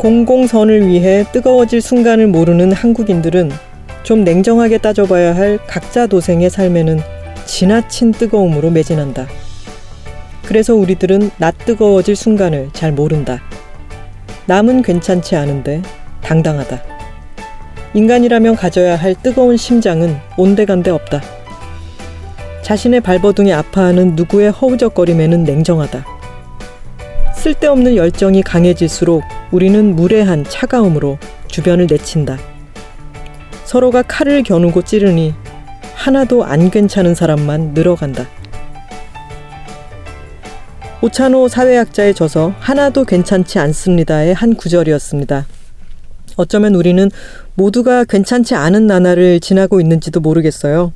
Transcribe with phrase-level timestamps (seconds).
[0.00, 3.50] 공공선을 위해 뜨거워질 순간을 모르는 한국인들은
[4.02, 7.00] 좀 냉정하게 따져봐야 할 각자 도생의 삶에는
[7.44, 9.26] 지나친 뜨거움으로 매진한다.
[10.46, 13.42] 그래서 우리들은 낯 뜨거워질 순간을 잘 모른다.
[14.46, 15.82] 남은 괜찮지 않은데
[16.22, 16.82] 당당하다.
[17.92, 21.20] 인간이라면 가져야 할 뜨거운 심장은 온데간데 없다.
[22.62, 26.19] 자신의 발버둥이 아파하는 누구의 허우적거림에는 냉정하다.
[27.40, 31.16] 쓸데없는 열정이 강해질수록 우리는 무례한 차가움으로
[31.48, 32.36] 주변을 내친다.
[33.64, 35.32] 서로가 칼을 겨누고 찌르니
[35.94, 38.28] 하나도 안 괜찮은 사람만 늘어간다.
[41.00, 45.46] 오찬호 사회학자의 저서 하나도 괜찮지 않습니다의 한 구절이었습니다.
[46.36, 47.10] 어쩌면 우리는
[47.54, 50.92] 모두가 괜찮지 않은 나날을 지나고 있는지도 모르겠어요.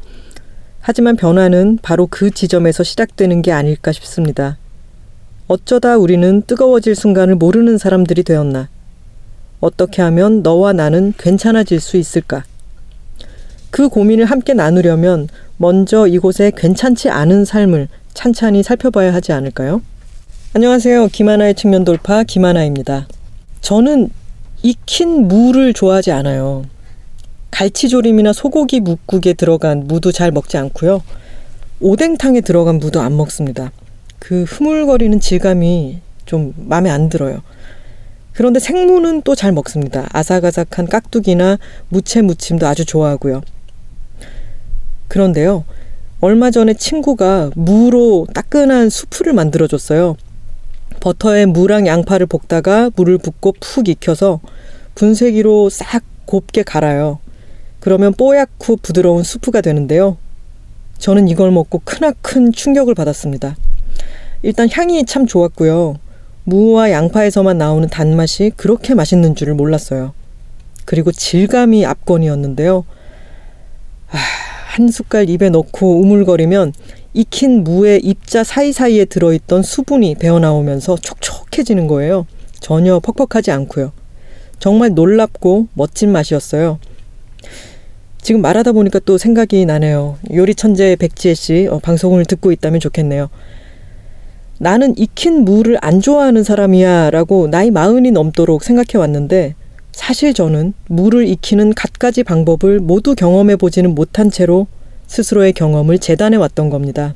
[0.80, 4.58] 하지만 변화는 바로 그 지점에서 시작되는 게 아닐까 싶습니다.
[5.46, 8.70] 어쩌다 우리는 뜨거워질 순간을 모르는 사람들이 되었나?
[9.60, 12.44] 어떻게 하면 너와 나는 괜찮아질 수 있을까?
[13.70, 19.82] 그 고민을 함께 나누려면 먼저 이곳에 괜찮지 않은 삶을 찬찬히 살펴봐야 하지 않을까요?
[20.54, 21.08] 안녕하세요.
[21.08, 23.06] 김하나의 측면 돌파 김하나입니다.
[23.60, 24.08] 저는
[24.62, 26.64] 익힌 무를 좋아하지 않아요.
[27.50, 31.02] 갈치조림이나 소고기 묵국에 들어간 무도 잘 먹지 않고요.
[31.80, 33.72] 오뎅탕에 들어간 무도 안 먹습니다.
[34.24, 37.42] 그 흐물거리는 질감이 좀 마음에 안 들어요.
[38.32, 40.08] 그런데 생무는 또 잘 먹습니다.
[40.12, 41.58] 아삭아삭한 깍두기나
[41.90, 43.42] 무채 무침도 아주 좋아하고요.
[45.08, 45.64] 그런데요.
[46.22, 50.16] 얼마 전에 친구가 무로 따끈한 수프를 만들어줬어요.
[51.00, 54.40] 버터에 무랑 양파를 볶다가 물을 붓고 푹 익혀서
[54.94, 57.18] 분쇄기로 싹 곱게 갈아요.
[57.78, 60.16] 그러면 뽀얗고 부드러운 수프가 되는데요.
[60.96, 63.56] 저는 이걸 먹고 크나큰 충격을 받았습니다.
[64.44, 65.96] 일단 향이 참 좋았고요.
[66.44, 70.12] 무와 양파에서만 나오는 단맛이 그렇게 맛있는 줄을 몰랐어요.
[70.84, 72.84] 그리고 질감이 압권이었는데요.
[74.10, 74.18] 아,
[74.66, 76.74] 한 숟갈 입에 넣고 우물거리면
[77.14, 82.26] 익힌 무의 입자 사이사이에 들어있던 수분이 배어나오면서 촉촉해지는 거예요.
[82.60, 83.92] 전혀 퍽퍽하지 않고요.
[84.58, 86.78] 정말 놀랍고 멋진 맛이었어요.
[88.20, 90.18] 지금 말하다 보니까 또 생각이 나네요.
[90.34, 93.30] 요리 천재 백지혜 씨 어, 방송을 듣고 있다면 좋겠네요.
[94.58, 99.54] 나는 익힌 무를 안 좋아하는 사람이야 라고 나이 마흔이 넘도록 생각해 왔는데
[99.92, 104.66] 사실 저는 무를 익히는 갖가지 방법을 모두 경험해 보지는 못한 채로
[105.06, 107.14] 스스로의 경험을 재단해 왔던 겁니다.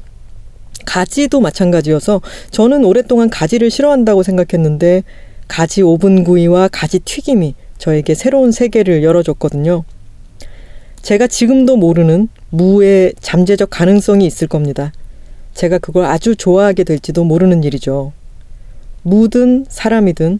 [0.85, 5.03] 가지도 마찬가지여서 저는 오랫동안 가지를 싫어한다고 생각했는데
[5.49, 9.85] 가지 오븐 구이와 가지 튀김이 저에게 새로운 세계를 열어줬거든요.
[11.03, 14.93] 제가 지금도 모르는 무의 잠재적 가능성이 있을 겁니다.
[15.59, 18.13] 제가 그걸 아주 좋아하게 될지도 모르는 일이죠.
[19.03, 20.39] 무든 사람이든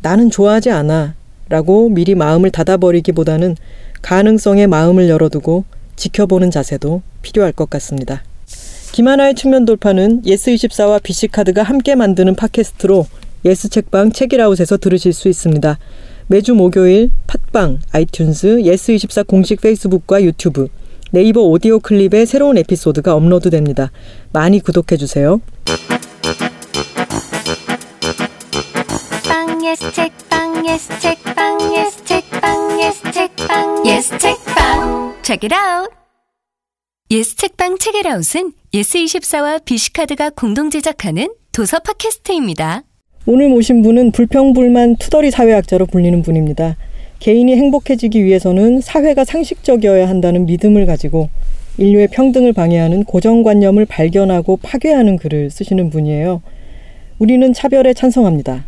[0.00, 1.14] 나는 좋아하지 않아
[1.48, 3.56] 라고 미리 마음을 닫아버리기보다는
[4.00, 5.64] 가능성에 마음을 열어두고
[5.96, 8.22] 지켜보는 자세도 필요할 것 같습니다.
[8.92, 13.06] 김하나의 측면 돌파는 예스24와 BC카드가 함께 만드는 팟캐스트로
[13.46, 15.78] 예스 책방 책읽아웃에서 들으실 수 있습니다.
[16.28, 20.68] 매주 목요일 팟빵, 아이튠즈, 예스24 공식 페이스북과 유튜브,
[21.12, 23.90] 네이버 오디오 클립에 새로운 에피소드가 업로드됩니다.
[24.32, 25.40] 많이 구독해 주세요.
[29.28, 35.90] 빵 예스 책빵 예스 책빵 예스 책빵 예스 책빵 예스 책빵 Check it out.
[37.10, 42.82] 예스 책방 책읽아웃은 예스24와 BC카드가 공동 제작하는 도서 팟캐스트입니다.
[43.26, 46.76] 오늘 모신 분은 불평불만 투덜이 사회학자로 불리는 분입니다.
[47.20, 51.28] 개인이 행복해지기 위해서는 사회가 상식적이어야 한다는 믿음을 가지고
[51.76, 56.42] 인류의 평등을 방해하는 고정관념을 발견하고 파괴하는 글을 쓰시는 분이에요.
[57.18, 58.64] 우리는 차별에 찬성합니다.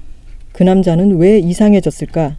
[0.53, 2.37] 그 남자는 왜 이상해졌을까?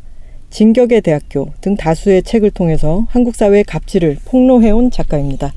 [0.51, 5.51] 진격의 대학교 등 다수의 책을 통해서 한국 사회의 갑질을 폭로해온 작가입니다.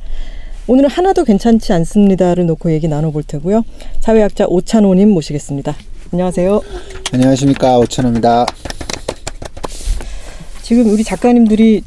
[0.66, 3.62] 오늘은 하나도 괜찮지 않습니다를 놓고 얘기 나눠볼 테고요.
[4.00, 5.76] 사회학자 오찬호님 모시겠습니다.
[6.12, 6.62] 안녕하세요.
[7.12, 8.46] 안녕하십니까 오천호입니다.
[10.66, 11.84] 지금 우리 작가님들이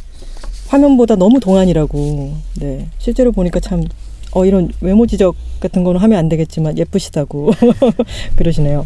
[0.70, 2.34] 화면보다 너무 동안이라고.
[2.62, 2.88] 네.
[2.98, 3.84] 실제로 보니까 참,
[4.32, 7.52] 어, 이런 외모 지적 같은 거는 하면 안 되겠지만 예쁘시다고
[8.38, 8.86] 그러시네요.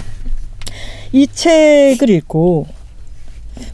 [1.11, 2.65] 이 책을 읽고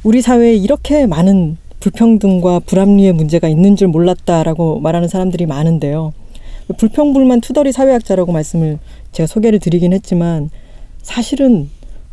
[0.03, 6.11] 우리 사회에 이렇게 많은 불평등과 불합리의 문제가 있는 줄 몰랐다라고 말하는 사람들이 많은데요.
[6.77, 8.77] 불평불만 투덜이 사회학자라고 말씀을
[9.13, 10.49] 제가 소개를 드리긴 했지만
[11.01, 11.69] 사실은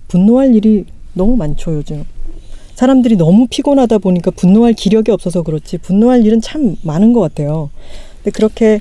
[0.06, 2.04] 분노할 일이 너무 많죠, 요즘.
[2.76, 7.70] 사람들이 너무 피곤하다 보니까 분노할 기력이 없어서 그렇지 분노할 일은 참 많은 것 같아요.
[8.18, 8.80] 근데 그렇게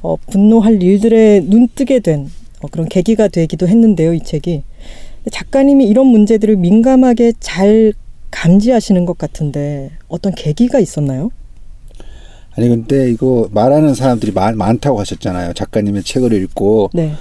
[0.00, 2.30] 어, 분노할 일들에 눈뜨게 된
[2.62, 4.62] 어, 그런 계기가 되기도 했는데요, 이 책이.
[5.32, 7.92] 작가님이 이런 문제들을 민감하게 잘
[8.30, 11.30] 감지하시는 것 같은데 어떤 계기가 있었나요?
[12.56, 15.52] 아니 근데 이거 말하는 사람들이 많, 많다고 하셨잖아요.
[15.54, 16.90] 작가님의 책을 읽고.
[16.94, 17.12] 네.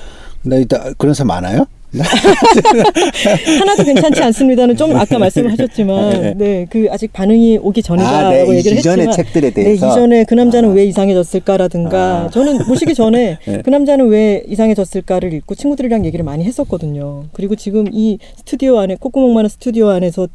[0.44, 1.66] 나 이따 그런 사람 많아요?
[3.60, 8.58] 하나도 괜찮지 않습니다는 좀 아까 말씀하셨지만 네 그 아직 반응이 오기 전이다라고 아, 네.
[8.58, 10.74] 얘기를 이전의 했지만 책들에 네 대해서 이전에 그 남자는 아.
[10.74, 12.30] 왜 이상해졌을까라든가 아.
[12.32, 13.62] 저는 모시기 전에 네.
[13.64, 17.26] 그 남자는 왜 이상해졌을까를 읽고 친구들이랑 얘기를 많이 했었거든요.
[17.34, 20.28] 그리고 지금 이 스튜디오 안에 콧구멍 많은 스튜디오 안에서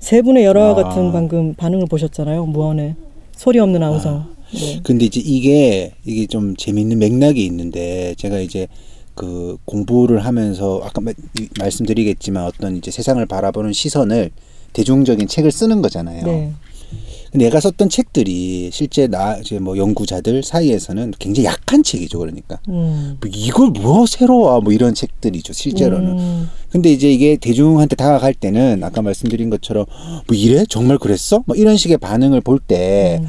[0.00, 0.74] 세 분의 열화와 아.
[0.74, 2.46] 같은 방금 반응을 보셨잖아요.
[2.46, 2.94] 무언의
[3.36, 4.24] 소리 없는 아우성.
[4.54, 4.80] 네.
[4.82, 8.66] 근데 이제 이게 이게 좀 재밌는 맥락이 있는데 제가 이제
[9.14, 14.30] 그 공부를 하면서 아까 마- 이- 말씀드리겠지만 어떤 이제 세상을 바라보는 시선을
[14.72, 16.24] 대중적인 책을 쓰는 거잖아요.
[16.24, 16.52] 네.
[17.34, 22.18] 내가 썼던 책들이 실제 나 이제 뭐 연구자들 사이에서는 굉장히 약한 책이죠.
[22.18, 23.18] 그러니까 음.
[23.20, 25.52] 뭐 이걸 뭐 새로워 뭐 이런 책들이죠.
[25.52, 26.18] 실제로는.
[26.18, 26.48] 음.
[26.70, 29.84] 근데 이제 이게 대중한테 다가갈 때는 아까 말씀드린 것처럼
[30.26, 31.42] 뭐 이래 정말 그랬어?
[31.46, 33.26] 뭐 이런 식의 반응을 볼때 음.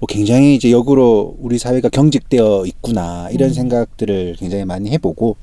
[0.00, 3.54] 뭐 굉장히 이제 역으로 우리 사회가 경직되어 있구나 이런 음.
[3.54, 5.36] 생각들을 굉장히 많이 해보고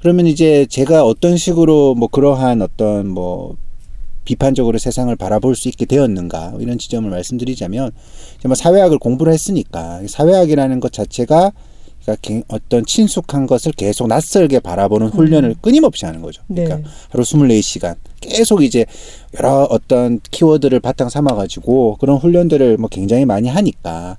[0.00, 3.56] 그러면 이제 제가 어떤 식으로 뭐 그러한 어떤 뭐
[4.34, 7.90] 비판적으로 세상을 바라볼 수 있게 되었는가 이런 지점을 말씀드리자면
[8.46, 11.50] 뭐 사회학을 공부를 했으니까 사회학이라는 것 자체가
[12.02, 16.42] 그러니까 개- 어떤 친숙한 것을 계속 낯설게 바라보는 훈련을 끊임없이 하는 거죠.
[16.46, 16.84] 그러니까 네.
[17.08, 18.86] 하루 24시간 계속 이제
[19.36, 24.16] 여러 어떤 키워드를 바탕 삼아 가지고 그런 훈련들을 뭐 굉장히 많이 하니까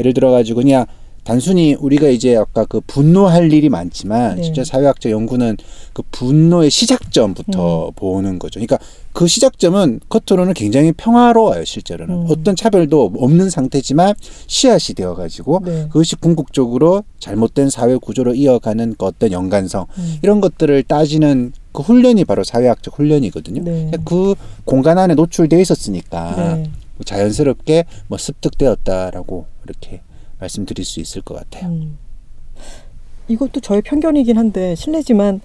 [0.00, 0.86] 예를 들어 가지고 그냥
[1.24, 4.42] 단순히 우리가 이제 아까 그 분노할 일이 많지만 네.
[4.42, 5.56] 진짜 사회학적 연구는
[5.92, 8.58] 그 분노의 시작점부터 보는 거죠.
[8.58, 8.78] 그러니까
[9.12, 12.14] 그 시작점은 겉으로는 굉장히 평화로워요, 실제로는.
[12.14, 12.26] 음.
[12.28, 14.14] 어떤 차별도 없는 상태지만
[14.46, 15.84] 씨앗이 되어 가지고 네.
[15.88, 20.16] 그것이 궁극적으로 잘못된 사회 구조로 이어가는 그 어떤 연관성 음.
[20.22, 23.62] 이런 것들을 따지는 그 훈련이 바로 사회학적 훈련이거든요.
[23.62, 23.90] 네.
[24.04, 24.34] 그
[24.64, 26.70] 공간 안에 노출되어 있었으니까 네.
[26.96, 30.00] 뭐 자연스럽게 뭐 습득되었다라고 이렇게
[30.46, 31.70] 말씀드릴 수 있을 것 같아요.
[31.70, 31.98] 음.
[33.28, 35.40] 이것도 저의 편견이긴 한데 실례지만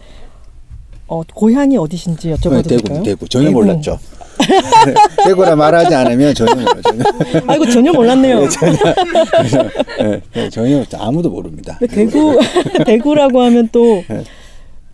[1.08, 3.04] 어, 고향이 어디신지 여쭤봐도 네, 대구, 될까요?
[3.04, 3.60] 대구 전혀 대구.
[3.60, 3.98] 몰랐죠.
[5.26, 6.82] 대구라 말하지 않으면 전혀 몰라.
[6.84, 7.04] 전혀,
[7.48, 8.42] 아이고 전혀 몰랐네요.
[10.00, 11.80] 네, 네, 전혀 아무도 모릅니다.
[11.90, 12.38] 대구
[12.86, 14.24] 대구라고 하면 또 네.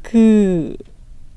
[0.01, 0.75] 그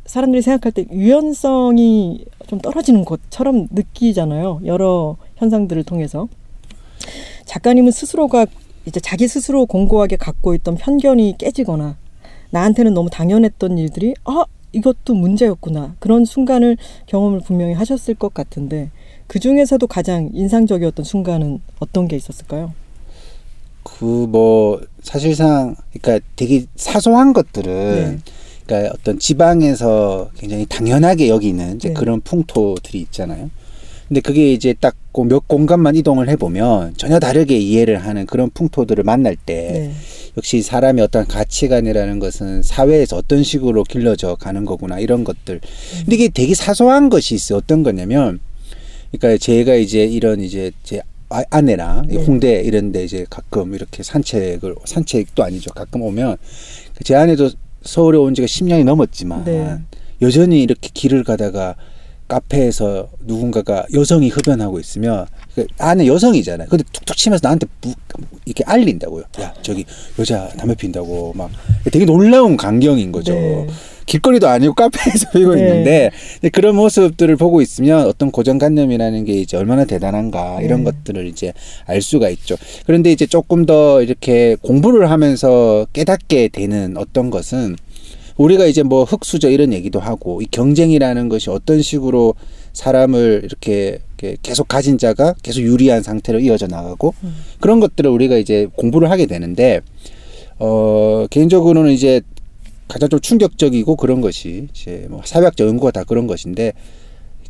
[0.04, 4.60] 사람들이 생각할 때 유연성이 좀 떨어지는 것처럼 느끼잖아요.
[4.66, 6.28] 여러 현상들을 통해서
[7.44, 8.46] 작가님은 스스로가
[8.86, 11.96] 이제 자기 스스로 공고하게 갖고 있던 편견이 깨지거나
[12.50, 16.76] 나한테는 너무 당연했던 일들이 아 이것도 문제였구나 그런 순간을
[17.06, 18.90] 경험을 분명히 하셨을 것 같은데
[19.26, 22.72] 그 중에서도 가장 인상적이었던 순간은 어떤 게 있었을까요?
[23.82, 28.18] 그 뭐 사실상 그러니까 되게 사소한 것들은 네.
[28.66, 31.94] 그러니까 어떤 지방에서 굉장히 당연하게 여기는 이제 네.
[31.94, 33.50] 그런 풍토들이 있잖아요.
[34.08, 39.54] 근데 그게 이제 딱그몇 공간만 이동을 해보면 전혀 다르게 이해를 하는 그런 풍토들을 만날 때
[39.72, 39.92] 네.
[40.36, 45.60] 역시 사람의 어떤 가치관이라는 것은 사회에서 어떤 식으로 길러져 가는 거구나 이런 것들.
[46.00, 47.58] 근데 이게 되게 사소한 것이 있어요.
[47.58, 48.38] 어떤 거냐면,
[49.10, 52.24] 그러니까 제가 이제 이런 이제 제 아- 아내랑 이 네.
[52.24, 55.70] 홍대 이런 데 이제 가끔 이렇게 산책을 산책도 아니죠.
[55.72, 56.36] 가끔 오면
[57.02, 57.50] 제 아내도
[57.82, 59.76] 서울에 온 지가 10년이 넘었지만 네.
[60.22, 61.74] 여전히 이렇게 길을 가다가
[62.28, 66.68] 카페에서 누군가가 여성이 흡연하고 있으면 그 안에 여성이잖아요.
[66.68, 67.94] 근데 툭툭 치면서 나한테 무-
[68.44, 69.24] 이렇게 알린다고요.
[69.40, 69.84] 야 저기
[70.18, 71.50] 여자 담배 핀다고 막
[71.92, 73.34] 되게 놀라운 광경인 거죠.
[73.34, 73.66] 네.
[74.06, 75.62] 길거리도 아니고 카페에서 피고 네.
[75.62, 76.10] 있는데
[76.52, 80.92] 그런 모습들을 보고 있으면 어떤 고정관념이라는 게 이제 얼마나 대단한가 이런 네.
[80.92, 81.52] 것들을 이제
[81.86, 82.56] 알 수가 있죠.
[82.86, 87.76] 그런데 이제 조금 더 이렇게 공부를 하면서 깨닫게 되는 어떤 것은
[88.36, 92.34] 우리가 이제 뭐 흑수저 이런 얘기도 하고 이 경쟁이라는 것이 어떤 식으로
[92.72, 97.14] 사람을 이렇게, 이렇게 계속 가진 자가 계속 유리한 상태로 이어져 나가고
[97.60, 99.80] 그런 것들을 우리가 이제 공부를 하게 되는데
[100.58, 102.20] 어 개인적으로는 이제
[102.88, 106.72] 가장 좀 충격적이고 그런 것이 이제 뭐 사회학적 연구가 다 그런 것인데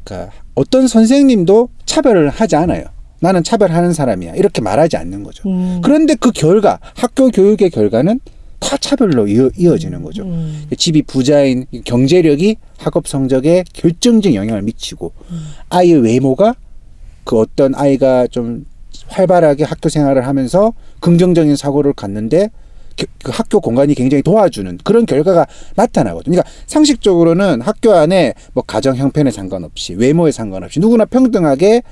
[0.04, 2.84] 그러니까 어떤 선생님도 차별을 하지 않아요.
[3.20, 4.34] 나는 차별하는 사람이야.
[4.34, 5.48] 이렇게 말하지 않는 거죠.
[5.48, 5.80] 음.
[5.82, 8.20] 그런데 그 결과 학교 교육의 결과는
[8.66, 10.24] 다 차별로 이어, 이어 지는 거죠.
[10.24, 10.66] 음.
[10.76, 15.12] 집이 부자인 경제력이 학업 성적에 결정적 영향을 미치고
[15.70, 16.56] 아이의 외모가
[17.22, 18.66] 그 어떤 아이가 좀
[19.06, 22.50] 활발하게 학교 생활을 하면서 긍정적인 사고를 갖는데
[22.98, 25.46] 그- 그 학교 공간이 굉장히 도와주는 그런 결과가
[25.76, 26.32] 나타나거든요.
[26.34, 31.82] 그러니까 상식적으로는 학교 안에 뭐 가정 형편에 상관없이 외모에 상관없이 누구나 평등하게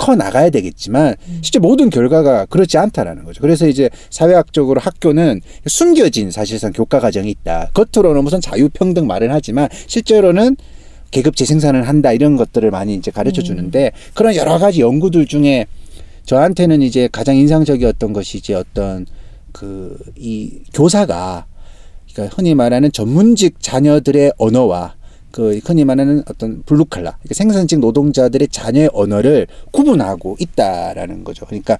[0.00, 3.42] 커 나가야 되겠지만 실제 모든 결과가 그렇지 않다라는 거죠.
[3.42, 7.70] 그래서 이제 사회학적으로 학교는 숨겨진 사실상 교과 과정이 있다.
[7.74, 10.56] 겉으로는 무슨 자유평등 말을 하지만 실제로는
[11.10, 15.66] 계급 재생산을 한다 이런 것들을 많이 이제 가르쳐 주는데 그런 여러 가지 연구들 중에
[16.24, 19.06] 저한테는 이제 가장 인상적이었던 것이 이제 어떤
[19.52, 21.46] 그 이 교사가
[22.12, 24.94] 그러니까 흔히 말하는 전문직 자녀들의 언어와
[25.32, 31.46] 그 흔히 말하는 어떤 블루칼라 그러니까 생산직 노동자들의 자녀의 언어를 구분하고 있다라는 거죠.
[31.46, 31.78] 그러니까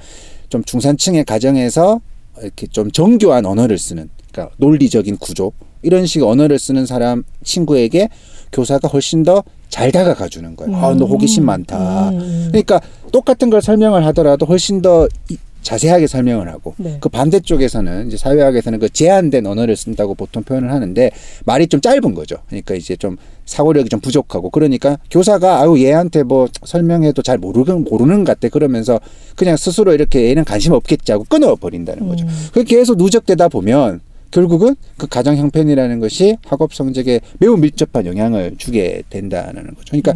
[0.48, 2.00] 좀 중산층의 가정에서
[2.42, 5.52] 이렇게 좀 정교한 언어를 쓰는 그러니까 논리적인 구조
[5.82, 8.08] 이런 식의 언어를 쓰는 사람 친구에게
[8.52, 10.76] 교사가 훨씬 더 잘 다가가 주는 거예요.
[10.76, 12.08] 아, 너 호기심 많다.
[12.10, 12.46] 음.
[12.48, 12.80] 그러니까
[13.12, 16.96] 똑같은 걸 설명을 하더라도 훨씬 더 이- 자세하게 설명을 하고 네.
[17.00, 21.10] 그 반대쪽에서는 이제 사회학에서는 그 제한된 언어를 쓴다고 보통 표현을 하는데
[21.44, 22.36] 말이 좀 짧은 거죠.
[22.48, 28.24] 그러니까 이제 좀 사고력이 좀 부족하고 그러니까 교사가 아유 얘한테 뭐 설명해도 잘 모르는 모르는
[28.24, 29.00] 것 같아 그러면서
[29.36, 32.26] 그냥 스스로 이렇게 얘는 관심 없겠지 하고 끊어 버린다는 거죠.
[32.52, 39.02] 그렇게 계속 누적되다 보면 결국은 그 가정 형편이라는 것이 학업 성적에 매우 밀접한 영향을 주게
[39.10, 39.84] 된다는 거죠.
[39.90, 40.14] 그러니까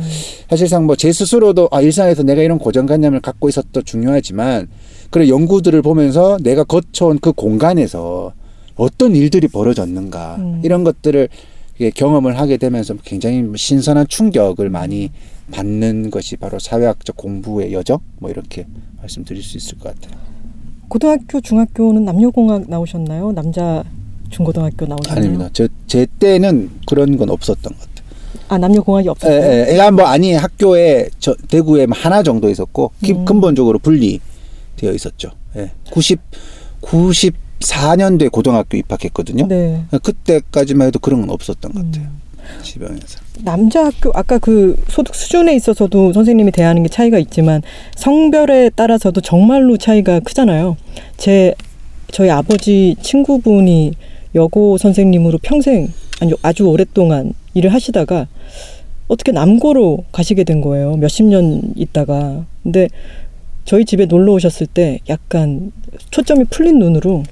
[0.48, 4.68] 사실상 뭐 제 스스로도 아 일상에서 내가 이런 고정관념을 갖고 있었도 중요하지만
[5.10, 8.32] 그런 연구들을 보면서 내가 거쳐온 그 공간에서
[8.76, 10.60] 어떤 일들이 벌어졌는가 음.
[10.64, 11.28] 이런 것들을
[11.94, 15.10] 경험을 하게 되면서 굉장히 신선한 충격을 많이
[15.50, 18.66] 받는 것이 바로 사회학적 공부의 여정 뭐 이렇게
[19.00, 20.18] 말씀드릴 수 있을 것 같아요.
[20.88, 23.32] 고등학교, 중학교는 남녀공학 나오셨나요?
[23.32, 23.84] 남자
[24.38, 25.16] 중고등학교 나오셨나요?
[25.18, 25.48] 아닙니다.
[25.52, 27.94] 저 제 때는 그런 건 없었던 것 같아요.
[28.48, 29.40] 아 남녀 공학이 없었어요.
[29.42, 29.78] 예, 예.
[29.78, 33.24] 야, 뭐 아니 학교에 저 대구에 뭐 하나 정도 있었고 기- 음.
[33.24, 35.30] 근본적으로 분리되어 있었죠.
[35.56, 35.70] 예.
[35.90, 36.18] 90
[36.82, 39.46] 94년도에 고등학교 입학했거든요.
[39.46, 39.84] 네.
[40.02, 42.04] 그때까지만 해도 그런 건 없었던 것 같아요.
[42.04, 42.20] 음.
[42.62, 43.20] 지방에서.
[43.42, 47.62] 남자 학교 아까 그 소득 수준에 있어서도 선생님이 대하는 게 차이가 있지만
[47.96, 50.76] 성별에 따라서도 정말로 차이가 크잖아요.
[51.16, 51.54] 제
[52.12, 53.94] 저희 아버지 친구분이
[54.34, 58.26] 여고 선생님으로 평생 아니 아주 오랫동안 일을 하시다가
[59.08, 60.96] 어떻게 남고로 가시게 된 거예요.
[60.96, 62.44] 몇십 년 있다가.
[62.62, 62.88] 근데
[63.64, 65.72] 저희 집에 놀러 오셨을 때 약간
[66.10, 67.22] 초점이 풀린 눈으로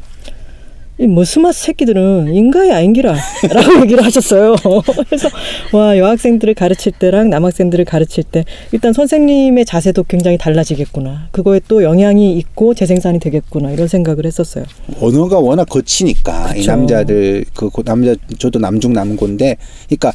[1.02, 3.16] 이뭐 스마트 새끼들은 인가이 아닌기라
[3.50, 4.54] 라고 얘기를 하셨어요.
[5.09, 5.28] 그래서
[5.73, 11.28] 와 여학생들을 가르칠 때랑 남학생들을 가르칠 때 일단 선생님의 자세도 굉장히 달라지겠구나.
[11.32, 14.64] 그거에 또 영향이 있고 재생산이 되겠구나 이런 생각을 했었어요.
[15.00, 16.71] 언어가 워낙 거치니까 이 그쵸.
[16.71, 19.56] 남자들 그 고- 남자 저도 남중 남고인데
[19.88, 20.12] 그러니까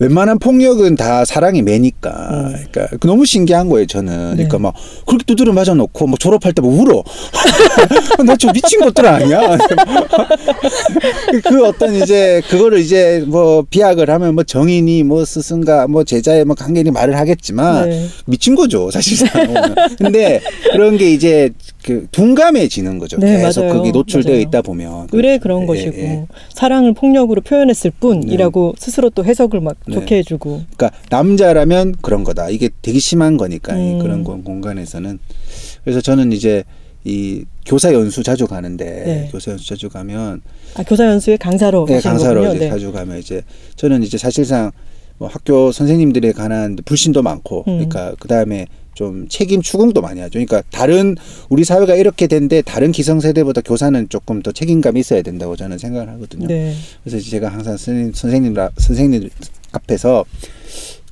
[0.00, 2.52] 웬만한 폭력은 다 사랑의 매니까.
[2.72, 4.32] 그러니까 그 너무 신기한 거예요 저는.
[4.34, 4.62] 그러니까 네.
[4.62, 4.74] 막
[5.06, 7.02] 그렇게 두드려 맞아 놓고 뭐 졸업할 때 뭐 울어.
[8.26, 9.56] 나 저 미친 것들 아니야?
[11.48, 16.54] 그 어떤 이제 그거를 이제 뭐 비약을 하면 뭐 정인이 뭐 스승과 뭐 제자의 뭐
[16.56, 18.08] 관계니 말을 하겠지만 네.
[18.26, 19.28] 미친 거죠 사실상.
[19.98, 20.40] 근데
[20.72, 21.73] 그런 게 이제 그
[22.10, 23.74] 둔감해지는 거죠 네, 계속 맞아요.
[23.74, 24.40] 그게 노출되어 맞아요.
[24.42, 26.26] 있다 보면 의뢰 그런 예, 것이고 예.
[26.54, 29.94] 사랑을 폭력으로 표현했을 뿐이라고 스스로 또 해석을 막 네.
[29.94, 32.48] 좋게 해주고 그러니까 남자라면 그런 거다.
[32.50, 33.98] 이게 되게 심한 거니까 이 음.
[33.98, 35.18] 그런 공- 공간에서는
[35.84, 36.64] 그래서 저는 이제
[37.04, 39.28] 이 교사 연수 자주 가는데 네.
[39.30, 40.40] 교사 연수 자주 가면
[40.76, 42.56] 아 교사 연수에 강사로 네, 강사로 거군요.
[42.56, 42.70] 이제 네.
[42.70, 43.42] 자주 가면 이제
[43.76, 44.70] 저는 이제 사실상
[45.18, 47.74] 뭐 학교 선생님들에 관한 불신도 많고 음.
[47.88, 50.32] 그러니까 그 다음에 좀 책임 추궁도 많이 하죠.
[50.32, 51.16] 그러니까 다른
[51.48, 56.46] 우리 사회가 이렇게 된데 다른 기성세대보다 교사는 조금 더 책임감이 있어야 된다고 저는 생각을 하거든요.
[56.46, 56.74] 네.
[57.02, 59.30] 그래서 제가 항상 선생님, 선생님, 선생님
[59.72, 60.24] 앞에서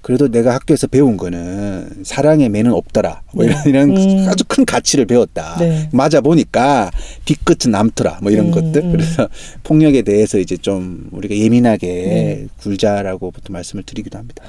[0.02, 3.22] 그래도 내가 학교에서 배운 거는 사랑의 매는 없더라.
[3.34, 3.70] 뭐 이런, 네.
[3.70, 4.28] 이런 음.
[4.28, 5.58] 아주 큰 가치를 배웠다.
[5.60, 5.88] 네.
[5.92, 6.90] 맞아 보니까
[7.24, 8.18] 뒤끝은 남더라.
[8.20, 8.82] 뭐 이런 음, 것들.
[8.82, 8.92] 음.
[8.92, 9.28] 그래서
[9.62, 12.46] 폭력에 대해서 이제 좀 우리가 예민하게 네.
[12.60, 14.42] 굴자라고 보통 말씀을 드리기도 합니다.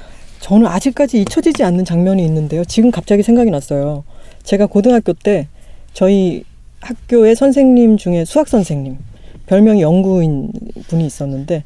[0.44, 2.66] 저는 아직까지 잊혀지지 않는 장면이 있는데요.
[2.66, 4.04] 지금 갑자기 생각이 났어요.
[4.42, 5.48] 제가 고등학교 때
[5.94, 6.44] 저희
[6.82, 8.98] 학교의 선생님 중에 수학 선생님
[9.46, 10.52] 별명이 영구인
[10.88, 11.64] 분이 있었는데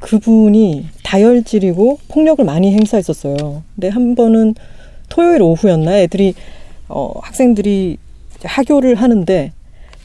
[0.00, 3.62] 그분이 다혈질이고 폭력을 많이 행사했었어요.
[3.74, 4.56] 근데 한 번은
[5.08, 6.34] 토요일 오후였나 애들이
[6.88, 7.96] 어, 학생들이
[8.44, 9.52] 하교를 하는데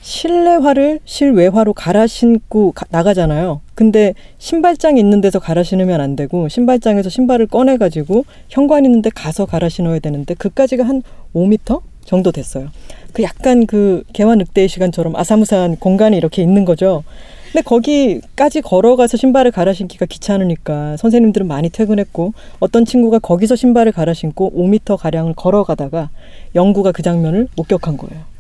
[0.02, 3.62] 실내화를 실외화로 갈아 신고 가- 나가잖아요.
[3.76, 9.10] 근데 신발장 있는 데서 갈아 신으면 안 되고 신발장에서 신발을 꺼내 가지고 현관 있는 데
[9.14, 11.04] 가서 갈아 신어야 되는데 그까지가 한
[11.36, 12.68] 5미터 정도 됐어요.
[13.14, 17.04] 그 약간 그 개화 늑대의 시간처럼 아사무사한 공간이 이렇게 있는 거죠.
[17.52, 24.14] 근데 거기까지 걸어가서 신발을 갈아 신기가 귀찮으니까 선생님들은 많이 퇴근했고 어떤 친구가 거기서 신발을 갈아
[24.14, 26.10] 신고 5미터 가량을 걸어가다가
[26.56, 28.31] 영구가 그 장면을 목격한 거예요.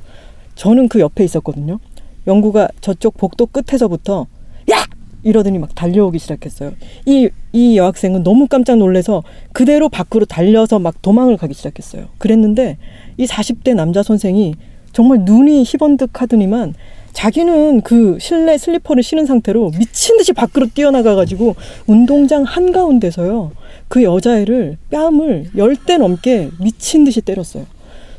[0.61, 1.79] 저는 그 옆에 있었거든요.
[2.27, 4.27] 영구가 저쪽 복도 끝에서부터
[4.71, 4.85] 야!
[5.23, 6.73] 이러더니 막 달려오기 시작했어요.
[7.07, 12.09] 이, 이 여학생은 너무 깜짝 놀래서 그대로 밖으로 달려서 막 도망을 가기 시작했어요.
[12.19, 12.77] 그랬는데
[13.17, 14.53] 이 40대 남자 선생이
[14.93, 16.75] 정말 눈이 희번득 하더니만
[17.11, 21.55] 자기는 그 실내 슬리퍼를 신은 상태로 미친 듯이 밖으로 뛰어나가가지고
[21.87, 23.51] 운동장 한가운데서요.
[23.87, 27.65] 그 여자애를 뺨을 열 대 넘게 미친 듯이 때렸어요.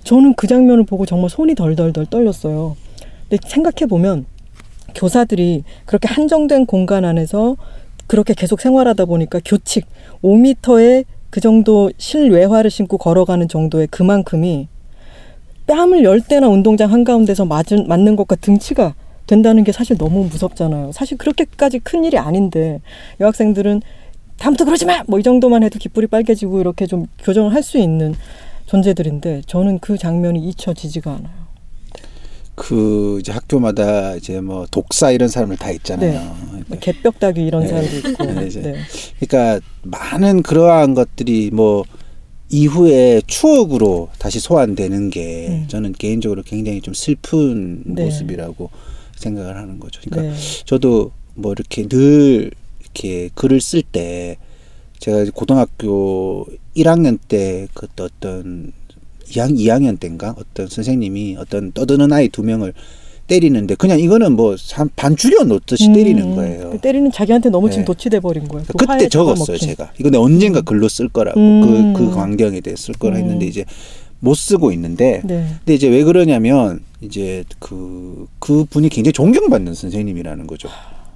[0.05, 2.77] 저는 그 장면을 보고 정말 손이 덜덜덜 떨렸어요.
[3.29, 4.27] 근데 생각해 보면
[4.95, 7.57] 교사들이 그렇게 한정된 공간 안에서
[8.07, 9.87] 그렇게 계속 생활하다 보니까 교칙
[10.23, 14.69] 5미터의 그 정도 실외화를 신고 걸어가는 정도의 그만큼이
[15.67, 18.95] 뺨을 열 대나 운동장 한가운데서 맞은, 맞는 것과 등치가
[19.27, 20.91] 된다는 게 사실 너무 무섭잖아요.
[20.93, 22.81] 사실 그렇게까지 큰 일이 아닌데
[23.21, 23.81] 여학생들은
[24.39, 25.05] 다음부터 그러지 마!
[25.07, 28.15] 뭐 이 정도만 해도 귓불이 빨개지고 이렇게 좀 교정을 할 수 있는
[28.73, 31.43] 존재들인데 저는 그 장면이 잊혀지지가 않아요.
[32.55, 36.13] 그 이제 학교마다 이제 뭐 독사 이런 사람을 다 있잖아요.
[36.13, 36.47] 네.
[36.49, 37.69] 그러니까, 개벽다귀 이런 네.
[37.69, 38.25] 사람도 있고.
[38.25, 38.49] 네.
[38.49, 38.75] 네.
[39.21, 41.85] 그러니까 많은 그러한 것들이 뭐
[42.49, 45.65] 이후에 추억으로 다시 소환되는 게 음.
[45.69, 48.05] 저는 개인적으로 굉장히 좀 슬픈 네.
[48.05, 48.71] 모습이라고
[49.17, 50.01] 생각을 하는 거죠.
[50.03, 50.65] 그러니까 네.
[50.65, 52.51] 저도 뭐 이렇게 늘
[52.81, 54.39] 이렇게 글을 쓸때
[55.03, 58.73] 제가 고등학교 1학년 때 그때 어떤
[59.27, 62.73] 2학, 2학년 때인가 어떤 선생님이 어떤 떠드는 아이 두 명을
[63.27, 66.71] 때리는데 그냥 이거는 뭐반 죽여 놓듯이 때리는 음, 거예요.
[66.71, 67.87] 그 때리는 자기한테 너무 지금 네.
[67.87, 68.65] 도취돼 버린 거예요.
[68.69, 69.57] 그 그때 적었어요.
[69.59, 71.95] 제가 이거 내가 언젠가 글로 쓸 거라고 음.
[71.95, 73.23] 그, 그 광경에 대해 쓸 거라 음.
[73.23, 73.65] 했는데 이제
[74.21, 75.47] 못 쓰고 있는데 네.
[75.59, 80.69] 근데 이제 왜 그러냐면 이제 그, 그 분이 굉장히 존경받는 선생님이라는 거죠.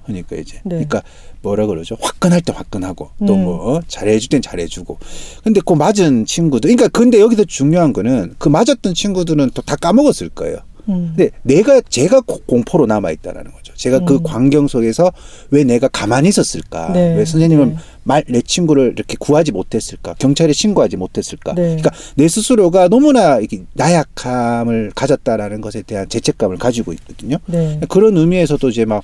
[0.07, 0.69] 그러니까 이제 네.
[0.75, 1.03] 그러니까
[1.43, 3.43] 뭐라 그러죠 화끈할 때 화끈하고 또 음.
[3.43, 4.97] 뭐 잘해줄 땐 잘해주고
[5.43, 10.29] 근데 그 맞은 친구들 그러니까 근데 여기서 중요한 거는 그 맞았던 친구들은 또 다 까먹었을
[10.29, 10.57] 거예요.
[10.89, 11.13] 음.
[11.15, 13.73] 근데 내가 제가 고- 공포로 남아 있다라는 거죠.
[13.75, 14.23] 제가 그 음.
[14.23, 15.11] 광경 속에서
[15.51, 16.93] 왜 내가 가만히 있었을까?
[16.93, 17.15] 네.
[17.17, 17.75] 왜 선생님은 네.
[18.03, 20.13] 말내 친구를 이렇게 구하지 못했을까?
[20.17, 21.53] 경찰에 신고하지 못했을까?
[21.55, 21.61] 네.
[21.75, 27.37] 그러니까 내 스스로가 너무나 이게 나약함을 가졌다라는 것에 대한 죄책감을 가지고 있거든요.
[27.47, 27.79] 네.
[27.89, 29.03] 그런 의미에서도 이제 막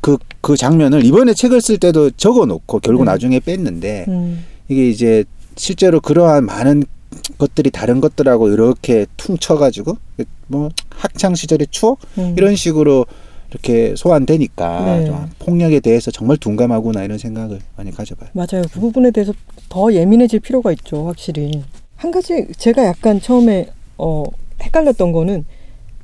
[0.00, 3.10] 그, 그 장면을 이번에 책을 쓸 때도 적어 놓고 결국 네.
[3.10, 4.44] 나중에 뺐는데 음.
[4.68, 5.24] 이게 이제
[5.56, 6.84] 실제로 그러한 많은
[7.38, 9.96] 것들이 다른 것들하고 이렇게 퉁쳐가지고
[10.46, 12.34] 뭐 학창 시절의 추억 음.
[12.36, 13.06] 이런 식으로
[13.50, 15.06] 이렇게 소환되니까 네.
[15.06, 18.30] 좀 폭력에 대해서 정말 둔감하구나 이런 생각을 많이 가져봐요.
[18.32, 18.64] 맞아요.
[18.72, 19.34] 그 부분에 대해서
[19.68, 21.62] 더 예민해질 필요가 있죠, 확실히.
[21.96, 24.24] 한 가지 제가 약간 처음에 어,
[24.62, 25.44] 헷갈렸던 거는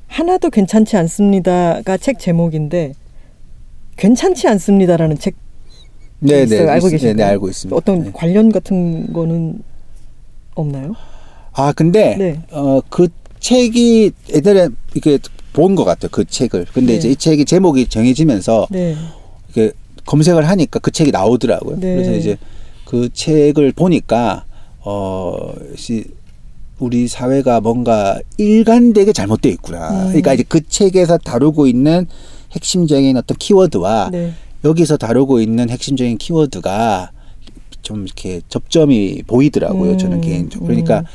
[0.07, 2.93] 하나도 괜찮지 않습니다가 책 제목인데
[4.03, 5.35] 괜찮지 않습니다라는 책
[6.19, 6.69] 네, 있어요?
[6.69, 7.15] 알고 있- 계실까요?
[7.15, 7.75] 네, 네, 알고 있습니다.
[7.75, 8.11] 어떤 네.
[8.13, 9.61] 관련 같은 거는
[10.55, 10.95] 없나요?
[11.53, 12.41] 아 근데 네.
[12.51, 13.09] 어그
[13.39, 15.19] 책이 예전에 이렇게
[15.53, 16.09] 본 것 같아요.
[16.11, 16.65] 그 책을.
[16.73, 16.97] 근데 네.
[16.97, 18.95] 이제 이 책이 제목이 정해지면서 네.
[19.53, 19.73] 이렇게
[20.05, 21.79] 검색을 하니까 그 책이 나오더라고요.
[21.79, 21.95] 네.
[21.95, 22.37] 그래서 이제
[22.85, 24.45] 그 책을 보니까
[24.79, 26.05] 어 시,
[26.79, 29.89] 우리 사회가 뭔가 일관되게 잘못되어 있구나.
[30.03, 30.07] 음.
[30.07, 32.07] 그러니까 이제 그 책에서 다루고 있는
[32.51, 34.33] 핵심적인 어떤 키워드와 네.
[34.63, 37.11] 여기서 다루고 있는 핵심적인 키워드가
[37.81, 39.97] 좀 이렇게 접점이 보이더라고요.
[39.97, 40.67] 저는 음, 개인적으로.
[40.67, 41.05] 그러니까 음.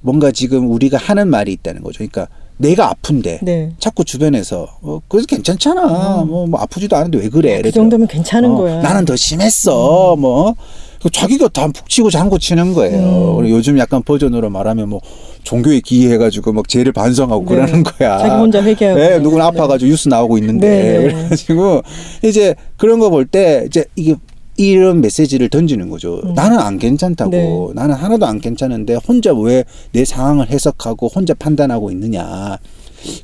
[0.00, 1.98] 뭔가 지금 우리가 하는 말이 있다는 거죠.
[1.98, 3.72] 그러니까 내가 아픈데 네.
[3.80, 6.22] 자꾸 주변에서 어, 그래서 괜찮잖아.
[6.22, 6.28] 음.
[6.28, 7.48] 뭐, 뭐 아프지도 않은데 왜 그래?
[7.54, 7.72] 그 이러더라고요.
[7.72, 8.76] 정도면 괜찮은 어, 거야.
[8.76, 8.82] 음.
[8.82, 10.14] 나는 더 심했어.
[10.16, 13.38] 뭐그 자기가 다 푹 치고 장구 치는 거예요.
[13.40, 13.48] 음.
[13.48, 15.00] 요즘 약간 버전으로 말하면 뭐
[15.42, 17.54] 종교에 기이해가지고 막 죄를 반성하고 네.
[17.56, 18.18] 그러는 거야.
[18.18, 19.00] 자기 혼자 회개하고.
[19.00, 19.44] 네, 누군 네.
[19.46, 21.02] 아파가지고 뉴스 나오고 있는데 네, 네.
[21.12, 21.82] 그래가지고
[22.22, 24.14] 이제 그런 거 볼 때 이제 이게
[24.56, 26.20] 이런 메시지를 던지는 거죠.
[26.24, 26.34] 음.
[26.34, 27.30] 나는 안 괜찮다고.
[27.30, 27.72] 네.
[27.74, 32.58] 나는 하나도 안 괜찮은데 혼자 왜 내 상황을 해석하고 혼자 판단하고 있느냐.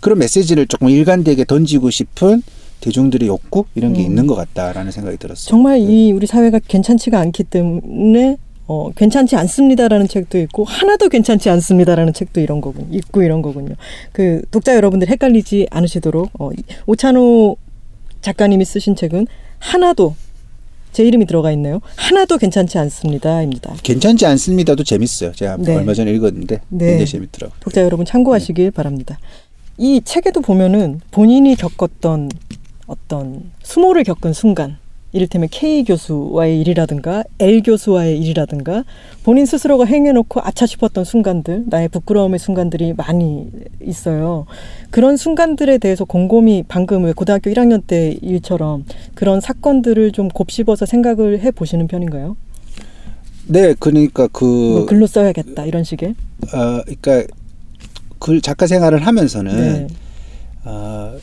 [0.01, 2.43] 그런 메시지를 조금 일관되게 던지고 싶은
[2.81, 4.07] 대중들의 욕구 이런 게 음.
[4.07, 5.49] 있는 것 같다라는 생각이 들었어요.
[5.51, 12.13] 정말 이 우리 사회가 괜찮지가 않기 때문에 어, 괜찮지 않습니다라는 책도 있고 하나도 괜찮지 않습니다라는
[12.13, 13.75] 책도 이런 거군 있고 이런 거군요.
[14.13, 17.57] 그 독자 여러분들 헷갈리지 않으시도록 어, 이- 오찬호
[18.21, 19.27] 작가님이 쓰신 책은
[19.59, 20.15] 하나도
[20.93, 21.81] 제 이름이 들어가 있네요.
[21.97, 23.75] 하나도 괜찮지 않습니다입니다.
[23.83, 25.33] 괜찮지 않습니다도 재밌어요.
[25.33, 25.77] 제가 네.
[25.77, 26.87] 얼마 전에 읽었는데 네.
[26.87, 27.57] 굉장히 재밌더라고요.
[27.61, 29.19] 독자 여러분 참고하시길 바랍니다.
[29.79, 32.31] 이 책에도 보면은 본인이 겪었던
[32.87, 34.79] 어떤 수모를 겪은 순간,
[35.13, 38.85] 이를테면 K 교수와의 일이라든가 L 교수와의 일이라든가
[39.25, 43.49] 본인 스스로가 행해놓고 아차 싶었던 순간들, 나의 부끄러움의 순간들이 많이
[43.83, 44.47] 있어요.
[44.91, 51.41] 그런 순간들에 대해서 곰곰이 방금 왜 고등학교 1학년 때 일처럼 그런 사건들을 좀 곱씹어서 생각을
[51.41, 52.37] 해 보시는 편인가요?
[53.49, 56.15] 네, 그러니까 그 뭐 글로 써야겠다 이런 식의.
[56.55, 57.35] 어, 그러니까
[58.21, 59.87] 글 작가 생활을 하면서는 네.
[60.65, 61.15] 어,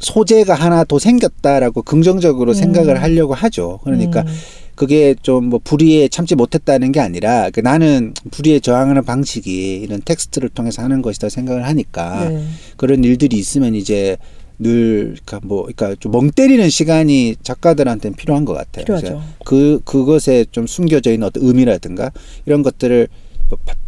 [0.00, 2.54] 소재가 하나 더 생겼다라고 긍정적으로 음.
[2.54, 3.80] 생각을 하려고 하죠.
[3.84, 4.26] 그러니까 음.
[4.74, 10.50] 그게 좀 뭐 불의에 참지 못했다는 게 아니라 그 나는 불의에 저항하는 방식이 이런 텍스트를
[10.50, 12.44] 통해서 하는 것이다 생각을 하니까 네.
[12.76, 14.16] 그런 일들이 있으면 이제
[14.58, 18.84] 늘 그러니까 뭐 그러니까 좀 멍 때리는 시간이 작가들한테는 필요한 것 같아요.
[18.84, 19.22] 필요하죠.
[19.44, 22.12] 그 그것에 좀 숨겨져 있는 어떤 의미라든가
[22.46, 23.08] 이런 것들을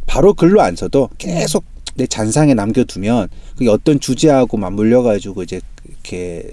[0.06, 1.64] 바로 글로 안 써도 계속
[1.96, 6.50] 내 잔상에 남겨두면 그게 어떤 주제하고 맞물려 가지고 이제 이렇게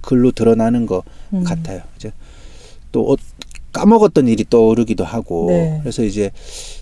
[0.00, 1.44] 글로 드러나는 것 음.
[1.44, 1.82] 같아요.
[1.96, 2.12] 이제
[2.92, 3.16] 또 어,
[3.72, 5.78] 까먹었던 일이 떠오르기도 하고 네.
[5.82, 6.30] 그래서 이제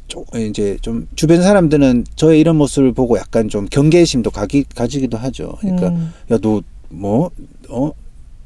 [0.07, 5.57] 좀 이제 좀 주변 사람들은 저의 이런 모습을 보고 약간 좀 경계심도 가기, 가지기도 하죠.
[5.61, 6.13] 그러니까 음.
[6.91, 7.93] 야너뭐어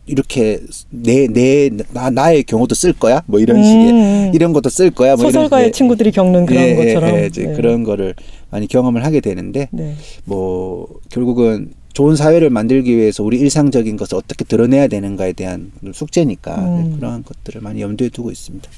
[0.07, 0.59] 이렇게
[0.91, 3.23] 내 내 나 나의 경우도 쓸 거야?
[3.27, 4.31] 뭐 이런 식의 음.
[4.35, 5.15] 이런 것도 쓸 거야?
[5.15, 7.55] 뭐 소설가의 이런 친구들이 겪는 그런 예, 예, 것처럼 예, 이제 네.
[7.55, 8.15] 그런 거를
[8.51, 9.95] 많이 경험을 하게 되는데 네.
[10.25, 16.91] 뭐 결국은 좋은 사회를 만들기 위해서 우리 일상적인 것을 어떻게 드러내야 되는가에 대한 숙제니까 음.
[16.91, 18.69] 네, 그러한 것들을 많이 염두에 두고 있습니다.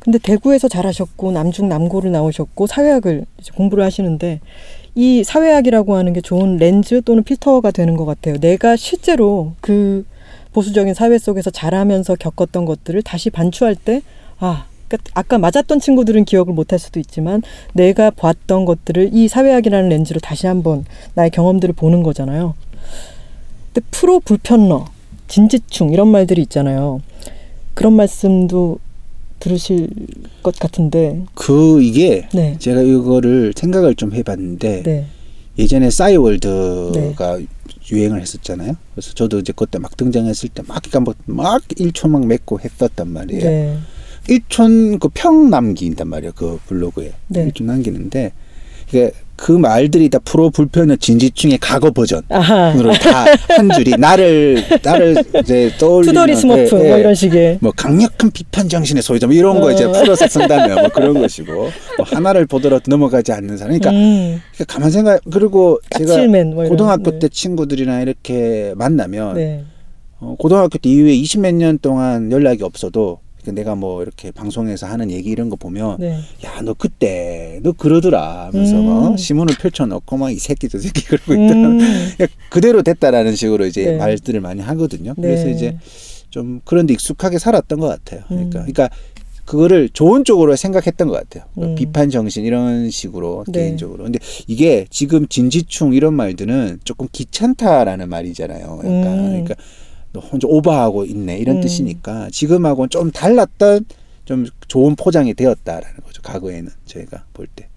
[0.00, 4.40] 근데 대구에서 잘하셨고 남중 남고를 나오셨고 사회학을 공부를 하시는데
[4.94, 8.36] 이 사회학이라고 하는 게 좋은 렌즈 또는 필터가 되는 것 같아요.
[8.38, 10.04] 내가 실제로 그
[10.52, 14.02] 보수적인 사회 속에서 자라면서 겪었던 것들을 다시 반추할 때
[14.38, 14.66] 아,
[15.14, 20.84] 아까 맞았던 친구들은 기억을 못할 수도 있지만 내가 봤던 것들을 이 사회학이라는 렌즈로 다시 한번
[21.14, 22.54] 나의 경험들을 보는 거잖아요.
[23.72, 24.86] 근데 프로 불편러,
[25.28, 27.00] 진지충 이런 말들이 있잖아요.
[27.74, 28.78] 그런 말씀도
[29.40, 29.88] 들으실
[30.42, 35.06] 것 같은데, 그 이게 네, 제가 이거를 생각을 좀 해봤는데 네,
[35.58, 37.40] 예전에 싸이월드가
[37.90, 38.74] 유행을 했었잖아요.
[38.94, 43.78] 그래서 저도 이제 그때 막 등장했을 때막 그러니까 막 1초 막 맺고 했었단 말이에요.
[44.28, 46.32] 네, 1촌 그 평 남긴단 말이에요.
[46.34, 47.12] 그 블로그에.
[47.28, 47.48] 네.
[47.48, 48.32] 1촌 남기는데
[48.88, 55.70] 이게 그 말들이 다 프로 불편러 진지충의 과거 버전으로 다 한 줄이 나를 나를 이제
[55.78, 57.00] 떠올리는 투덜이 스머프 예, 뭐 예.
[57.00, 57.58] 이런 식의.
[57.60, 59.90] 뭐 강력한 비판 정신의 소유자 뭐 이런 거 이제 어.
[59.92, 61.70] 풀어서 쓴다면 뭐 그런 것이고 뭐
[62.04, 63.76] 하나를 보더라도 넘어가지 않는 사람.
[63.78, 66.64] 그러니까 음, 그러니까 가만 생각 그리고 제가 뭐.
[66.68, 67.18] 고등학교 네.
[67.18, 69.64] 때 친구들이랑 이렇게 만나면 네,
[70.20, 73.18] 어, 고등학교 때 이후에 20몇 년 동안 연락이 없어도
[73.50, 78.76] 내가 뭐 이렇게 방송에서 하는 얘기 이런 거 보면 네, 야너 그때 너 그러더라 하면서
[78.76, 78.88] 음.
[78.88, 81.78] 어, 신문을 펼쳐놓고 막 이 새끼 저 새끼 그러고 있더라 음,
[82.16, 83.96] 그러니까 그대로 됐다라는 식으로 이제 네.
[83.96, 85.52] 말들을 많이 하거든요 그래서 네.
[85.52, 85.78] 이제
[86.30, 88.72] 좀 그런데 익숙하게 살았던 것 같아요 그러니까 음.
[88.72, 88.90] 그러니까
[89.44, 91.74] 그거를 좋은 쪽으로 생각했던 것 같아요 그러니까 음.
[91.74, 93.64] 비판 정신 이런 식으로 네.
[93.64, 99.28] 개인적으로 근데 이게 지금 진지충 이런 말들은 조금 귀찮다라는 말이잖아요 약간 음.
[99.30, 99.54] 그러니까
[100.12, 101.60] 너 혼자 오버하고 있네 이런 음.
[101.62, 103.86] 뜻이니까 지금하고는 좀 달랐던
[104.24, 107.68] 좀 좋은 포장이 되었다라는 거죠 과거에는 저희가 볼 때.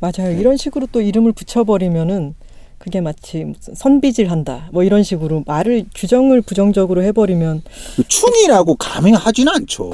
[0.00, 0.34] 맞아요.
[0.34, 0.40] 네.
[0.40, 2.34] 이런 식으로 또 이름을 붙여버리면은
[2.78, 7.62] 그게 마치 선비질한다 뭐 이런 식으로 말을 규정을 부정적으로 해버리면
[7.96, 9.92] 그 충이라고 감행하지는 않죠.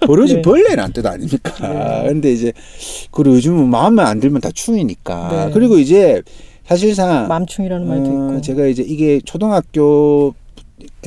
[0.00, 0.42] 버러지 네.
[0.42, 1.52] 벌레란 뜻 아닙니까?
[2.02, 2.08] 네.
[2.08, 2.52] 근데 이제
[3.12, 5.46] 그리고 요즘은 마음에 안 들면 다 충이니까.
[5.46, 5.52] 네.
[5.52, 6.22] 그리고 이제
[6.64, 8.40] 사실상 맘충이라는 말도 어, 있고.
[8.40, 10.34] 제가 이제 이게 초등학교에서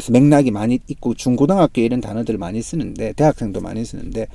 [0.10, 4.27] 맥락이 많이 있고 중고등학교 이런 단어들을 많이 쓰는데 대학생도 많이 쓰는데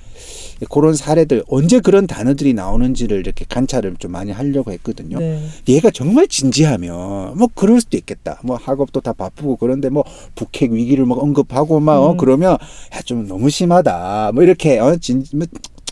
[0.70, 5.18] 그런 사례들 언제 그런 단어들이 나오는지를 이렇게 관찰을 좀 많이 하려고 했거든요.
[5.18, 5.42] 네.
[5.68, 8.40] 얘가 정말 진지하면 뭐 그럴 수도 있겠다.
[8.44, 12.16] 뭐 학업도 다 바쁘고 그런데 뭐 북핵 위기를 막 언급하고 막 어, 음.
[12.16, 14.30] 그러면 야 좀 너무 심하다.
[14.34, 15.46] 뭐 이렇게 어, 진 뭐,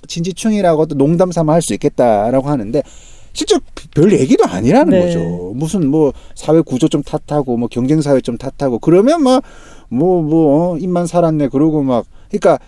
[0.06, 2.82] 진지충이라고도 농담 삼아 할 수 있겠다라고 하는데
[3.32, 3.58] 실제
[3.94, 5.06] 별 얘기도 아니라는 네.
[5.06, 5.52] 거죠.
[5.54, 9.42] 무슨 뭐 사회 구조 좀 탓하고 뭐 경쟁 사회 좀 탓하고 그러면 막
[9.88, 12.58] 뭐뭐 어, 입만 살았네 그러고 막 그러니까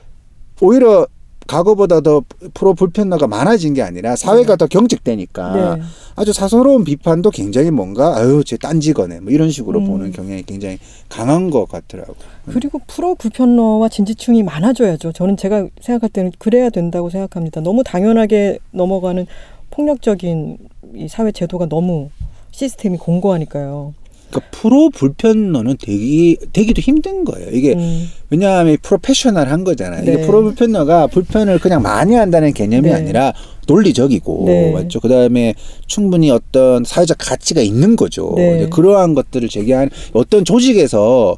[0.61, 1.07] 오히려
[1.47, 2.23] 과거보다 더
[2.55, 5.83] 프로 불편화가 많아진 게 아니라 사회가 더 경직되니까 네.
[6.17, 9.87] 아주 사소로운 비판도 굉장히 뭔가 아유 쟤 딴지거네 뭐 이런 식으로 음.
[9.87, 12.15] 보는 경향이 굉장히 강한 것 같더라고.
[12.47, 15.13] 그리고 프로 불편러와 진지충이 많아져야죠.
[15.13, 17.61] 저는 제가 생각할 때는 그래야 된다고 생각합니다.
[17.61, 19.27] 너무 당연하게 넘어가는
[19.75, 20.59] 폭력적인
[20.97, 22.11] 이 사회 제도가 너무
[22.53, 23.95] 시스템이 공고하니까요.
[24.31, 27.51] 그러니까 프로 불편러는 되기 되기도 힘든 거예요.
[27.51, 30.03] 이게 음, 왜냐하면 프로페셔널한 거잖아요.
[30.03, 30.27] 이게 네.
[30.27, 32.95] 프로 불편러가 불편을 그냥 많이 한다는 개념이 네.
[32.95, 33.33] 아니라
[33.67, 34.73] 논리적이고 네.
[34.73, 35.01] 맞죠.
[35.01, 35.55] 그 다음에
[35.87, 38.35] 충분히 어떤 사회적 가치가 있는 거죠.
[38.37, 38.69] 네.
[38.69, 41.37] 그러한 것들을 제기한 어떤 조직에서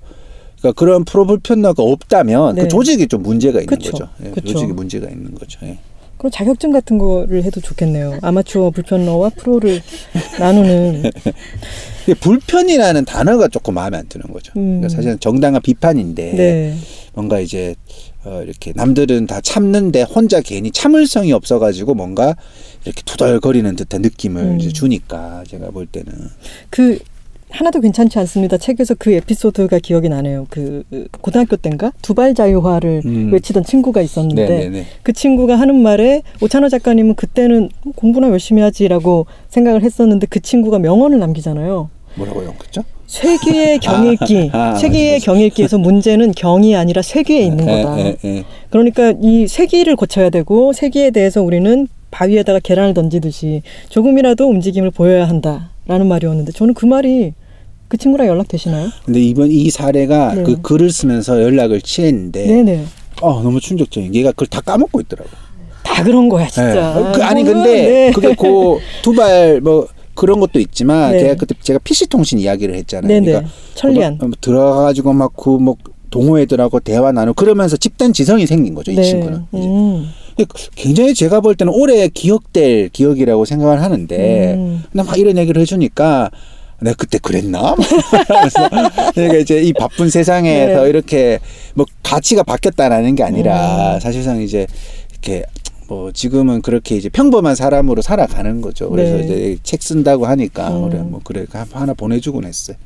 [0.58, 2.62] 그러니까 그런 프로 불편러가 없다면 네.
[2.62, 3.92] 그 조직이 좀 문제가 있는 그쵸.
[3.92, 4.08] 거죠.
[4.24, 4.52] 예, 그쵸.
[4.52, 5.58] 조직이 문제가 있는 거죠.
[5.64, 5.78] 예.
[6.18, 8.18] 그럼 자격증 같은 거를 해도 좋겠네요.
[8.22, 9.82] 아마추어 불편러와 프로를
[10.38, 11.10] 나누는.
[12.20, 14.52] 불편이라는 단어가 조금 마음에 안 드는 거죠.
[14.56, 14.80] 음.
[14.80, 16.76] 그러니까 사실은 정당한 비판인데 네.
[17.14, 17.74] 뭔가 이제
[18.24, 22.36] 어, 이렇게 남들은 다 참는데 혼자 괜히 참을성이 없어가지고 뭔가
[22.84, 24.60] 이렇게 투덜거리는 듯한 느낌을 음.
[24.60, 26.12] 이제 주니까 제가 볼 때는
[26.70, 26.98] 그
[27.50, 28.58] 하나도 괜찮지 않습니다.
[28.58, 30.46] 책에서 그 에피소드가 기억이 나네요.
[30.50, 30.82] 그
[31.20, 33.32] 고등학교 때인가 두발 자유화를 음.
[33.32, 34.86] 외치던 친구가 있었는데 네네네.
[35.02, 41.18] 그 친구가 하는 말에 오찬호 작가님은 그때는 공부나 열심히 하지라고 생각을 했었는데 그 친구가 명언을
[41.18, 41.88] 남기잖아요.
[42.16, 42.82] 뭐라고요, 그죠?
[43.06, 44.88] 쇠귀의 경읽기, 아, 아, 맞아.
[45.22, 48.00] 경읽기에서 문제는 경이 아니라 쇠귀에 있는 예, 거다.
[48.00, 48.44] 예, 예.
[48.70, 55.70] 그러니까 이 쇠귀를 고쳐야 되고 쇠귀에 대해서 우리는 바위에다가 계란을 던지듯이 조금이라도 움직임을 보여야 한다
[55.86, 57.32] 라는 말이었는데 저는 그 말이
[57.88, 58.88] 그 친구랑 연락 되시나요?
[59.04, 60.42] 근데 이번 이 사례가 네.
[60.42, 62.84] 그 글을 쓰면서 연락을 취했는데 네네.
[63.22, 64.12] 어, 너무 충격적인.
[64.12, 65.30] 게 얘가 그걸 다 까먹고 있더라고.
[65.82, 66.94] 다 그런 거야 진짜.
[66.94, 67.12] 네.
[67.14, 68.10] 그, 아니 근데 네.
[68.12, 71.20] 그게 그 두발 뭐 그런 것도 있지만 네.
[71.20, 73.08] 제가 그때 제가 PC 통신 이야기를 했잖아요.
[73.08, 73.26] 네네.
[73.26, 74.16] 그러니까 천리안.
[74.18, 75.76] 뭐, 뭐 들어가가지고 막 그 뭐
[76.10, 78.90] 동호회들하고 대화 나누고 그러면서 집단 지성이 생긴 거죠.
[78.92, 79.44] 이 친구는.
[79.52, 79.66] 이제.
[79.66, 80.06] 음.
[80.74, 84.84] 굉장히 제가 볼 때는 오래 기억될 기억이라고 생각을 하는데 음.
[84.92, 86.30] 근데 막 이런 얘기를 해주니까
[86.80, 87.74] 내가 그때 그랬나?
[87.74, 88.68] 그래서
[89.14, 90.88] 그러니까 이제 이 바쁜 세상에서 네.
[90.88, 91.38] 이렇게
[91.74, 94.00] 뭐 가치가 바뀌었다라는 게 아니라 음.
[94.00, 94.66] 사실상 이제
[95.10, 95.44] 이렇게
[95.88, 98.90] 뭐 지금은 그렇게 이제 평범한 사람으로 살아가는 거죠.
[98.90, 99.24] 그래서 네.
[99.24, 100.90] 이제 책 쓴다고 하니까 음.
[100.90, 102.76] 그래 뭐 그래 하나 보내주곤 했어요.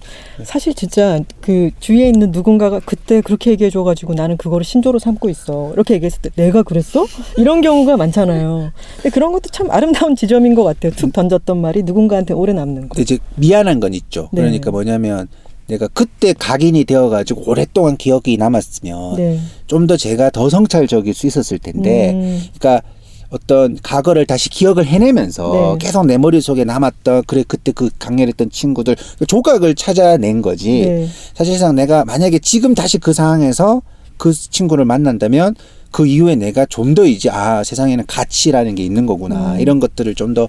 [0.45, 5.73] 사실 진짜 그 주위에 있는 누군가가 그때 그렇게 얘기해 줘가지고 나는 그거를 신조로 삼고 있어.
[5.73, 7.07] 이렇게 얘기했을 때 내가 그랬어?
[7.37, 8.73] 이런 경우가 많잖아요.
[8.97, 10.93] 근데 그런 것도 참 아름다운 지점인 것 같아요.
[10.93, 13.01] 툭 던졌던 말이 누군가한테 오래 남는 거.
[13.01, 14.29] 이제 미안한 건 있죠.
[14.33, 14.43] 네.
[14.43, 15.29] 그러니까 뭐냐면
[15.71, 19.41] 내가 그때 각인이 되어가지고 오랫동안 기억이 남았으면 네.
[19.67, 22.43] 좀더 제가 더 성찰적일 수 있었을 텐데, 음.
[22.59, 22.87] 그러니까
[23.31, 25.87] 어떤 과거를 다시 기억을 해내면서 네.
[25.87, 30.81] 계속 내 머릿속에 남았던 그래 그때 그 강렬했던 친구들 그 조각을 찾아낸 거지.
[30.81, 31.09] 네.
[31.35, 33.83] 사실상 내가 만약에 지금 다시 그 상황에서
[34.17, 35.55] 그 친구를 만난다면
[35.93, 39.61] 그 이후에 내가 좀 더 이제 아 세상에는 가치라는 게 있는 거구나 음.
[39.61, 40.49] 이런 것들을 좀 더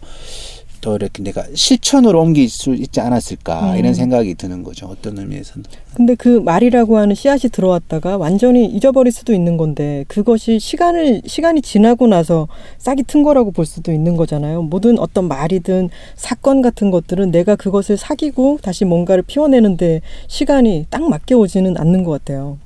[0.81, 3.77] 더 이렇게 내가 실천으로 옮길 수 있지 않았을까 음.
[3.77, 5.63] 이런 생각이 드는 거죠 어떤 의미에서는
[5.93, 12.07] 근데 그 말이라고 하는 씨앗이 들어왔다가 완전히 잊어버릴 수도 있는 건데 그것이 시간을 시간이 지나고
[12.07, 12.47] 나서
[12.79, 14.63] 싹이 튼 거라고 볼 수도 있는 거잖아요.
[14.63, 21.35] 모든 어떤 말이든 사건 같은 것들은 내가 그것을 사귀고 다시 뭔가를 피워내는데 시간이 딱 맞게
[21.35, 22.57] 오지는 않는 것 같아요.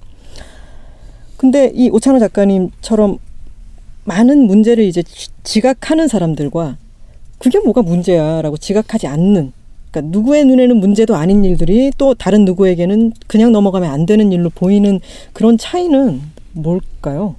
[1.38, 3.18] 근데 이 오찬호 작가님처럼
[4.06, 6.78] 많은 문제를 이제 지- 지각하는 사람들과
[7.38, 9.52] 그게 뭐가 문제야라고 지각하지 않는
[9.92, 15.00] 그러니까 누구의 눈에는 문제도 아닌 일들이 또 다른 누구에게는 그냥 넘어가면 안 되는 일로 보이는
[15.34, 16.22] 그런 차이는
[16.54, 17.36] 뭘까요?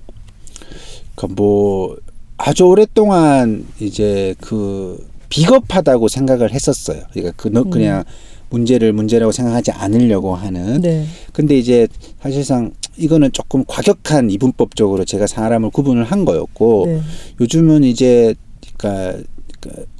[1.14, 1.96] 그러니까 뭐
[2.38, 7.02] 아주 오랫동안 이제 그 비겁하다고 생각을 했었어요.
[7.12, 7.70] 그러니까 그 너- 음.
[7.70, 8.04] 그냥
[8.50, 10.80] 문제를 문제라고 생각하지 않으려고 하는.
[10.80, 11.04] 네.
[11.32, 11.88] 근데 이제
[12.20, 17.00] 사실상 이거는 조금 과격한 이분법적으로 제가 사람을 구분을 한 거였고 네.
[17.40, 18.35] 요즘은 이제
[18.78, 19.24] 그러니까 그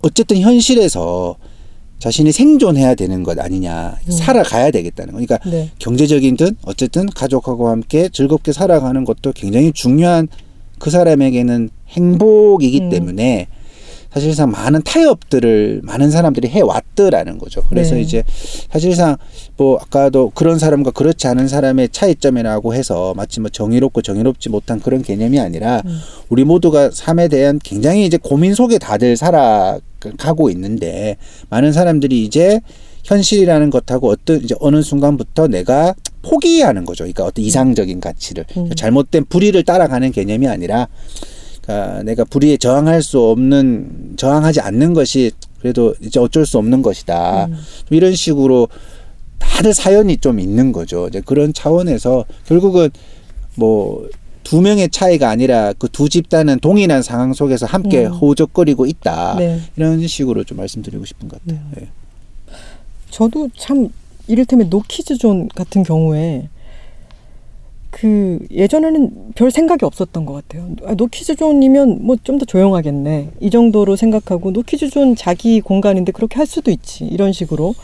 [0.03, 1.37] 어쨌든 현실에서
[1.99, 4.13] 자신이 생존해야 되는 것 아니냐 음.
[4.13, 5.19] 살아가야 되겠다는 거.
[5.19, 5.71] 그러니까 네.
[5.79, 10.29] 경제적인든 어쨌든 가족하고 함께 즐겁게 살아가는 것도 굉장히 중요한
[10.79, 12.91] 그 사람에게는 행복이기 음.
[12.91, 13.49] 때문에
[14.17, 17.63] 사실상 많은 타협들을 많은 사람들이 해왔더라는 거죠.
[17.69, 18.01] 그래서 네.
[18.01, 18.25] 이제
[18.73, 19.19] 사실상
[19.59, 25.03] 뭐 아까도 그런 사람과 그렇지 않은 사람의 차이점이라고 해서 마치 뭐 정의롭고 정의롭지 못한 그런
[25.03, 25.99] 개념이 아니라 음.
[26.31, 31.19] 우리 모두가 삶에 대한 굉장히 이제 고민 속에 다들 살아가고 있는데
[31.51, 32.63] 많은 사람들이 이제
[33.05, 37.05] 현실이라는 것하고 어떤 이제 어느 순간부터 내가 포기하는 거죠.
[37.05, 38.71] 그러니까 어떤 이상적인 가치를 음.
[38.75, 40.89] 잘못된 불의를 따라가는 개념이 아니라
[41.67, 47.47] 그러니까 내가 불의에 저항할 수 없는 저항하지 않는 것이 그래도 이제 어쩔 수 없는 것이다.
[47.47, 47.57] 음.
[47.89, 48.69] 좀 이런 식으로
[49.39, 51.09] 다들 사연이 좀 있는 거죠.
[51.09, 52.91] 이제 그런 차원에서 결국은
[53.57, 54.07] 뭐
[54.47, 58.13] 두 명의 차이가 아니라 그 두 집단은 동일한 상황 속에서 함께 음.
[58.13, 59.35] 허우적거리고 있다.
[59.39, 59.61] 네.
[59.77, 61.61] 이런 식으로 좀 말씀드리고 싶은 것 같아요.
[61.75, 61.83] 네.
[61.83, 61.89] 예.
[63.11, 63.89] 저도 참
[64.29, 66.49] 이를테면 노키즈존 같은 경우에
[67.99, 70.69] 그 예전에는 별 생각이 없었던 것 같아요.
[70.85, 76.71] 아, 노키즈존이면 뭐 좀 더 조용하겠네 이 정도로 생각하고 노키즈존 자기 공간인데 그렇게 할 수도
[76.71, 77.75] 있지 이런 식으로.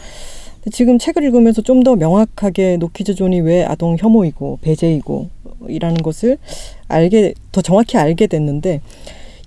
[0.63, 5.31] 근데 지금 책을 읽으면서 좀 더 명확하게 노키즈존이 왜 아동 혐오이고 배제이고
[5.69, 6.37] 이라는 것을
[6.89, 8.83] 알게 더 정확히 알게 됐는데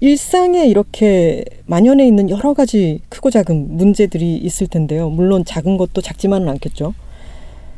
[0.01, 5.09] 일상에 이렇게 만연해 있는 여러 가지 크고 작은 문제들이 있을 텐데요.
[5.11, 6.95] 물론 작은 것도 작지만은 않겠죠.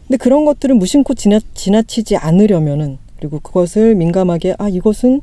[0.08, 5.22] 근데 그런 것들을 무심코 지나, 지나치지 않으려면은 그리고 그것을 민감하게 아 이것은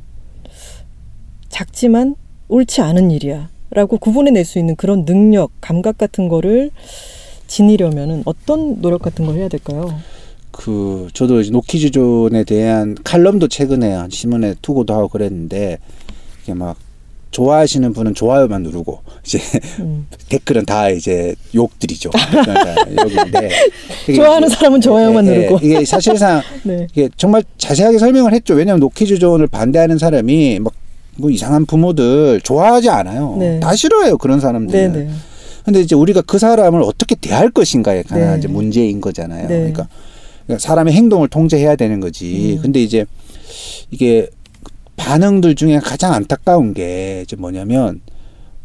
[1.49, 2.15] 작지만
[2.49, 6.69] 옳지 않은 일이야 라고 구분해낼 수 있는 그런 능력 감각 같은 거를
[7.47, 9.99] 지니려면은 어떤 노력 같은 걸 해야 될까요?
[10.51, 15.79] 그 저도 이제 노키즈존에 대한 칼럼도 최근에 한 신문에 투고도 하고 그랬는데
[16.43, 16.77] 이게 막
[17.35, 19.39] 좋아하시는 분은 좋아요만 누르고 이제
[19.79, 20.07] 음.
[20.29, 22.09] 댓글은 다 이제 욕들이죠.
[22.31, 22.75] 그러니까
[24.07, 26.87] 이게 좋아하는 사람은 좋아요만 예, 예, 누르고 이게 사실상 네.
[26.91, 28.53] 이게 정말 자세하게 설명을 했죠.
[28.53, 30.73] 왜냐하면 노키즈존을 반대하는 사람이 막
[31.17, 33.35] 뭐 이상한 부모들 좋아하지 않아요.
[33.39, 33.59] 네.
[33.59, 34.93] 다 싫어해요 그런 사람들은.
[34.93, 35.09] 네네
[35.63, 38.37] 근데 이제 우리가 그 사람을 어떻게 대할 것인가에 관한 네.
[38.37, 39.47] 이제 문제인 거잖아요.
[39.47, 39.57] 네.
[39.57, 39.87] 그러니까
[40.59, 42.57] 사람의 행동을 통제해야 되는 거지.
[42.57, 42.61] 음.
[42.61, 43.05] 근데 이제
[43.89, 44.27] 이게
[44.95, 48.01] 반응들 중에 가장 안타까운 게 이제 뭐냐면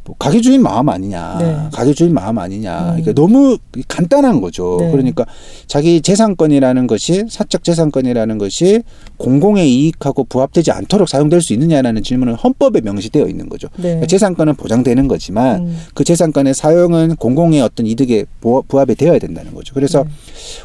[0.04, 1.56] 뭐 가게 주인 마음 아니냐, 네.
[1.72, 2.78] 가게 주인 마음 아니냐.
[2.78, 2.86] 음.
[3.02, 4.78] 그러니까 너무 간단한 거죠.
[4.80, 4.90] 네.
[4.90, 5.26] 그러니까
[5.66, 8.82] 자기 재산권이라는 것이 사적 재산권이라는 것이
[9.18, 13.68] 공공의 이익하고 부합되지 않도록 사용될 수 있느냐라는 질문은 헌법에 명시되어 있는 거죠.
[13.76, 13.82] 네.
[13.82, 15.78] 그러니까 재산권은 보장되는 거지만 음.
[15.94, 19.74] 그 재산권의 사용은 공공의 어떤 이득에 부- 부합이 되어야 된다는 거죠.
[19.74, 20.10] 그래서 네.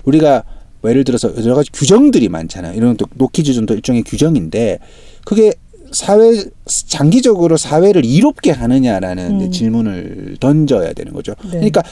[0.06, 0.44] 우리가
[0.82, 2.74] 뭐 예를 들어서 여러 가지 규정들이 많잖아요.
[2.76, 4.80] 이런 것도 노키즈존도 일종의 규정인데
[5.26, 5.52] 그게
[5.92, 9.52] 사회 장기적으로 사회를 이롭게 하느냐라는 음.
[9.52, 11.36] 질문을 던져야 되는 거죠.
[11.44, 11.52] 네.
[11.52, 11.84] 그러니까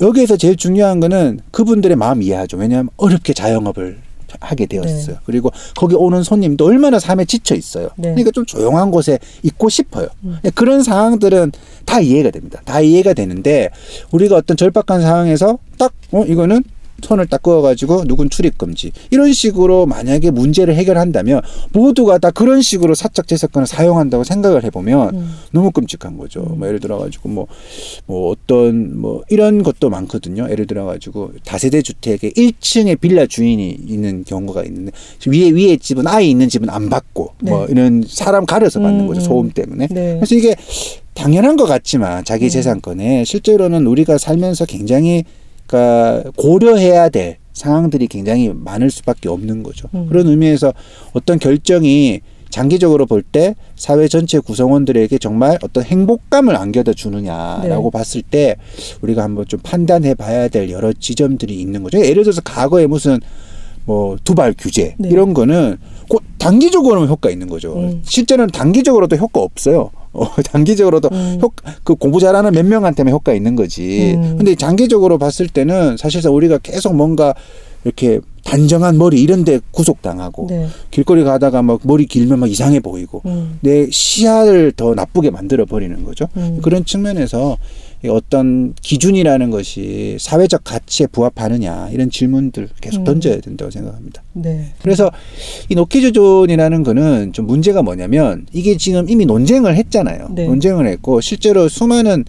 [0.00, 2.56] 여기에서 제일 중요한 거는 그분들의 마음 이해하죠.
[2.56, 3.98] 왜냐하면 어렵게 자영업을
[4.40, 5.14] 하게 되었어요.
[5.14, 5.20] 네.
[5.24, 7.88] 그리고 거기 오는 손님도 얼마나 삶에 지쳐 있어요.
[7.96, 8.10] 네.
[8.10, 10.08] 그러니까 좀 조용한 곳에 있고 싶어요.
[10.24, 10.38] 음.
[10.54, 11.52] 그런 상황들은
[11.86, 12.60] 다 이해가 됩니다.
[12.64, 13.70] 다 이해가 되는데
[14.10, 16.62] 우리가 어떤 절박한 상황에서 딱 어 이거는
[17.02, 22.94] 손을 딱 그어가지고 누군 출입 금지 이런 식으로 만약에 문제를 해결한다면 모두가 다 그런 식으로
[22.94, 25.34] 사적 재산권을 사용한다고 생각을 해보면 음.
[25.52, 26.40] 너무 끔찍한 거죠.
[26.40, 27.46] 뭐 예를 들어가지고 뭐,
[28.06, 30.48] 뭐 어떤 뭐 이런 것도 많거든요.
[30.50, 34.92] 예를 들어가지고 다세대 주택에 1층에 빌라 주인이 있는 경우가 있는데
[35.26, 37.72] 위에 위에 집은 아이 있는 집은 안 받고 뭐 네.
[37.72, 39.20] 이런 사람 가려서 받는 음, 거죠.
[39.20, 39.24] 음.
[39.24, 39.88] 소음 때문에.
[39.90, 40.14] 네.
[40.16, 40.56] 그래서 이게
[41.14, 42.48] 당연한 것 같지만 자기 음.
[42.50, 45.24] 재산권에 실제로는 우리가 살면서 굉장히
[45.66, 49.88] 그러니까 고려해야 될 상황들이 굉장히 많을 수밖에 없는 거죠.
[49.94, 50.06] 음.
[50.08, 50.72] 그런 의미에서
[51.12, 57.98] 어떤 결정이 장기적으로 볼 때 사회 전체 구성원들에게 정말 어떤 행복감을 안겨다 주느냐라고 네.
[57.98, 58.56] 봤을 때
[59.02, 61.98] 우리가 한번 좀 판단해 봐야 될 여러 지점들이 있는 거죠.
[61.98, 63.18] 예를 들어서 과거에 무슨
[63.84, 65.08] 뭐 두발 규제 네.
[65.10, 65.76] 이런 거는
[66.08, 67.76] 꼭 단기적으로는 효과 있는 거죠.
[67.76, 68.02] 음.
[68.04, 69.90] 실제는 단기적으로도 효과 없어요.
[70.16, 71.38] 어, 단기적으로도 음.
[71.42, 71.52] 효,
[71.84, 74.14] 그 공부 잘하는 몇 명한테만 효과 있는 거지.
[74.16, 74.36] 음.
[74.38, 77.34] 근데 장기적으로 봤을 때는 사실상 우리가 계속 뭔가
[77.84, 80.66] 이렇게 단정한 머리 이런 데 구속당하고 네.
[80.90, 83.58] 길거리 가다가 막 머리 길면 막 이상해 보이고 음.
[83.60, 86.26] 내 시야를 더 나쁘게 만들어 버리는 거죠.
[86.36, 86.60] 음.
[86.62, 93.04] 그런 측면에서 이 어떤 기준이라는 것이 사회적 가치에 부합하느냐 이런 질문들 계속 음.
[93.04, 94.22] 던져야 된다고 생각합니다.
[94.34, 94.72] 네.
[94.82, 95.10] 그래서
[95.68, 100.28] 이 노키즈존이라는 거는 좀 문제가 뭐냐면 이게 지금 이미 논쟁을 했잖아요.
[100.34, 100.46] 네.
[100.46, 102.24] 논쟁을 했고 실제로 수많은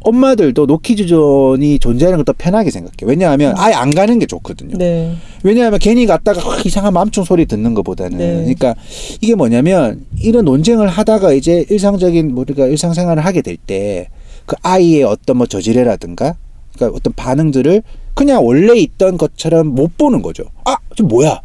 [0.00, 3.08] 엄마들도 노키즈존이 존재하는 걸 더 편하게 생각해요.
[3.08, 4.76] 왜냐하면 아예 안 가는 게 좋거든요.
[4.78, 5.14] 네.
[5.44, 8.34] 왜냐하면 괜히 갔다가 확 이상한 맘충 소리 듣는 것보다는 네.
[8.34, 8.74] 그러니까
[9.20, 14.08] 이게 뭐냐면 이런 논쟁을 하다가 이제 일상적인 뭐 우리가 일상생활을 하게 될 때
[14.46, 16.36] 그 아이의 어떤 뭐 저지레라든가
[16.74, 17.82] 그러니까 어떤 반응들을
[18.14, 20.44] 그냥 원래 있던 것처럼 못 보는 거죠.
[20.64, 21.40] 아, 저 뭐야?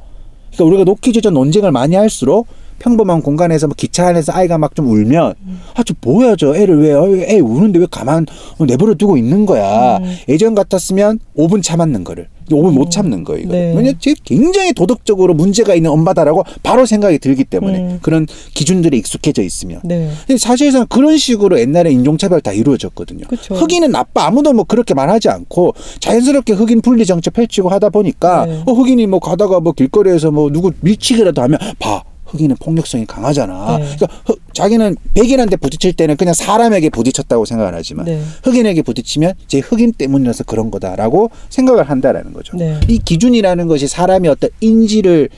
[0.53, 2.47] 그러니까 우리가 노키즈전 논쟁을 많이 할수록
[2.81, 5.33] 평범한 공간에서 뭐 기차 안에서 아이가 막 좀 울면
[5.75, 8.25] 아 저 뭐야 저 애를 왜 어, 애 우는데 왜 가만
[8.57, 10.15] 어, 내버려 두고 있는 거야 음.
[10.29, 13.73] 예전 같았으면 5분 참았는 거를 5분 못 참는 거 이거 네.
[13.75, 17.99] 왜냐 지 굉장히 도덕적으로 문제가 있는 엄마다라고 바로 생각이 들기 때문에 음.
[18.01, 20.09] 그런 기준들이 익숙해져 있으면 네.
[20.27, 23.25] 근데 사실상 그런 식으로 옛날에 인종차별 다 이루어졌거든요.
[23.27, 23.55] 그쵸.
[23.55, 28.63] 흑인은 나빠 아무도 뭐 그렇게 말하지 않고 자연스럽게 흑인 분리 정책 펼치고 하다 보니까 네.
[28.65, 33.77] 어, 흑인이 뭐 가다가 뭐 길거리에서 뭐 누구 밀치기라도 하면 봐 흑인은 폭력성이 강하잖아.
[33.77, 33.83] 네.
[33.95, 38.21] 그러니까 흑- 자기는 백인한테 부딪힐 때는 그냥 사람에게 부딪혔다고 생각을 하지만 네.
[38.43, 42.57] 흑인에게 부딪히면 제 흑인 때문이라서 그런 거다라고 생각을 한다라는 거죠.
[42.57, 42.79] 네.
[42.87, 45.29] 이 기준이라는 것이 사람이 어떤 인지를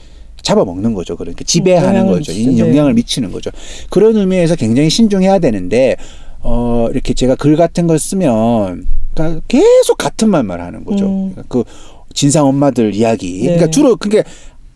[0.42, 1.16] 잡아먹는 거죠.
[1.16, 2.32] 그러니까 지배하는 거죠.
[2.32, 2.64] 이 미치죠.
[2.64, 2.70] 네.
[2.70, 3.50] 영향을 미치는 거죠.
[3.90, 5.96] 그런 의미에서 굉장히 신중해야 되는데
[6.40, 11.06] 어 이렇게 제가 글 같은 걸 쓰면 그러니까 계속 같은 말만 하는 거죠.
[11.06, 11.30] 음.
[11.30, 11.64] 그러니까 그
[12.12, 13.38] 진상 엄마들 이야기.
[13.40, 13.42] 네.
[13.44, 14.22] 그러니까 주로 그게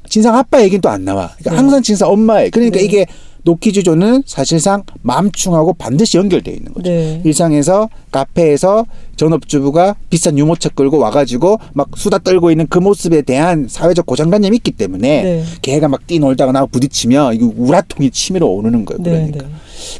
[0.08, 1.28] 진상 아빠 얘기는 또 안 나와.
[1.38, 1.56] 그러니까 네.
[1.56, 2.50] 항상 진상 엄마의.
[2.50, 2.84] 그러니까 네.
[2.84, 3.06] 이게
[3.44, 6.90] 노키즈존은 사실상 맘충하고 반드시 연결되어 있는 거죠.
[6.90, 7.22] 네.
[7.24, 8.84] 일상에서 카페에서
[9.16, 14.72] 전업주부가 비싼 유모차 끌고 와가지고 막 수다 떨고 있는 그 모습에 대한 사회적 고정관념이 있기
[14.72, 15.44] 때문에 네.
[15.62, 19.02] 걔가 막 뛰놀다가 나하고 부딪히면 이거 우라통이 치밀어 오르는 거예요.
[19.02, 19.10] 네.
[19.10, 19.46] 그러니까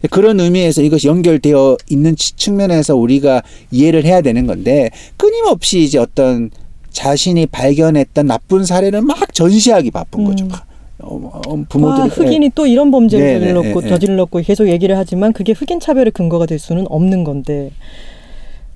[0.03, 0.09] 네.
[0.11, 6.51] 그런 의미에서 이것이 연결되어 있는 치- 측면에서 우리가 이해를 해야 되는 건데 끊임없이 이제 어떤
[6.91, 10.25] 자신이 발견했던 나쁜 사례를 막 전시하기 바쁜 음.
[10.27, 10.47] 거죠.
[10.47, 10.67] 막
[11.01, 13.89] 어, 어, 부모들이 아, 흑인이 또 이런 범죄를 네, 네, 저질렀고 네, 네.
[13.89, 17.71] 저질렀고 계속 얘기를 하지만 그게 흑인 차별의 근거가 될 수는 없는 건데.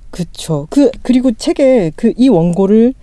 [0.09, 0.67] 그쵸.
[0.69, 2.93] 그 그리고 책에 그 이 원고를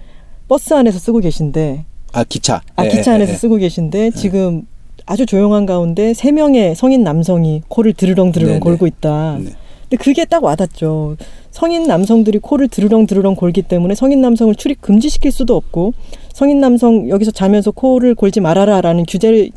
[0.49, 3.37] 버스 안에서 쓰고 계신데 아 기차 아 예, 기차 예, 안에서 예.
[3.37, 4.67] 쓰고 계신데 지금
[5.07, 8.61] 아주 조용한 가운데 세 명의 성인 남성이 코를 드르렁 드르렁 네, 네.
[8.61, 9.39] 골고 있다.
[9.41, 9.51] 네.
[9.91, 11.17] 근데 그게 딱 와닿죠.
[11.51, 15.95] 성인 남성들이 코를 드르렁 드르렁 골기 때문에 성인 남성을 출입 금지시킬 수도 없고
[16.33, 19.51] 성인 남성 여기서 자면서 코를 골지 말아라라는 규제를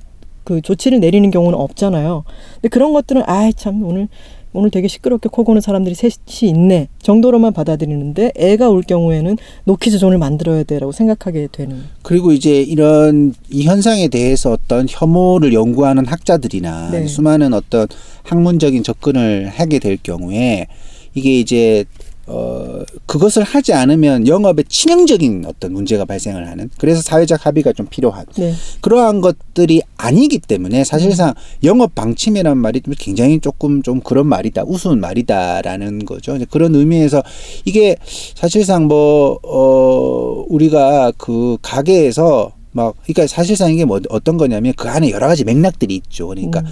[0.44, 2.24] 그 조치를 내리는 경우는 없잖아요.
[2.56, 4.08] 근데 그런 것들은 아이 참 오늘
[4.54, 10.18] 오늘 되게 시끄럽게 코 고는 사람들이 셋이 있네 정도로만 받아들이는데 애가 올 경우에는 노키즈 존을
[10.18, 11.84] 만들어야 돼라고 생각하게 되는.
[12.04, 17.08] 그리고 이제 이런 이 현상에 대해서 어떤 혐오를 연구하는 학자들이나 네.
[17.08, 17.88] 수많은 어떤
[18.24, 20.68] 학문적인 접근을 하게 될 경우에
[21.16, 21.86] 이게 이제
[22.26, 28.26] 어 그것을 하지 않으면 영업에 치명적인 어떤 문제가 발생을 하는 그래서 사회적 합의가 좀 필요한
[28.36, 28.54] 네.
[28.82, 35.00] 그러한 것들이 아니기 때문에 사실상 영업 방침이란 말이 좀 굉장히 조금 좀 그런 말이다 우스운
[35.00, 37.22] 말이다라는 거죠 그런 의미에서
[37.66, 37.98] 이게
[38.36, 45.12] 사실상 뭐 어 우리가 그 가게에서 막 그러니까 사실상 이게 뭐 어떤 거냐면 그 안에
[45.12, 46.66] 여러 가지 맥락들이 있죠 그러니까 음.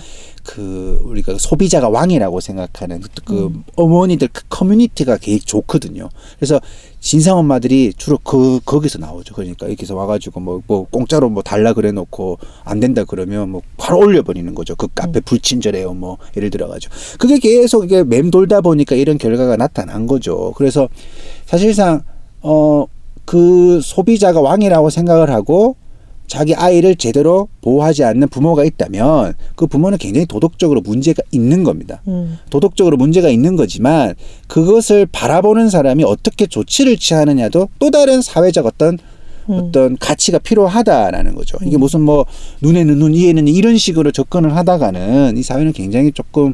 [0.44, 3.64] 그 우리가 소비자가 왕이라고 생각하는 그- 그 음.
[3.76, 6.10] 어머니들 그 커뮤니티가 되게 좋거든요.
[6.40, 6.60] 그래서
[7.00, 9.36] 진상 엄마들이 주로 그 거기서 나오죠.
[9.36, 14.54] 그러니까 여기서 와가지고 뭐 뭐 공짜로 뭐 달라 그래놓고 안 된다 그러면 뭐 바로 올려버리는
[14.56, 14.76] 거죠.
[14.76, 15.22] 그 카페 음.
[15.26, 15.94] 불친절해요.
[15.94, 20.54] 뭐 예를 들어가지고 그게 계속 이게 맴돌다 보니까 이런 결과가 나타난 거죠.
[20.58, 20.90] 그래서
[21.46, 22.02] 사실상
[22.42, 22.88] 어
[23.24, 25.76] 그 소비자가 왕이라고 생각을 하고
[26.32, 32.02] 자기 아이를 제대로 보호하지 않는 부모가 있다면 그 부모는 굉장히 도덕적으로 문제가 있는 겁니다.
[32.08, 32.38] 음.
[32.50, 34.16] 도덕적으로 문제가 있는 거지만
[34.48, 38.98] 그것을 바라보는 사람이 어떻게 조치를 취하느냐도 또 다른 사회적 어떤
[39.50, 39.56] 음.
[39.56, 41.58] 어떤 가치가 필요하다라는 거죠.
[41.66, 41.82] 이게 음.
[41.82, 42.26] 무슨 뭐
[42.62, 46.54] 눈에는 눈, 이에는 이 이런 식으로 접근을 하다가는 이 사회는 굉장히 조금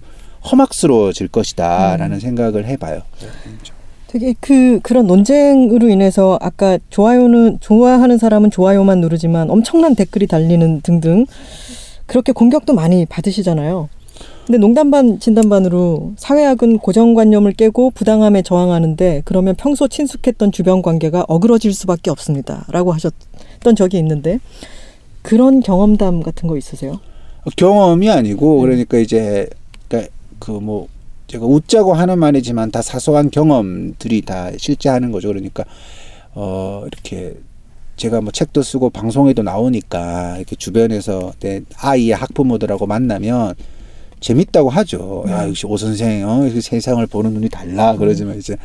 [0.51, 2.19] 험악스러워질 것이다라는 음.
[2.19, 3.03] 생각을 해봐요.
[4.07, 11.25] 되게 그 그런 논쟁으로 인해서 아까 좋아요는 좋아하는 사람은 좋아요만 누르지만 엄청난 댓글이 달리는 등등
[12.05, 13.89] 그렇게 공격도 많이 받으시잖아요.
[14.45, 21.25] 근데 농담 반 진담 반으로 사회학은 고정관념을 깨고 부당함에 저항하는데 그러면 평소 친숙했던 주변 관계가
[21.27, 24.39] 어그러질 수밖에 없습니다라고 하셨던 적이 있는데
[25.21, 27.01] 그런 경험담 같은 거 있으세요?
[27.57, 28.61] 경험이 아니고 음.
[28.61, 29.49] 그러니까 이제
[29.89, 30.87] 그러니까 그뭐
[31.27, 35.27] 제가 웃자고 하는 말이지만 다 사소한 경험들이 다 실제 하는 거죠.
[35.27, 35.65] 그러니까
[36.33, 37.35] 어 이렇게
[37.97, 43.55] 제가 뭐 책도 쓰고 방송에도 나오니까 이렇게 주변에서 내 아이의 학부모들하고 만나면
[44.19, 45.25] 재밌다고 하죠.
[45.27, 45.49] 야, 음.
[45.49, 47.95] 역시 오 선생, 어, 세상을 보는 눈이 달라.
[47.95, 48.55] 그러지만 이제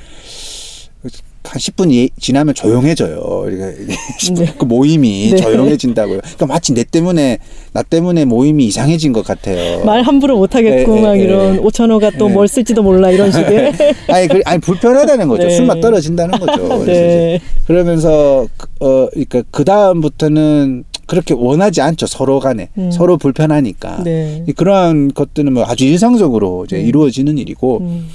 [1.45, 3.47] 한 10분 이, 지나면 조용해져요.
[3.49, 3.75] 이게
[4.35, 4.55] 네.
[4.57, 5.37] 그 모임이 네.
[5.37, 6.21] 조용해진다고요.
[6.21, 7.39] 그러니까 마치 내 때문에
[7.73, 9.85] 나 때문에 모임이 이상해진 것 같아요.
[9.85, 11.23] 말 함부로 못 하겠고 예, 예, 막 예.
[11.23, 12.33] 이런 오천호가 또 예.
[12.33, 13.73] 뭘 쓸지도 몰라 이런 식의
[14.09, 15.45] 아니, 그, 아니 불편하다는 거죠.
[15.49, 15.51] 네.
[15.51, 16.63] 술맛 떨어진다는 거죠.
[16.81, 17.41] 그래서 네.
[17.67, 22.07] 그러면서 그- 어 그러니까 그 다음부터는 그렇게 원하지 않죠.
[22.07, 22.91] 서로 간에 음.
[22.91, 24.03] 서로 불편하니까.
[24.03, 24.43] 네.
[24.49, 26.87] 이 그러한 것들은 뭐 아주 일상적으로 이제 음.
[26.87, 28.09] 이루어지는 일이고 음.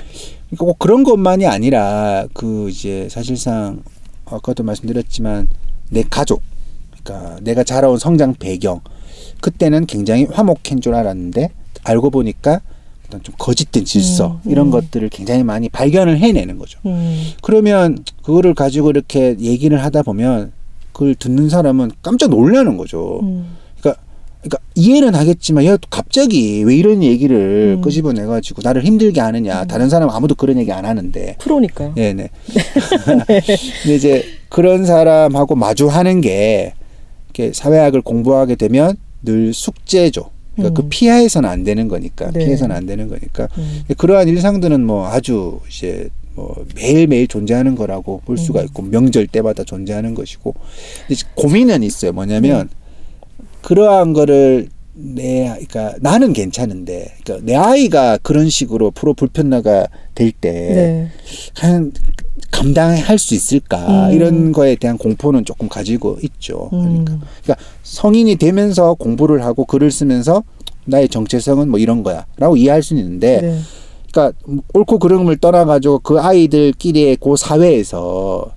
[0.47, 3.83] 그러니까 꼭 그런 것만이 아니라 그 이제 사실상
[4.25, 5.47] 아까도 말씀드렸지만
[5.91, 6.41] 내 가족
[7.03, 8.81] 그러니까 내가 자라온 성장 배경
[9.41, 11.51] 그때는 굉장히 화목한 줄 알았는데
[11.83, 12.61] 알고 보니까
[13.05, 14.71] 어떤 좀 거짓된 질서 음, 이런 음.
[14.71, 16.79] 것들을 굉장히 많이 발견을 해내는 거죠.
[16.87, 17.27] 음.
[17.43, 20.56] 그러면 그거를 가지고 이렇게 얘기를 하다 보면
[20.97, 23.19] 그걸 듣는 사람은 깜짝 놀라는 거죠.
[23.21, 23.55] 음.
[23.79, 24.01] 그러니까,
[24.41, 27.81] 그러니까 이해는 하겠지만 얘 갑자기 왜 이런 얘기를 음.
[27.83, 29.65] 끄집어내 가지고 나를 힘들게 하느냐.
[29.65, 31.35] 다른 사람 아무도 그런 얘기 안 하는데.
[31.37, 31.93] 프로니까요.
[31.93, 32.29] 네네.
[33.83, 36.73] 근데 이제 그런 사람하고 마주하는 게
[37.27, 40.31] 이렇게 사회학을 공부하게 되면 늘 숙제죠.
[40.55, 40.73] 그러니까 음.
[40.81, 42.43] 그 피해서는 안 되는 거니까 네.
[42.43, 43.83] 피해서는 안 되는 거니까 음.
[43.95, 48.65] 그러한 일상들은 뭐 아주 이제 뭐 매일매일 존재하는 거라고 볼 수가 음.
[48.65, 50.53] 있고 명절 때마다 존재하는 것이고
[51.33, 52.13] 고민은 있어요.
[52.13, 53.47] 뭐냐면 음.
[53.63, 61.11] 그러한 거를 내 그러니까 나는 괜찮은데 그러니까 내 아이가 그런 식으로 프로 불편나가 될때 네.
[61.55, 61.91] 과연
[62.51, 64.13] 감당할 수 있을까 음.
[64.13, 66.69] 이런 거에 대한 공포는 조금 가지고 있죠.
[66.69, 67.21] 그러니까 음.
[67.43, 70.43] 그러니까 성인이 되면서 공부를 하고 글을 쓰면서
[70.85, 73.59] 나의 정체성은 뭐 이런 거야라고 이해할 수는 있는데 네.
[74.11, 74.37] 그러니까
[74.73, 78.51] 옳고 그름을 떠나가지고 그 아이들끼리의 그 사회에서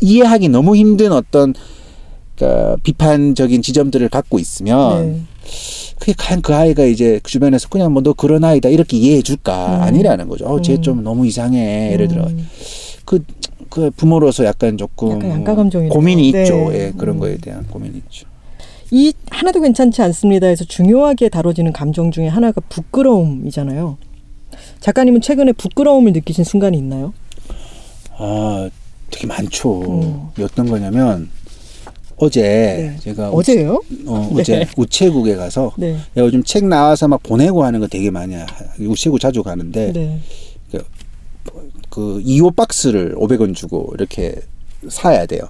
[0.00, 1.54] 이해하기 너무 힘든 어떤
[2.36, 5.20] 그러니까 비판적인 지점들을 갖고 있으면 네.
[5.98, 9.76] 그게 과연 그 아이가 이제 그 주변에서 그냥 뭐 너 그런 아이다 이렇게 이해해 줄까
[9.78, 9.82] 음.
[9.82, 10.44] 아니라는 거죠.
[10.46, 10.62] 어, 음.
[10.62, 11.92] 쟤좀 너무 이상해.
[11.92, 12.46] 예를 들어 음.
[13.04, 13.24] 그,
[13.70, 15.44] 그 부모로서 약간 조금 약간.
[15.88, 16.42] 고민이 네.
[16.42, 16.68] 있죠.
[16.74, 17.20] 예, 그런 음.
[17.20, 18.26] 거에 대한 고민이 있죠.
[18.90, 20.46] 이 하나도 괜찮지 않습니다.
[20.46, 23.96] 해서 중요하게 다뤄지는 감정 중에 하나가 부끄러움이잖아요.
[24.80, 27.12] 작가님은 최근에 부끄러움을 느끼신 순간이 있나요?
[28.18, 28.68] 아,
[29.10, 29.82] 되게 많죠.
[30.36, 30.42] 음.
[30.42, 31.30] 어떤 거냐면
[32.16, 32.96] 어제 네.
[33.00, 33.80] 제가 어제요?
[33.90, 34.66] 우체, 어, 어제 네.
[34.76, 35.98] 우체국에 가서 네.
[36.16, 38.46] 요즘 책 나와서 막 보내고 하는 거 되게 많이 하-
[38.80, 40.20] 우체국 자주 가는데 네.
[41.90, 44.34] 그 2호 박스를 500원 주고 이렇게
[44.88, 45.42] 사야 돼요.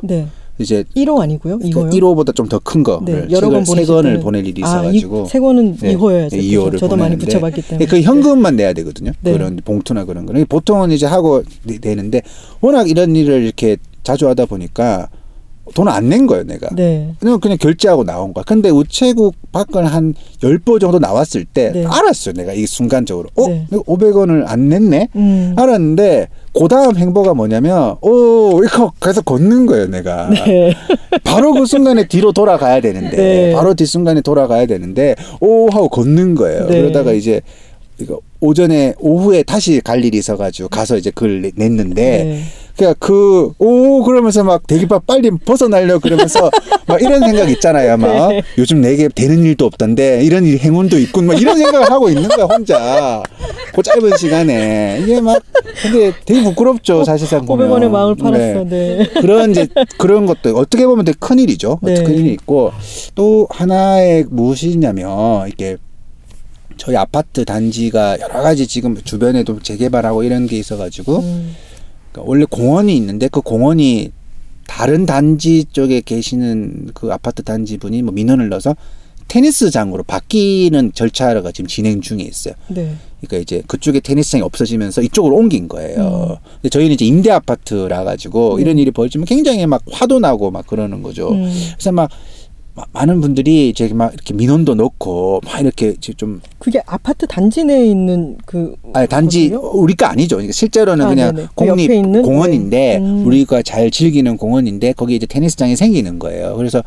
[0.58, 0.62] 네.
[0.64, 1.58] 이제 1호 아니고요?
[1.58, 1.92] 2호요?
[1.92, 4.82] 1호보다 좀 더 큰 거를 네, 여러 번세 보내실 건을 때는 보낼 일이 아, 있어
[4.82, 5.96] 가지고 이, 세 권은 네.
[5.96, 6.30] 2호여야죠.
[6.30, 7.86] 네, 2호를 저도 많이 보내는데 붙여 봤기 때문에.
[7.86, 9.12] 그 현금만 내야 되거든요.
[9.20, 9.32] 네.
[9.32, 12.22] 그런 봉투나 그런 거는 보통은 이제 하고 내- 내는데
[12.60, 15.08] 워낙 이런 일을 이렇게 자주 하다 보니까
[15.74, 16.68] 돈을 안낸 거예요, 내가.
[16.76, 17.12] 네.
[17.18, 18.44] 그냥 그냥 결제하고 나온 거야.
[18.46, 21.84] 근데 우체국 밖을 한 10보 정도 나왔을 때 네.
[21.84, 22.34] 알았어요.
[22.34, 23.28] 내가 이 순간적으로.
[23.34, 23.48] 어?
[23.48, 23.66] 네.
[23.70, 25.08] 내가 500원을 안 냈네?
[25.16, 25.54] 음.
[25.56, 26.28] 알았는데
[26.58, 30.72] 그 다음 행보가 뭐냐면 오 이거 계속 걷는 거예요 내가 네.
[31.22, 33.52] 바로 그 순간에 뒤로 돌아가야 되는데 네.
[33.52, 36.80] 바로 뒤 순간에 돌아가야 되는데 오 하고 걷는 거예요 네.
[36.80, 37.42] 그러다가 이제
[37.98, 41.10] 이거 오전에 오후에 다시 갈 일이 있어가지고 가서 이제
[41.42, 42.42] 내- 냈는데 네.
[42.76, 46.50] 그러니까 그 오 그러면서 막 대기밥 빨리 벗어나려 그러면서
[46.86, 48.42] 막 이런 생각 있잖아요 막 네.
[48.58, 52.44] 요즘 내게 되는 일도 없던데 이런 일 행운도 있군 막 이런 생각을 하고 있는 거야
[52.44, 53.22] 혼자
[53.74, 55.42] 그 짧은 시간에 이게 막
[55.82, 58.64] 근데 되게 부끄럽죠 사실상 보면 500원에 마음을 팔았어.
[58.64, 59.08] 네.
[59.20, 59.66] 그런 이제
[59.98, 61.78] 그런 것도 어떻게 보면 되게 큰 일이죠.
[61.82, 61.94] 네.
[62.02, 62.72] 큰 일이 있고
[63.14, 65.76] 또 하나의 무엇이냐면 이게
[66.76, 71.54] 저희 아파트 단지가 여러 가지 지금 주변에도 재개발하고 이런 게 있어가지고 음.
[72.12, 74.12] 그러니까 원래 공원이 있는데 그 공원이
[74.66, 78.74] 다른 단지 쪽에 계시는 그 아파트 단지 분이 뭐 민원을 넣어서
[79.28, 82.54] 테니스장으로 바뀌는 절차가 지금 진행 중에 있어요.
[82.68, 82.94] 네.
[83.20, 86.38] 그러니까 이제 그쪽에 테니스장이 없어지면서 이쪽으로 옮긴 거예요.
[86.40, 86.46] 음.
[86.62, 88.62] 근데 저희는 이제 임대 아파트라 가지고 네.
[88.62, 91.30] 이런 일이 벌어지면 굉장히 막 화도 나고 막 그러는 거죠.
[91.32, 91.50] 음.
[91.74, 92.16] 그래서 막 마-
[92.92, 98.36] 많은 분들이 이제 막 이렇게 민원도 넣고 막 이렇게 좀 그게 아파트 단지 내에 있는
[98.44, 99.70] 그 아니 단지 거든요?
[99.70, 100.40] 우리가 아니죠.
[100.50, 101.48] 실제로는 아, 그냥 네네.
[101.54, 102.22] 그 공립 있는?
[102.22, 102.98] 공원인데 네.
[102.98, 103.26] 음.
[103.26, 106.54] 우리가 잘 즐기는 공원인데 거기 이제 테니스장이 생기는 거예요.
[106.56, 106.82] 그래서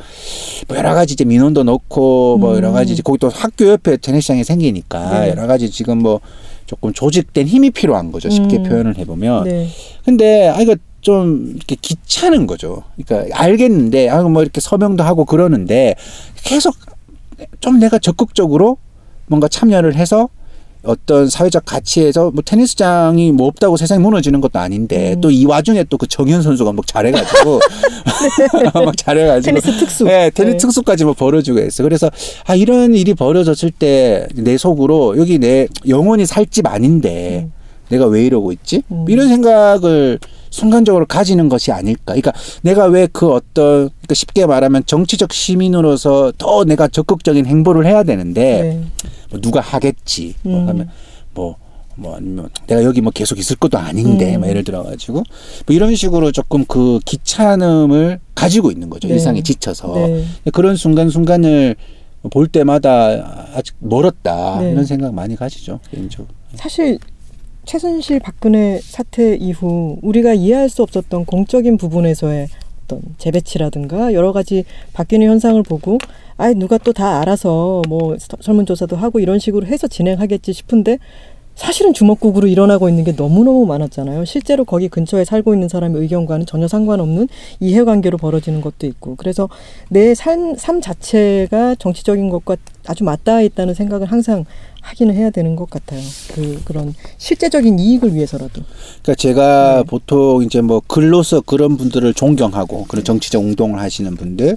[0.68, 2.74] 뭐 여러 가지 이제 민원도 넣고 뭐 여러 음.
[2.74, 5.30] 가지 이제 거기 또 학교 옆에 테니스장이 생기니까 네.
[5.30, 6.22] 여러 가지 지금 뭐
[6.68, 8.30] 조금 조직된 힘이 필요한 거죠.
[8.30, 8.64] 쉽게 음.
[8.64, 9.46] 표현을 해보면.
[9.46, 9.68] 네.
[10.06, 12.84] 근데 아 이거 좀 이렇게 귀찮은 거죠.
[13.06, 15.96] 그러니까 알겠는데 아뭐 이렇게 서명도 하고 그러는데
[16.44, 16.76] 계속
[17.62, 18.78] 좀 내가 적극적으로
[19.28, 20.30] 뭔가 참여를 해서
[20.84, 25.22] 어떤 사회적 가치에서 뭐 테니스장이 뭐 없다고 세상이 무너지는 것도 아닌데 음.
[25.22, 27.60] 또이 와중에 또 그 정현 선수가 막 잘해가지고
[28.86, 30.04] 막 잘해가지고 테니스 특수.
[30.06, 30.58] 네, 테니스 네.
[30.58, 31.84] 특수까지 뭐 벌어지고 했어.
[31.84, 32.10] 그래서
[32.46, 37.52] 아 이런 일이 벌어졌을 때 내 속으로 여기 내 영원히 살집 아닌데 음.
[37.90, 38.84] 내가 왜 이러고 있지?
[38.92, 39.06] 음.
[39.10, 40.20] 이런 생각을
[40.50, 42.14] 순간적으로 가지는 것이 아닐까.
[42.14, 48.04] 그러니까 내가 왜 그 어떤 그러니까 쉽게 말하면 정치적 시민으로서 더 내가 적극적인 행보를 해야
[48.04, 48.82] 되는데 네.
[49.30, 50.36] 뭐 누가 하겠지.
[50.44, 50.68] 뭐 음.
[50.70, 50.90] 하면
[51.34, 51.56] 뭐.
[51.96, 54.40] 뭐 아니면 내가 여기 뭐 계속 있을 것도 아닌데 음.
[54.40, 55.16] 뭐 예를 들어 가지고
[55.66, 59.16] 뭐 이런 식으로 조금 그 귀찮음을 가지고 있는 거죠 네.
[59.16, 60.24] 일상에 지쳐서 네.
[60.54, 61.76] 그런 순간 순간을
[62.32, 64.72] 볼 때마다 아직 멀었다 네.
[64.72, 66.98] 이런 생각 많이 가지죠 개인적으로 사실
[67.74, 72.48] 최순실 박근혜 사태 이후 우리가 이해할 수 없었던 공적인 부분에서의
[72.84, 74.64] 어떤 재배치라든가 여러 가지
[74.94, 76.00] 바뀌는 현상을 보고
[76.38, 80.98] 아이 누가 또 다 알아서 뭐 서- 설문조사도 하고 이런 식으로 해서 진행하겠지 싶은데
[81.60, 84.24] 사실은 주먹국으로 일어나고 있는 게 너무너무 많았잖아요.
[84.24, 87.28] 실제로 거기 근처에 살고 있는 사람의 의견과는 전혀 상관없는
[87.60, 89.18] 이해관계로 벌어지는 것도 있고.
[89.18, 89.50] 그래서
[89.90, 92.56] 내 삶, 삶 자체가 정치적인 것과
[92.88, 94.46] 아주 맞닿아 있다는 생각을 항상
[94.82, 96.00] 하기는 해야 되는 것 같아요.
[96.34, 98.64] 그, 그런 실제적인 이익을 위해서라도.
[99.04, 99.84] 그러니까 제가 네.
[99.84, 104.56] 보통 이제 뭐 글로서 그런 분들을 존경하고 그런 정치적 운동을 하시는 분들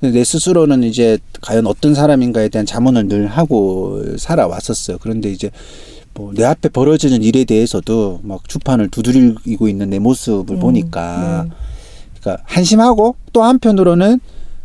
[0.00, 4.98] 내 스스로는 이제 과연 어떤 사람인가에 대한 자문을 늘 하고 살아왔었어요.
[5.00, 5.48] 그런데 이제
[6.22, 11.50] 뭐 내 앞에 벌어지는 일에 대해서도 막 주판을 두드리고 있는 내 모습을 음, 보니까 네.
[12.20, 14.20] 그러니까 한심하고 또 한편으로는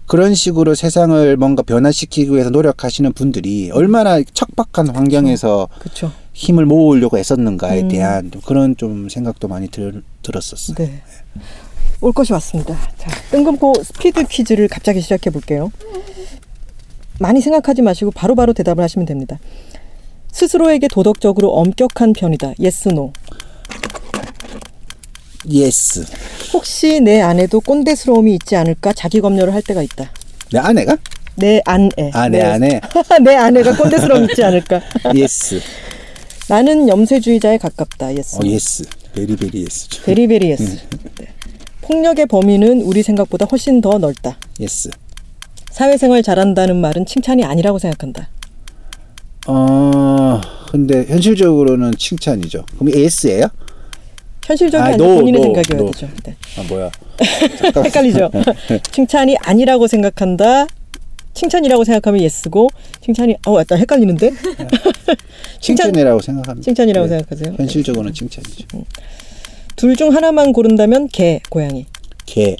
[0.05, 6.11] 그런 식으로 세상을 뭔가 변화시키기 위해서 노력하시는 분들이 얼마나 척박한 환경에서 그렇죠.
[6.33, 7.87] 힘을 모으려고 애썼는가에 음.
[7.89, 10.75] 대한 좀 그런 좀 생각도 많이 들, 들었었어요.
[10.77, 11.01] 네.
[11.99, 12.77] 올 것이 왔습니다.
[12.97, 15.71] 자, 뜬금포 스피드 퀴즈를 갑자기 시작해 볼게요.
[17.19, 19.39] 많이 생각하지 마시고 바로바로 대답을 하시면 됩니다.
[20.31, 22.53] 스스로에게 도덕적으로 엄격한 편이다.
[22.59, 23.11] Yes No.
[25.49, 26.05] Yes.
[26.53, 30.11] 혹시 내 안에도 꼰대스러움이 있지 않을까 자기 검열을 할 때가 있다.
[30.51, 30.97] 내 아내가?
[31.35, 31.89] 내 안에.
[32.13, 32.81] 아, 내 안에?
[33.23, 34.81] 내 아내가 꼰대스러움 있지 않을까.
[35.15, 35.61] Yes.
[36.49, 38.15] 나는 염세주의자에 가깝다.
[38.15, 38.37] Yes.
[38.37, 38.83] 어, Yes.
[39.13, 39.87] Very very yes.
[40.03, 40.63] Very very yes.
[41.17, 41.27] 네.
[41.81, 44.37] 폭력의 범위는 우리 생각보다 훨씬 더 넓다.
[44.59, 44.89] Yes.
[45.71, 48.29] 사회생활 잘한다는 말은 칭찬이 아니라고 생각한다.
[49.47, 50.41] 어,
[50.71, 52.65] 근데 현실적으로는 칭찬이죠.
[52.77, 53.47] 그럼 예스예요?
[54.45, 55.91] 현실적이 아, no, 본인의 no, 생각이어야 no.
[55.91, 56.07] 되죠.
[56.23, 56.35] 네.
[56.57, 56.91] 아, 뭐야.
[57.85, 58.31] 헷갈리죠.
[58.91, 60.67] 칭찬이 아니라고 생각한다.
[61.33, 62.69] 칭찬이라고 생각하면 예스고
[63.01, 64.31] 칭찬이 어 약간 헷갈리는데
[65.61, 66.65] 칭찬 칭찬이라고 생각합니다.
[66.65, 67.09] 칭찬이라고 네.
[67.09, 67.55] 생각하세요?
[67.57, 68.65] 현실적으로는 칭찬이죠.
[69.75, 71.85] 둘중 하나만 고른다면 개, 고양이.
[72.25, 72.55] 개.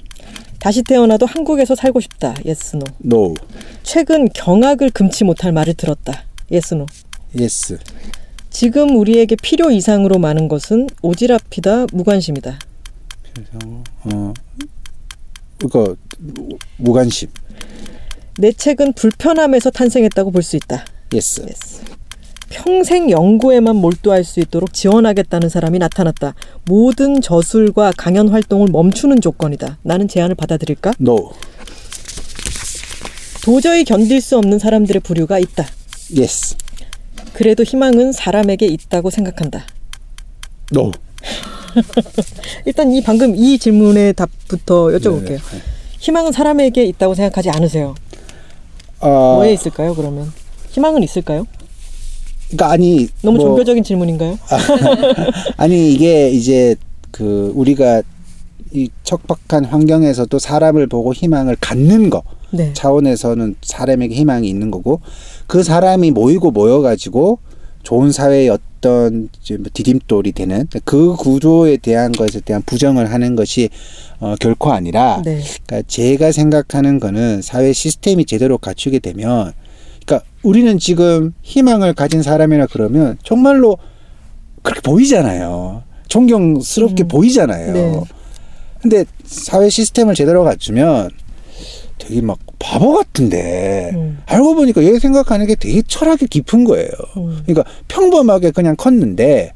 [0.60, 2.34] 다시 태어나도 한국에서 살고 싶다.
[2.44, 3.19] Yes No.
[3.19, 3.34] No.
[3.82, 6.24] 최근 경악을 금치 못할 말을 들었다.
[6.50, 6.86] Yes No.
[7.38, 7.78] Yes.
[8.50, 11.94] 지금 우리에게 필요 이상으로 많은 것은 오지랖이다.
[11.94, 12.58] 무관심이다.
[14.04, 14.34] 어.
[15.62, 15.96] 이거
[16.78, 17.28] 무관심.
[18.38, 20.84] 내 책은 불편함에서 탄생했다고 볼 수 있다.
[21.12, 21.42] Yes.
[21.48, 21.82] Yes.
[22.50, 26.34] 평생 연구에만 몰두할 수 있도록 지원하겠다는 사람이 나타났다.
[26.64, 29.78] 모든 저술과 강연 활동을 멈추는 조건이다.
[29.82, 30.94] 나는 제안을 받아들일까?
[31.00, 31.32] No.
[33.42, 35.66] 도저히 견딜 수 없는 사람들의 부류가 있다.
[36.16, 36.56] Yes.
[37.32, 39.66] 그래도 희망은 사람에게 있다고 생각한다.
[40.72, 40.92] No.
[42.64, 45.36] 일단 이 방금 이 질문의 답부터 여쭤볼게요.
[45.36, 45.38] 네.
[45.98, 47.94] 희망은 사람에게 있다고 생각하지 않으세요?
[49.00, 49.94] 어, 뭐에 있을까요?
[49.94, 50.32] 그러면
[50.70, 51.46] 희망은 있을까요?
[52.48, 54.38] 그러니까 아니 너무 뭐, 종교적인 질문인가요?
[55.56, 56.76] 아니 이게 이제
[57.10, 58.02] 그 우리가
[58.72, 62.72] 이 척박한 환경에서도 사람을 보고 희망을 갖는 거 네.
[62.72, 65.00] 차원에서는 사람에게 희망이 있는 거고
[65.48, 67.38] 그 사람이 모이고 모여가지고
[67.82, 73.70] 좋은 사회의 어떤 뭐 디딤돌이 되는 그 구조에 대한 것에 대한 부정을 하는 것이
[74.20, 75.42] 어, 결코 아니라 네.
[75.64, 79.52] 그러니까 제가 생각하는 거는 사회 시스템이 제대로 갖추게 되면
[80.04, 83.78] 그러니까 우리는 지금 희망을 가진 사람이라 그러면 정말로
[84.62, 85.82] 그렇게 보이잖아요.
[86.08, 87.08] 존경스럽게 음.
[87.08, 87.72] 보이잖아요.
[87.72, 88.00] 네.
[88.82, 91.10] 근데 사회 시스템을 제대로 갖추면
[91.98, 94.18] 되게 막 바보 같은데 음.
[94.26, 96.88] 알고 보니까 얘 생각하는 게 되게 철학이 깊은 거예요.
[97.16, 97.40] 음.
[97.46, 99.52] 그러니까 평범하게 그냥 컸는데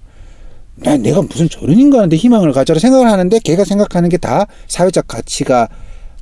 [0.76, 5.68] 나 내가 무슨 저런 인간한테 희망을 가져라 생각을 하는데 걔가 생각하는 게 다 사회적 가치가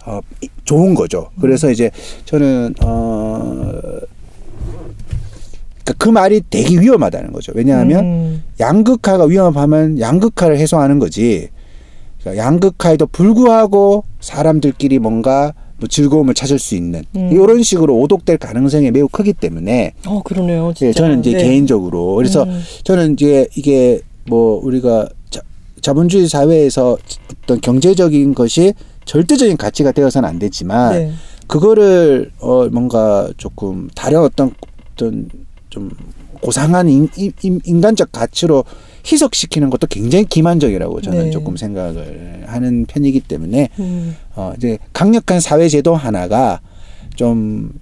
[0.06, 1.30] 어 이- 좋은 거죠.
[1.40, 1.90] 그래서 이제
[2.24, 3.70] 저는 어.
[5.84, 7.52] 그러니까 그 말이 되게 위험하다는 거죠.
[7.54, 8.42] 왜냐하면 음.
[8.58, 11.48] 양극화가 위험하면 양극화를 해소하는 거지.
[12.20, 17.31] 그러니까 양극화에도 불구하고 사람들끼리 뭔가 뭐 즐거움을 찾을 수 있는 음.
[17.33, 20.72] 이런 식으로 오독될 가능성이 매우 크기 때문에 어 그러네요.
[20.76, 20.89] 진짜.
[20.89, 21.43] 예, 저는 이제 네.
[21.43, 22.62] 개인적으로 그래서 음.
[22.85, 25.41] 저는 이제 이게 뭐 우리가 자,
[25.81, 26.99] 자본주의 사회에서
[27.43, 28.74] 어떤 경제적인 것이
[29.07, 31.12] 절대적인 가치가 되어서는 안 되지만 네.
[31.47, 34.53] 그거를 어 뭔가 조금 다른 어떤
[34.93, 35.28] 어떤
[35.70, 35.91] 좀
[36.41, 38.64] 고상한 인, 인, 인간적 가치로
[39.07, 41.30] 희석시키는 것도 굉장히 기만적이라고 저는 네.
[41.30, 44.16] 조금 생각을 하는 편이기 때문에 음.
[44.34, 46.61] 어 이제 강력한 사회 제도 하나가
[47.16, 47.72] 좀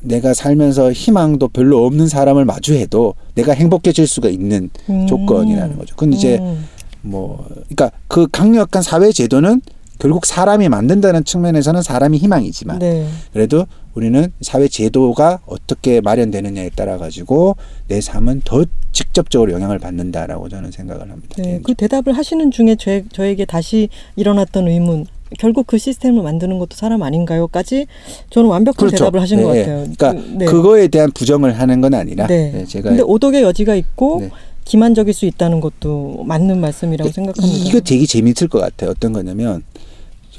[0.00, 5.06] 내가 살면서 희망도 별로 없는 사람을 마주해도 내가 행복해질 수가 있는 음.
[5.06, 5.96] 조건이라는 거죠.
[5.96, 6.66] 근데 이제 음.
[7.02, 9.60] 뭐 그러니까 그 강력한 사회 제도는
[9.98, 13.06] 결국 사람이 만든다는 측면에서는 사람이 희망이지만 네.
[13.32, 17.56] 그래도 우리는 사회 제도가 어떻게 마련되느냐에 따라 가지고
[17.88, 21.34] 내 삶은 더 직접적으로 영향을 받는다라고 저는 생각을 합니다.
[21.38, 21.62] 네, 개인적으로.
[21.64, 25.06] 그 대답을 하시는 중에 저, 저에게 다시 일어났던 의문.
[25.40, 27.86] 결국 그 시스템을 만드는 것도 사람 아닌가요?까지
[28.30, 29.76] 저는 완벽한 대답을 하신 것 네, 같아요.
[29.78, 30.44] 그러니까 그, 네.
[30.44, 32.52] 그거에 대한 부정을 하는 건 아니라 네.
[32.52, 34.30] 네, 제가 근데 오독의 여지가 있고 네.
[34.64, 37.68] 기만적일 수 있다는 것도 맞는 말씀이라고 생각합니다.
[37.68, 38.90] 이거 되게 재미있을 것 같아요.
[38.90, 39.62] 어떤 거냐면,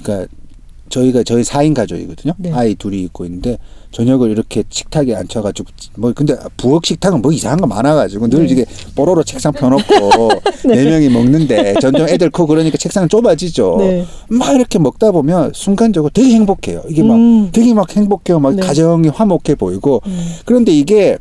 [0.04, 0.28] 그러니까
[0.90, 2.34] 저희가 저희 4인 가족이거든요.
[2.38, 2.52] 네.
[2.54, 3.58] 아이 둘이 있고 있는데
[3.92, 8.54] 저녁을 이렇게 식탁에 앉혀가지고 뭐 근데 부엌 식탁은 뭐 이상한 거 많아가지고 늘 네.
[8.54, 10.30] 이게 뽀로로 책상 펴놓고
[10.68, 10.84] 네.
[10.84, 13.76] 명이 먹는데 점점 애들 크고 그러니까 책상은 좁아지죠.
[13.80, 14.06] 네.
[14.30, 16.84] 막 이렇게 먹다 보면 순간적으로 되게 행복해요.
[16.90, 17.50] 이게 막 음.
[17.52, 18.40] 되게 막 행복해요.
[18.40, 18.62] 막 네.
[18.62, 20.30] 가정이 화목해 보이고 음.
[20.46, 21.18] 그런데 이게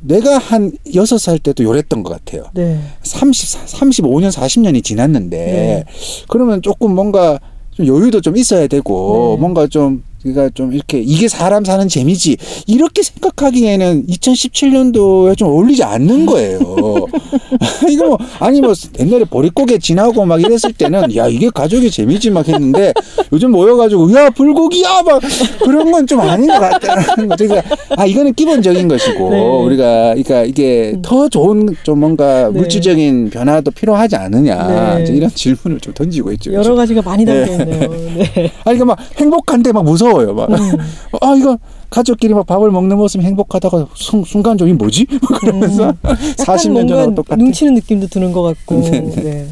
[0.00, 2.44] 내가 한 여섯 살 때도 요랬던 것 같아요.
[2.52, 2.78] 네.
[3.02, 5.84] 30, 35년, 40년이 지났는데, 네.
[6.28, 7.40] 그러면 조금 뭔가
[7.76, 9.40] 좀 여유도 좀 있어야 되고, 네.
[9.40, 16.24] 뭔가 좀, 그러니까 좀 이렇게 이게 사람 사는 재미지, 이렇게 생각하기에는 2017년도에 좀 어울리지 않는
[16.26, 16.58] 거예요.
[17.90, 22.48] 이거 뭐, 아니 뭐, 옛날에 보릿고개 지나고 막 이랬을 때는, 야, 이게 가족의 재미지 막
[22.48, 22.92] 했는데,
[23.32, 25.02] 요즘 모여가지고, 야, 불고기야!
[25.02, 25.20] 막,
[25.62, 27.46] 그런 건 좀 아닌 것 같다는 거죠.
[27.46, 29.40] 그러니까, 아, 이거는 기본적인 것이고, 네.
[29.40, 32.58] 우리가, 그러니까 이게 더 좋은 좀 뭔가 네.
[32.58, 34.98] 물질적인 변화도 필요하지 않느냐.
[34.98, 35.04] 네.
[35.08, 36.50] 이런 질문을 좀 던지고 있죠.
[36.52, 36.76] 여러 요즘.
[36.76, 37.88] 가지가 많이 담겨 있네요.
[37.88, 38.52] 네.
[38.64, 40.34] 아니, 그러니까 막 행복한데 막 무서워 요.
[40.34, 40.50] 막.
[40.50, 40.78] 음.
[41.20, 41.58] 아, 이거
[41.90, 45.06] 가족끼리 막 밥을 먹는 모습 행복하다가 순, 순간적으로 이 뭐지?
[45.10, 45.98] 막 그러면서 음.
[46.02, 47.36] 약간 40년 뭔가 전하고 똑같아.
[47.36, 48.80] 눈치는 느낌도 드는 것 같고.
[48.80, 49.22] 네, 네.
[49.22, 49.46] 네.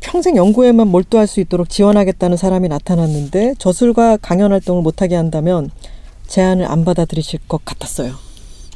[0.00, 5.70] 평생 연구에만 몰두할 수 있도록 지원하겠다는 사람이 나타났는데 저술과 강연 활동을 못하게 한다면
[6.26, 8.14] 제안을 안 받아들이실 것 같았어요.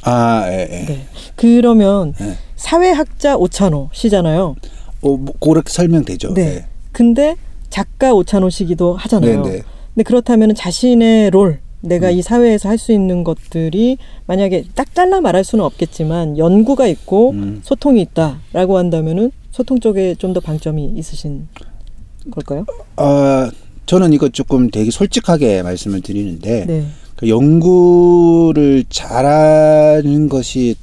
[0.03, 0.85] 아, 예, 예.
[0.85, 1.07] 네.
[1.35, 2.37] 그러면 네.
[2.55, 4.55] 사회학자 오찬호 씨잖아요.
[5.01, 6.35] 어, 뭐, 그렇게 설명되죠.
[6.35, 6.65] 네.
[6.91, 7.35] 근데
[7.69, 9.41] 작가 오찬호 씨기도 하잖아요.
[9.41, 9.61] 네, 네.
[9.95, 12.13] 근데 그렇다면 자신의 롤, 내가 음.
[12.17, 17.61] 이 사회에서 할 수 있는 것들이 만약에 딱 잘라 말할 수는 없겠지만 연구가 있고 음.
[17.63, 21.47] 소통이 있다라고 한다면은 소통 쪽에 좀 더 방점이 있으신
[22.29, 22.65] 걸까요?
[22.97, 23.49] 어,
[23.85, 26.85] 저는 이거 조금 되게 솔직하게 말씀을 드리는데 네.
[27.15, 30.75] 그 연구를 잘하는 것이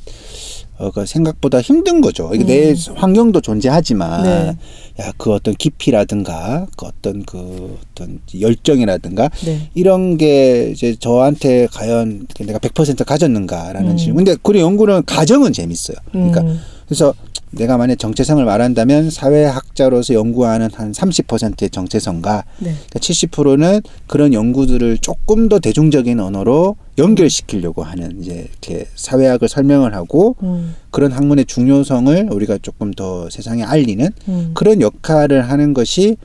[0.79, 2.31] 어, 그 생각보다 힘든 거죠.
[2.35, 4.25] 이게 내 환경도 존재하지만 음.
[4.25, 4.57] 네.
[4.99, 9.71] 야그 어떤 깊이라든가 그 어떤 그 어떤 열정이라든가 네.
[9.75, 13.97] 이런 게 이제 저한테 과연 내가 100% 가졌는가라는 음.
[13.97, 14.25] 질문.
[14.25, 15.97] 근데 그 연구는 가정은 재밌어요.
[16.11, 16.61] 그러니까 음.
[16.87, 17.15] 그래서
[17.53, 22.75] 내가 만약 정체성을 말한다면 사회학자로서 연구하는 한 30%의 정체성과 네.
[22.75, 30.37] 그러니까 70%는 그런 연구들을 조금 더 대중적인 언어로 연결시키려고 하는 이제 이렇게 사회학을 설명을 하고
[30.43, 30.75] 음.
[30.91, 34.51] 그런 학문의 중요성을 우리가 조금 더 세상에 알리는 음.
[34.55, 36.17] 그런 역할을 하는 것이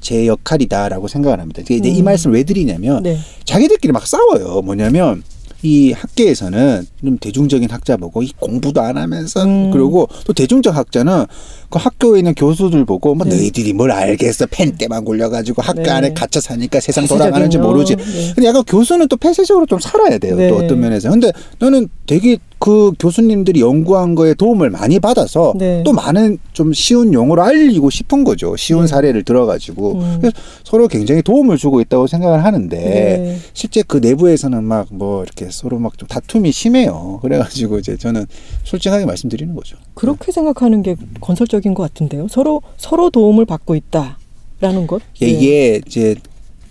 [0.00, 1.62] 제 역할이다라고 생각을 합니다.
[1.62, 2.04] 이제 이 음.
[2.04, 3.18] 말씀을 왜 드리냐면 네.
[3.44, 4.62] 자기들끼리 막 싸워요.
[4.62, 5.22] 뭐냐면
[5.62, 9.70] 이 학계에서는 좀 대중적인 학자 보고 이 공부도 안 하면서 음.
[9.70, 11.26] 그리고 또 대중적 학자는
[11.72, 13.34] 그 학교에 있는 교수들 보고 뭐 네.
[13.34, 15.90] 너희들이 뭘 알겠어 펜 때만 굴려가지고 학교 네.
[15.90, 17.06] 안에 갇혀 사니까 세상.
[17.06, 17.96] 돌아가는지 모르지.
[17.96, 18.32] 네.
[18.34, 20.36] 근데 약간 교수는 또 폐쇄적으로 좀 살아야 돼요.
[20.36, 20.48] 네.
[20.48, 21.10] 또 어떤 면에서.
[21.10, 25.82] 근데 너는 되게 그 교수님들이 연구한 거에 도움을 많이 받아서 네.
[25.84, 28.54] 또 많은 좀 쉬운 용어로 알리고 싶은 거죠.
[28.56, 28.86] 쉬운 네.
[28.86, 29.94] 사례를 들어가지고.
[29.94, 30.18] 음.
[30.20, 33.38] 그래서 서로 굉장히 도움을 주고 있다고 생각을 하는데 네.
[33.54, 37.18] 실제 그 내부에서는 막 뭐 이렇게 서로 막 좀 다툼이 심해요.
[37.22, 38.26] 그래가지고 이제 저는
[38.64, 39.76] 솔직하게 말씀드리는 거죠.
[39.94, 42.28] 그렇게 생각하는 게 건설적 인 것 같은데요.
[42.28, 45.02] 서로 서로 도움을 받고 있다라는 것.
[45.20, 45.32] 예, 네.
[45.32, 46.14] 이게 이제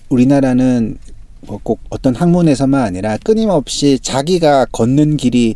[0.09, 0.97] 우리나라는
[1.41, 5.55] 뭐꼭 어떤 학문에서만 아니라 끊임없이 자기가 걷는 길이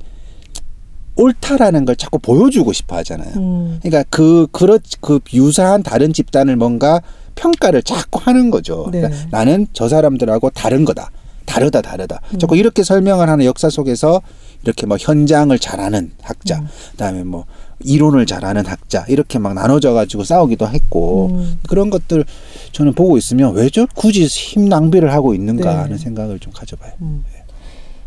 [1.17, 3.33] 옳다라는 걸 자꾸 보여주고 싶어 하잖아요.
[3.37, 3.79] 음.
[3.81, 7.01] 그러니까 그 그렇 그 유사한 다른 집단을 뭔가
[7.35, 8.87] 평가를 자꾸 하는 거죠.
[8.91, 9.01] 네.
[9.01, 11.11] 그러니까 나는 저 사람들하고 다른 거다.
[11.45, 12.19] 다르다 다르다.
[12.33, 12.39] 음.
[12.39, 14.21] 자꾸 이렇게 설명을 하는 역사 속에서
[14.63, 16.67] 이렇게 뭐 현장을 잘하는 학자, 음.
[16.91, 17.45] 그다음에 뭐
[17.81, 21.59] 이론을 잘하는 학자 이렇게 막 나눠져 가지고 싸우기도 했고 음.
[21.67, 22.25] 그런 것들
[22.71, 25.77] 저는 보고 있으면 왜 저 굳이 힘 낭비를 하고 있는가 네.
[25.77, 26.93] 하는 생각을 좀 가져봐요.
[27.01, 27.23] 음.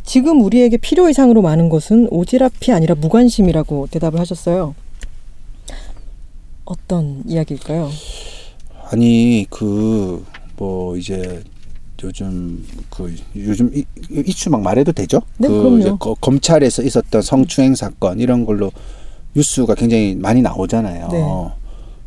[0.05, 4.75] 지금 우리에게 필요 이상으로 많은 것은 오지랖이 아니라 무관심이라고 대답을 하셨어요.
[6.65, 7.91] 어떤 이야기일까요?
[8.91, 10.25] 아니 그
[10.57, 11.41] 뭐 이제
[12.03, 13.85] 요즘 그 요즘 이,
[14.27, 15.21] 이슈 막 말해도 되죠?
[15.37, 15.99] 네, 그 그럼요.
[16.17, 18.73] 검찰에서 있었던 성추행 사건 이런 걸로
[19.39, 21.09] 뉴스가 굉장히 많이 나오잖아요.
[21.13, 21.25] 네.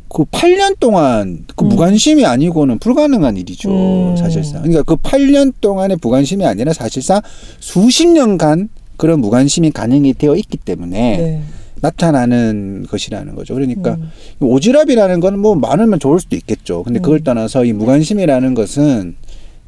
[0.08, 1.70] 그 8년 동안 그 음.
[1.70, 3.70] 무관심이 아니고는 불가능한 일이죠.
[3.70, 4.16] 음.
[4.16, 4.62] 사실상.
[4.62, 7.20] 그러니까 그 8년 동안의 무관심이 아니라 사실상
[7.60, 8.68] 수십 년간
[8.98, 11.42] 그런 무관심이 가능이 되어 있기 때문에 네.
[11.80, 13.54] 나타나는 것이라는 거죠.
[13.54, 14.10] 그러니까 음.
[14.40, 16.82] 오지랖이라는 건 뭐 많으면 좋을 수도 있겠죠.
[16.82, 17.24] 근데 그걸 음.
[17.24, 19.16] 떠나서 이 무관심이라는 것은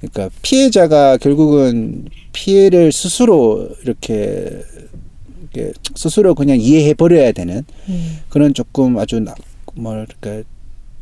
[0.01, 4.63] 그러니까 피해자가 결국은 피해를 스스로 이렇게, 이렇게
[5.95, 8.19] 스스로 그냥 이해해 버려야 되는 음.
[8.29, 9.35] 그런 조금 아주 나,
[9.75, 10.43] 뭐랄까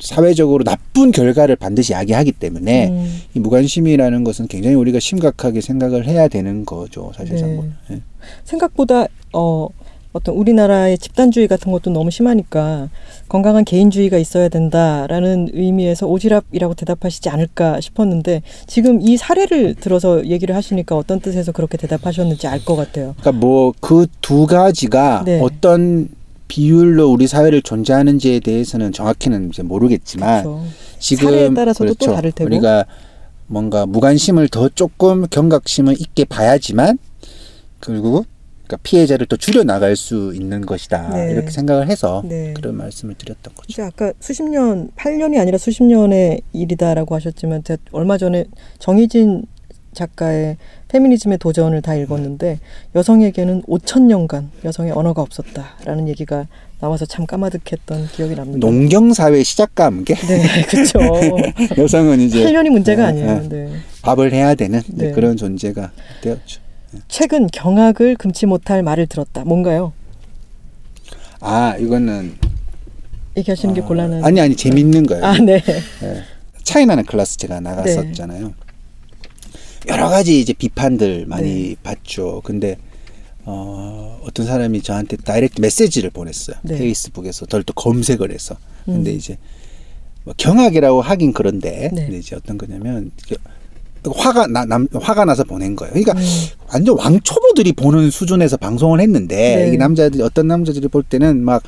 [0.01, 3.21] 사회적으로 나쁜 결과를 반드시 야기하기 때문에 음.
[3.35, 7.13] 이 무관심이라는 것은 굉장히 우리가 심각하게 생각을 해야 되는 거죠.
[7.15, 7.51] 사실상.
[7.51, 7.55] 네.
[7.55, 7.69] 뭐.
[7.93, 8.01] 예.
[8.45, 9.69] 생각보다 어
[10.13, 12.89] 어떤 우리나라의 집단주의 같은 것도 너무 심하니까
[13.29, 20.97] 건강한 개인주의가 있어야 된다라는 의미에서 오지랖이라고 대답하시지 않을까 싶었는데 지금 이 사례를 들어서 얘기를 하시니까
[20.97, 23.15] 어떤 뜻에서 그렇게 대답하셨는지 알 것 같아요.
[23.21, 25.41] 그러니까 뭐 그 두 가지가 네.
[25.41, 26.09] 어떤
[26.49, 30.65] 비율로 우리 사회를 존재하는지에 대해서는 정확히는 이제 모르겠지만 그렇죠.
[30.99, 32.15] 지금 사례에 따라서도 또 그렇죠.
[32.15, 32.47] 다를 테고.
[32.47, 32.85] 우리가
[33.47, 36.99] 뭔가 무관심을 더 조금 경각심을 있게 봐야지만
[37.81, 38.25] 그리고
[38.73, 41.33] 그러니까 피해자를 더 줄여 나갈 수 있는 것이다 네.
[41.33, 42.55] 이렇게 생각을 해서 네.
[42.55, 43.67] 그런 말씀을 드렸던 거죠.
[43.69, 48.47] 이제 아까 수십 년, 8년이 아니라 수십 년의 일이다라고 하셨지만 제가 얼마 전에
[48.79, 49.45] 정희진
[49.93, 50.57] 작가의
[50.89, 52.61] 페미니즘의 도전을 다 읽었는데
[52.95, 56.47] 여성에게는 5천 년간 여성의 언어가 없었다라는 얘기가
[56.81, 58.67] 나와서 참 까마득했던 기억이 납니다.
[58.67, 60.99] 농경 사회 시작과 함께 네, 그렇죠.
[61.77, 63.31] 여성은 이제 8년이 문제가 어, 아니에요.
[63.31, 63.71] 어, 네.
[64.01, 65.13] 밥을 해야 되는 이제 네.
[65.13, 65.93] 그런 존재가
[66.23, 66.63] 되었죠.
[67.09, 69.45] 최근 경악을 금치 못할 말을 들었다.
[69.45, 69.93] 뭔가요?
[71.41, 72.37] 아 이거는
[73.37, 74.25] 얘기하시는 게 아, 곤란한.
[74.25, 75.25] 아니 아니 재밌는 거예요.
[75.25, 75.63] 아, 네.
[76.03, 76.23] 예.
[76.63, 78.55] 차이나는 클래스 제가 나갔었잖아요.
[79.89, 81.77] 여러 가지 이제 비판들 많이 네.
[81.83, 82.41] 받죠.
[82.45, 82.77] 근데
[83.45, 86.57] 어, 어떤 사람이 저한테 다이렉트 메시지를 보냈어요.
[86.63, 86.79] 네.
[86.79, 88.57] 페이스북에서 저를 또 검색을 해서.
[88.85, 89.17] 근데 음.
[89.17, 89.39] 이제
[90.25, 92.05] 뭐 경악이라고 하긴 그런데 네.
[92.05, 93.11] 근데 이제 어떤 거냐면
[94.11, 95.93] 화가 나, 남, 화가 나서 보낸 거예요.
[95.93, 96.25] 그러니까 음.
[96.73, 99.69] 완전 왕초보들이 보는 수준에서 방송을 했는데 네.
[99.69, 101.63] 이게 남자들이 어떤 남자들이 볼 때는 막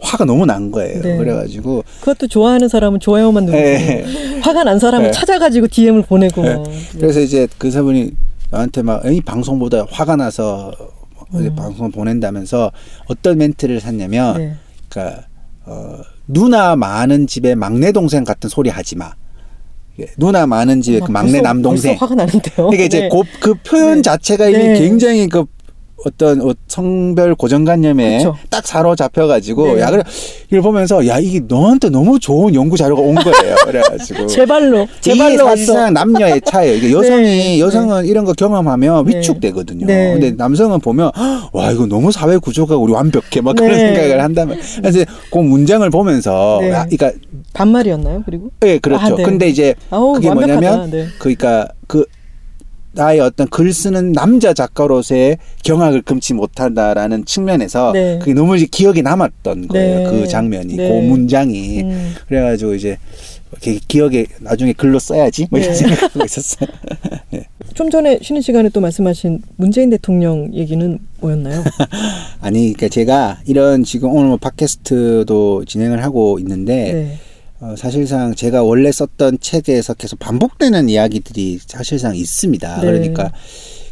[0.00, 1.00] 화가 너무 난 거예요.
[1.02, 1.16] 네.
[1.16, 4.04] 그래가지고 그것도 좋아하는 사람은 좋아요만 누르고 예.
[4.42, 5.12] 화가 난 사람은 네.
[5.12, 6.54] 찾아가지고 DM을 보내고 네.
[6.54, 6.64] 뭐.
[6.98, 8.12] 그래서 이제 그 사분이
[8.50, 10.72] 나한테 막 이 방송보다 화가 나서
[11.34, 11.54] 음.
[11.56, 12.70] 방송을 보낸다면서
[13.08, 14.54] 어떤 멘트를 샀냐면 네.
[14.88, 15.22] 그러니까
[15.64, 15.98] 어,
[16.28, 19.12] 누나 많은 집에 막내 동생 같은 소리 하지 마.
[20.18, 21.96] 누나 많은 집의 그 막내 남동생.
[21.96, 22.54] 화가 나는데요.
[22.56, 23.08] 그러니까 이제 네.
[23.08, 24.02] 고- 그 표현 네.
[24.02, 24.78] 자체가 이미 네.
[24.80, 25.44] 굉장히 그
[26.06, 28.36] 어떤 어, 성별 고정관념에 그쵸.
[28.50, 29.80] 딱 사로잡혀 가지고 네.
[29.80, 30.02] 야 그래
[30.48, 33.56] 이걸 보면서 야 이게 너한테 너무 좋은 연구 자료가 온 거예요.
[33.64, 35.56] 그래가지고 제 발로 제 이게 발로 왔어.
[35.56, 36.76] 사실상 남녀의 차이예요.
[36.76, 37.60] 이게 여성이 네.
[37.60, 39.18] 여성은 이런 거 경험하면 네.
[39.18, 39.86] 위축되거든요.
[39.86, 40.12] 네.
[40.12, 41.10] 근데 남성은 보면
[41.52, 43.78] 와 이거 너무 사회 구조가 우리 완벽해 막 그런 네.
[43.78, 46.70] 생각을 한다면 그래서 그 문장을 보면서 네.
[46.70, 47.12] 야, 그러니까
[47.54, 48.22] 반말이었나요?
[48.26, 49.04] 그리고 예 그렇죠.
[49.04, 49.22] 아, 네.
[49.22, 50.60] 근데 이제 아우, 그게 완벽하다.
[50.60, 51.06] 뭐냐면 네.
[51.18, 51.73] 그러니까 그
[52.94, 58.18] 나의 어떤 글 쓰는 남자 작가로서의 경악을 금치 못한다라는 측면에서 네.
[58.18, 59.98] 그게 너무 이제 기억에 남았던 거예요.
[59.98, 60.04] 네.
[60.04, 60.88] 그 장면이, 네.
[60.88, 61.82] 그 문장이.
[61.82, 62.14] 음.
[62.28, 62.98] 그래가지고 이제
[63.88, 65.78] 기억에 나중에 글로 써야지 뭐 이런 네.
[65.78, 66.68] 생각하고 있었어요.
[67.74, 71.64] 좀 전에 쉬는 시간에 또 말씀하신 문재인 대통령 얘기는 뭐였나요?
[72.40, 77.18] 아니, 그러니까 제가 이런 지금 오늘 뭐 팟캐스트도 진행을 하고 있는데 네.
[77.60, 82.80] 어, 사실상 제가 원래 썼던 책에서 계속 반복되는 이야기들이 사실상 있습니다.
[82.80, 82.86] 네.
[82.86, 83.32] 그러니까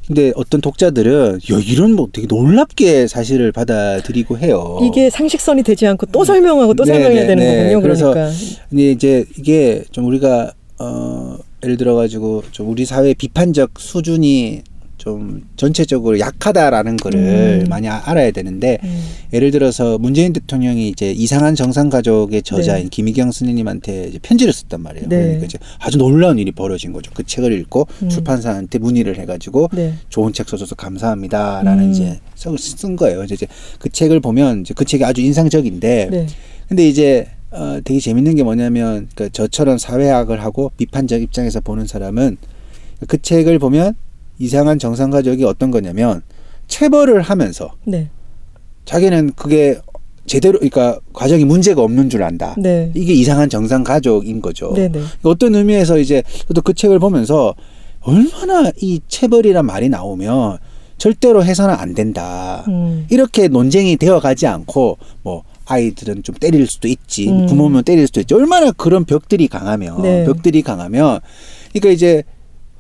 [0.06, 4.78] 근데 어떤 독자들은 야 이런 뭐 되게 놀랍게 사실을 받아들이고 해요.
[4.82, 7.56] 이게 상식선이 되지 않고 또 설명하고 또 네, 설명해야 네, 되는 네.
[7.58, 7.80] 거군요.
[7.82, 8.36] 그래서 그러니까
[8.68, 14.62] 근데 이제 이게 좀 우리가 어 예를 들어 가지고 좀 우리 사회 비판적 수준이
[15.02, 17.68] 좀 전체적으로 약하다라는 거를 음.
[17.68, 19.02] 많이 아- 알아야 되는데 음.
[19.32, 22.88] 예를 들어서 문재인 대통령이 이제 이상한 정상 가족의 저자인 네.
[22.88, 25.08] 김희경 스님한테 편지를 썼단 말이에요.
[25.08, 25.16] 네.
[25.22, 27.10] 그러니까 이제 아주 놀라운 일이 벌어진 거죠.
[27.14, 28.08] 그 책을 읽고 음.
[28.10, 29.94] 출판사한테 문의를 해가지고 네.
[30.08, 31.90] 좋은 책 써줘서 감사합니다라는 음.
[31.90, 33.24] 이제 써- 쓴 거예요.
[33.24, 33.36] 이제
[33.80, 36.26] 그 책을 보면 이제 그 책이 아주 인상적인데 네.
[36.68, 42.36] 근데 이제 어, 되게 재밌는 게 뭐냐면 그 저처럼 사회학을 하고 비판적 입장에서 보는 사람은
[43.08, 43.94] 그 책을 보면
[44.42, 46.20] 이상한 정상 가족이 어떤 거냐면
[46.66, 48.10] 체벌을 하면서 네.
[48.84, 49.78] 자기는 그게
[50.26, 52.56] 제대로 그러니까 과정이 문제가 없는 줄 안다.
[52.58, 52.90] 네.
[52.94, 54.72] 이게 이상한 정상 가족인 거죠.
[54.74, 54.88] 네.
[54.90, 55.00] 네.
[55.22, 57.54] 어떤 의미에서 이제 저도 그 책을 보면서
[58.00, 60.58] 얼마나 이 체벌이란 말이 나오면
[60.98, 62.64] 절대로 해서는 안 된다.
[62.66, 63.06] 음.
[63.10, 67.46] 이렇게 논쟁이 되어 가지 않고 뭐 아이들은 좀 때릴 수도 있지 음.
[67.46, 70.24] 부모면 때릴 수도 있지 얼마나 그런 벽들이 강하면 네.
[70.24, 71.20] 벽들이 강하면
[71.72, 72.24] 그러니까 이제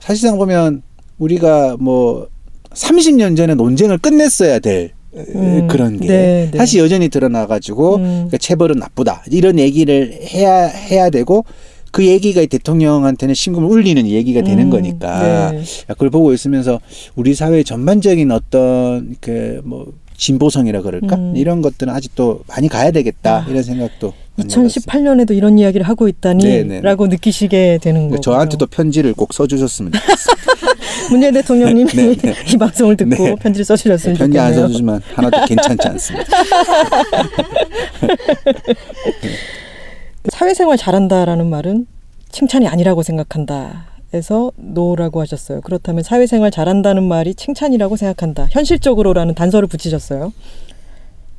[0.00, 0.82] 사실상 보면
[1.22, 2.26] 우리가 뭐
[2.70, 5.68] 30년 전에 논쟁을 끝냈어야 될 음.
[5.68, 6.58] 그런 게 네, 네.
[6.58, 8.02] 다시 여전히 드러나 가지고 음.
[8.02, 11.44] 그러니까 체벌은 나쁘다 이런 얘기를 해야 해야 되고
[11.90, 14.70] 그 얘기가 대통령한테는 심금을 울리는 얘기가 되는 음.
[14.70, 15.62] 거니까 네.
[15.88, 16.80] 그걸 보고 있으면서
[17.14, 19.92] 우리 사회 전반적인 어떤 그 뭐
[20.22, 21.32] 진보성이라 그럴까 음.
[21.36, 24.68] 이런 것들은 아직도 많이 가야 되겠다 이런 생각도 많이 해봤어요.
[24.68, 30.36] 2018년에도 이런 이야기를 하고 네, 네, 있다니라고 느끼시게 되는 거고 저한테도 편지를 꼭 써주셨으면 좋겠어요.
[31.10, 32.34] 문재인 대통령님이 네, 네.
[32.52, 33.34] 이 방송을 듣고 네.
[33.34, 34.68] 편지를 써주셨으면 편지 안 좋겠네요.
[34.68, 36.30] 써주지만 하나도 괜찮지 않습니다.
[40.30, 41.88] 사회생활 잘한다라는 말은
[42.30, 43.91] 칭찬이 아니라고 생각한다.
[44.14, 45.62] 에서 노라고 하셨어요.
[45.62, 48.46] 그렇다면 사회생활 잘한다는 말이 칭찬이라고 생각한다.
[48.50, 50.32] 현실적으로라는 단서를 붙이셨어요.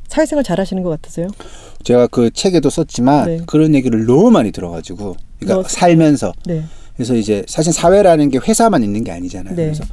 [0.08, 1.28] 사회생활 잘하시는 것 같으세요?
[1.84, 3.40] 제가 그 책에도 썼지만 네.
[3.46, 6.64] 그런 얘기를 너무 많이 들어가지고 그러니까 뭐, 살면서 네.
[6.96, 9.56] 그래서 이제 사실 사회라는 게 회사만 있는 게 아니잖아요.
[9.56, 9.64] 네.
[9.66, 9.84] 그래서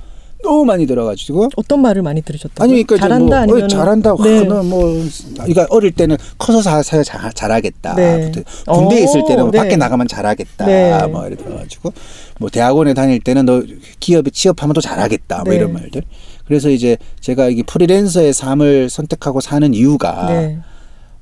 [0.43, 2.65] 너무 많이 들어가지고 어떤 말을 많이 들으셨다고요?
[2.65, 4.39] 아니 그러니까 이제 잘한다 뭐, 아니면 어, 잘한다 네.
[4.39, 8.33] 하는 뭐 그러니까 어릴 때는 커서 사, 사 잘, 잘하겠다 네.
[8.67, 9.59] 군대에 오, 있을 때는 뭐 네.
[9.59, 11.07] 밖에 나가면 잘하겠다 네.
[11.09, 11.93] 뭐 이래 가지고
[12.39, 13.63] 뭐 대학원에 다닐 때는 너
[14.01, 15.57] 기업에 취업하면 또 잘하겠다 뭐 네.
[15.57, 16.03] 이런 말들
[16.47, 20.59] 그래서 이제 제가 이게 프리랜서의 삶을 선택하고 사는 이유가 네.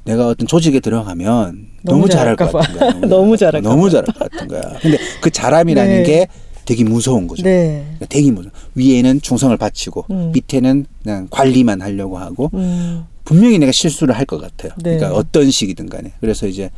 [0.05, 2.51] 내가 어떤 조직에 들어가면 너무 너무, 잘할 것.
[2.51, 3.91] 같은 거야 너무 잘할까 너무 봐.
[3.91, 6.03] 잘할 것 같은 거야 근데 그 잘함이라는 네.
[6.03, 6.29] 게
[6.69, 7.83] 되게 무서운 거죠 네.
[7.83, 10.33] 그러니까 되게 무서워 위에는 충성을 바치고 음.
[10.35, 13.07] 밑에는 그냥 관리만 하려고 하고 음.
[13.25, 14.73] 분명히 내가 실수를 할 것 같아요.
[14.83, 14.97] 네.
[14.97, 16.13] 그러니까 어떤 식이든 간에.
[16.21, 16.71] 그래서 이제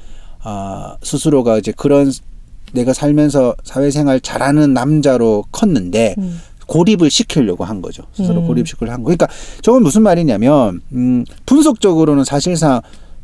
[0.42, 2.12] 아 스스로가 이제 그런
[2.72, 6.40] 내가 살면서 사회생활 잘하는 남자로 컸는데 음.
[6.68, 8.04] 고립을 시키려고 한 거죠.
[8.12, 8.46] 스스로 음.
[8.46, 9.06] 고립시키려고 한 거.
[9.06, 9.26] 그러니까
[9.62, 12.80] 저건 무슨 말이냐면 음 분석적으로는 사실상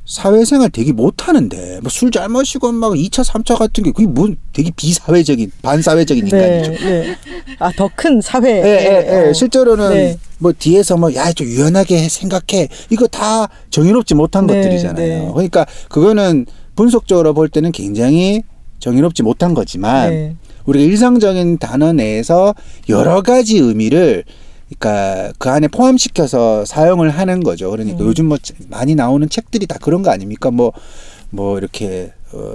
[0.07, 4.71] 사회생활 되게 못하는데 뭐 술 잘 마시고 막 2차, 3차 같은 게 그게 뭐 되게
[4.75, 6.31] 비사회적인 반사회적인 네.
[6.63, 6.85] 인간이죠.
[6.85, 7.17] 네.
[7.59, 8.63] 아, 더 큰 사회.
[8.63, 9.29] 예, 예, 예.
[9.29, 9.33] 어.
[9.33, 10.19] 실제로는 네.
[10.39, 15.25] 뭐 뒤에서 뭐야좀 유연하게 생각해 이거 다 정의롭지 못한 네, 것들이잖아요.
[15.25, 15.31] 네.
[15.33, 16.47] 그러니까 그거는
[16.77, 18.43] 분석적으로 볼 때는 굉장히
[18.79, 20.37] 정의롭지 못한 거지만 네.
[20.67, 22.55] 우리가 일상적인 단어 내에서
[22.89, 24.25] 여러 가지 의미를
[24.69, 27.71] 그러니까 그 안에 포함시켜서 사용을 하는 거죠.
[27.71, 28.07] 그러니까 음.
[28.09, 28.39] 요즘 뭐
[28.69, 30.51] 많이 나오는 책들이 다 그런 거 아닙니까?
[30.51, 32.55] 뭐뭐 이렇게 어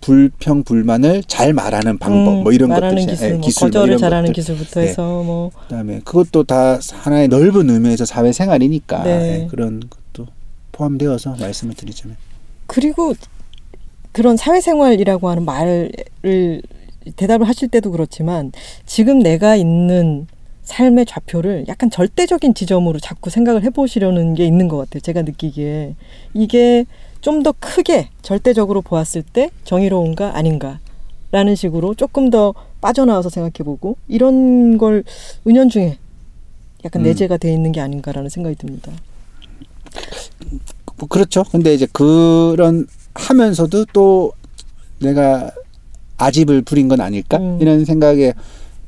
[0.00, 3.88] 불평 불만을 잘 말하는 방법 음, 뭐 이런 말하는 것들 기술, 뭐 기술 뭐 거절을
[3.88, 4.34] 이런 잘하는 것들.
[4.34, 4.86] 기술부터 네.
[4.88, 9.42] 해서 뭐 그다음에 그것도 다 하나의 넓은 의미에서 사회생활이니까 네.
[9.42, 10.26] 예, 그런 것도
[10.72, 12.16] 포함되어서 말씀을 드리자면
[12.66, 13.14] 그리고
[14.10, 15.92] 그런 사회생활이라고 하는 말을
[17.16, 18.50] 대답을 하실 때도 그렇지만
[18.84, 20.26] 지금 내가 있는
[20.62, 25.00] 삶의 좌표를 약간 절대적인 지점으로 자꾸 생각을 해보시려는 게 있는 것 같아요.
[25.00, 25.94] 제가 느끼기에
[26.34, 26.84] 이게
[27.20, 30.80] 좀 더 크게 절대적으로 보았을 때 정의로운가 아닌가
[31.30, 35.04] 라는 식으로 조금 더 빠져나와서 생각해보고 이런 걸
[35.46, 35.98] 은연중에
[36.84, 37.04] 약간 음.
[37.04, 38.92] 내재가 돼 있는 게 아닌가라는 생각이 듭니다.
[40.96, 41.44] 뭐 그렇죠.
[41.50, 44.32] 근데 이제 그런 하면서도 또
[44.98, 45.50] 내가
[46.18, 47.58] 아집을 부린 건 아닐까 음.
[47.60, 48.34] 이런 생각에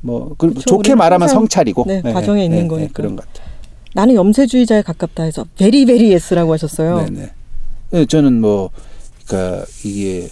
[0.05, 2.91] 뭐 그, 좋게 말하면 성찰이고 네, 과정에 있는 거니까.
[2.93, 3.49] 그런 것 같아요.
[3.95, 7.05] 나는 염세주의자에 가깝다 해서 very very yes라고 하셨어요.
[7.05, 7.29] 네네.
[7.91, 8.69] 네, 저는 뭐
[9.25, 10.27] 그러니까 이게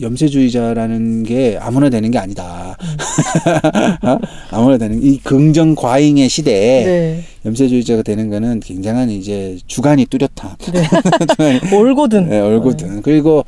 [0.00, 2.76] 염세주의자라는 게 아무나 되는 게 아니다.
[4.02, 4.18] 어?
[4.52, 7.24] 아무나 되는 이 긍정 과잉의 시대에 네.
[7.44, 10.54] 염세주의자가 되는 거는 굉장한 이제 주관이 뚜렷함.
[10.72, 11.60] 네.
[11.74, 12.28] 올고든.
[12.30, 13.02] 네, 얼거든.
[13.02, 13.44] 그리고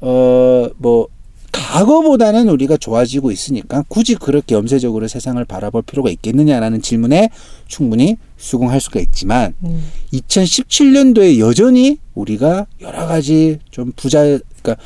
[0.00, 1.06] 어뭐
[1.52, 7.30] 과거보다는 우리가 좋아지고 있으니까 굳이 그렇게 염세적으로 세상을 바라볼 필요가 있겠느냐라는 질문에
[7.66, 9.84] 충분히 수긍할 수가 있지만 음.
[10.12, 14.22] 2017년도에 여전히 우리가 여러 가지 좀 부자
[14.62, 14.76] 그러니까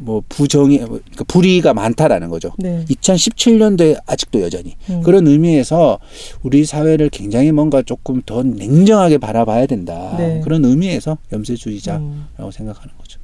[0.00, 2.52] 뭐 부정이 그러니까 불의가 많다라는 거죠.
[2.58, 2.84] 네.
[2.88, 5.02] 2017년도에 아직도 여전히 음.
[5.02, 5.98] 그런 의미에서
[6.42, 10.14] 우리 사회를 굉장히 뭔가 조금 더 냉정하게 바라봐야 된다.
[10.16, 10.40] 네.
[10.44, 12.50] 그런 의미에서 염세주의자라고 음.
[12.52, 13.18] 생각하는 거죠.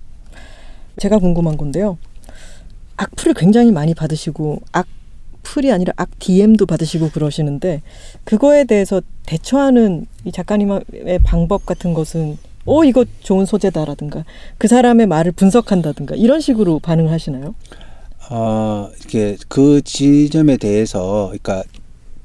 [0.99, 1.97] 제가 궁금한 건데요.
[2.97, 7.83] 악플을 굉장히 많이 받으시고 악플이 아니라 악 DM도 받으시고 그러시는데
[8.25, 14.25] 그거에 대해서 대처하는 이 작가님의 방법 같은 것은 어 이거 좋은 소재다라든가
[14.59, 17.55] 그 사람의 말을 분석한다든가 이런 식으로 반응을 하시나요?
[18.31, 21.63] 어, 이렇게 그 지점에 대해서, 그러니까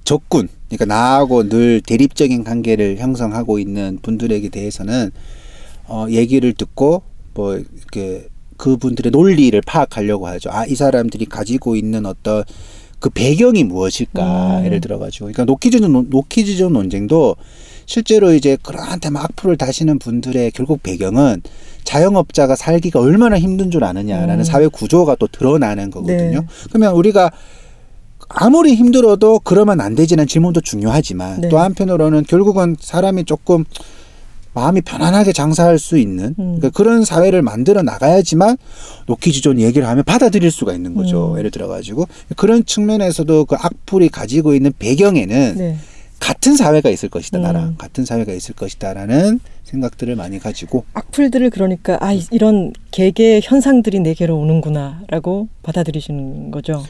[0.04, 5.12] 적군, 그러니까 나하고 늘 대립적인 관계를 형성하고 있는 분들에게 대해서는
[5.88, 7.04] 어, 얘기를 듣고
[7.34, 8.28] 뭐 이렇게
[8.64, 10.50] 그분들의 논리를 파악하려고 하죠.
[10.52, 12.44] 아, 이 사람들이 가지고 있는 어떤
[13.00, 14.60] 그 배경이 무엇일까?
[14.60, 14.66] 음.
[14.66, 17.38] 예를 들어가지고, 그러니까 노키즈존 논- 노키즈존 논쟁도
[17.86, 21.42] 실제로 이제 그한테 막 악플을 다시는 분들의 결국 배경은
[21.86, 24.44] 자영업자가 살기가 얼마나 힘든 줄 아느냐라는 음.
[24.44, 26.42] 사회 구조가 또 드러나는 거거든요.
[26.42, 26.46] 네.
[26.70, 27.32] 그러면 우리가
[28.28, 31.50] 아무리 힘들어도 그러면 안 되지는 질문도 중요하지만 네.
[31.50, 33.64] 또 한편으로는 결국은 사람이 조금
[34.54, 36.58] 마음이 편안하게 장사할 수 있는 음.
[36.58, 38.58] 그러니까 그런 사회를 만들어 나가야지만
[39.08, 41.34] 노키즈존 얘기를 하면 받아들일 수가 있는 거죠.
[41.34, 41.38] 음.
[41.40, 45.78] 예를 들어 가지고 그런 측면에서도 그 악플이 가지고 있는 배경에는 네.
[46.20, 47.38] 같은 사회가 있을 것이다.
[47.38, 47.44] 음.
[47.44, 54.00] 나랑 같은 사회가 있을 것이다라는 생각들을 많이 가지고 악플들을 그러니까 아 이- 이런 개개 현상들이
[54.02, 56.84] 내게로 오는구나라고 받아들이시는 거죠.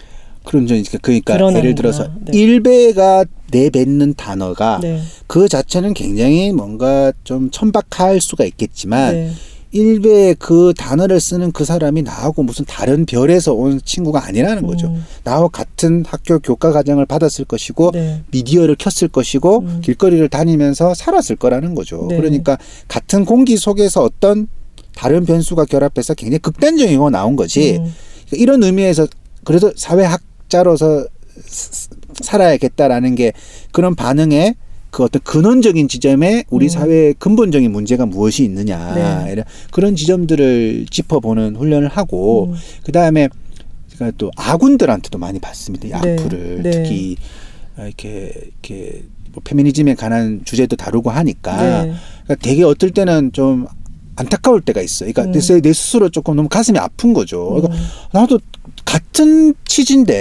[0.45, 1.37] 그런 점 이제 그러니까.
[1.55, 2.37] 예를 들어서 네.
[2.37, 5.01] 일베가 내뱉는 단어가 네.
[5.27, 9.31] 그 자체는 굉장히 뭔가 좀 천박할 수가 있겠지만 네.
[9.71, 14.87] 일베 그 단어를 쓰는 그 사람이 나하고 무슨 다른 별에서 온 친구가 아니라는 거죠.
[14.87, 15.05] 음.
[15.23, 18.23] 나와 같은 학교 교과 과정을 받았을 것이고 네.
[18.31, 19.81] 미디어를 켰을 것이고 음.
[19.83, 22.07] 길거리를 다니면서 살았을 거라는 거죠.
[22.09, 22.17] 네.
[22.17, 24.47] 그러니까 같은 공기 속에서 어떤
[24.95, 27.77] 다른 변수가 결합해서 굉장히 극단적인 거 나온 거지.
[27.77, 27.93] 음.
[28.31, 29.07] 이런 의미에서
[29.43, 31.05] 그래도 사회학 자로서
[31.45, 31.89] 스-
[32.21, 33.31] 살아야겠다라는 게
[33.71, 34.55] 그런 반응에
[34.89, 36.69] 그 어떤 근원적인 지점에 우리 음.
[36.69, 38.95] 사회의 근본적인 문제가 무엇이 있느냐
[39.25, 39.31] 네.
[39.31, 42.55] 이런 그런 지점들을 짚어보는 훈련을 하고 음.
[42.83, 43.29] 그 다음에
[43.89, 45.87] 제가 또 아군들한테도 많이 받습니다.
[45.87, 46.13] 이 네.
[46.17, 46.71] 악플을 네.
[46.71, 47.17] 특히
[47.77, 48.33] 이렇게
[48.63, 51.93] 이렇게 뭐 페미니즘에 관한 주제도 다루고 하니까 네.
[52.23, 53.67] 그러니까 되게 어떨 때는 좀
[54.19, 55.11] 안타까울 때가 있어요.
[55.11, 55.39] 그러니까 음.
[55.39, 57.49] 내, 내 스스로 조금 너무 가슴이 아픈 거죠.
[57.49, 57.79] 그러니까 음.
[58.11, 58.39] 나도
[58.85, 60.13] 같은 취지인데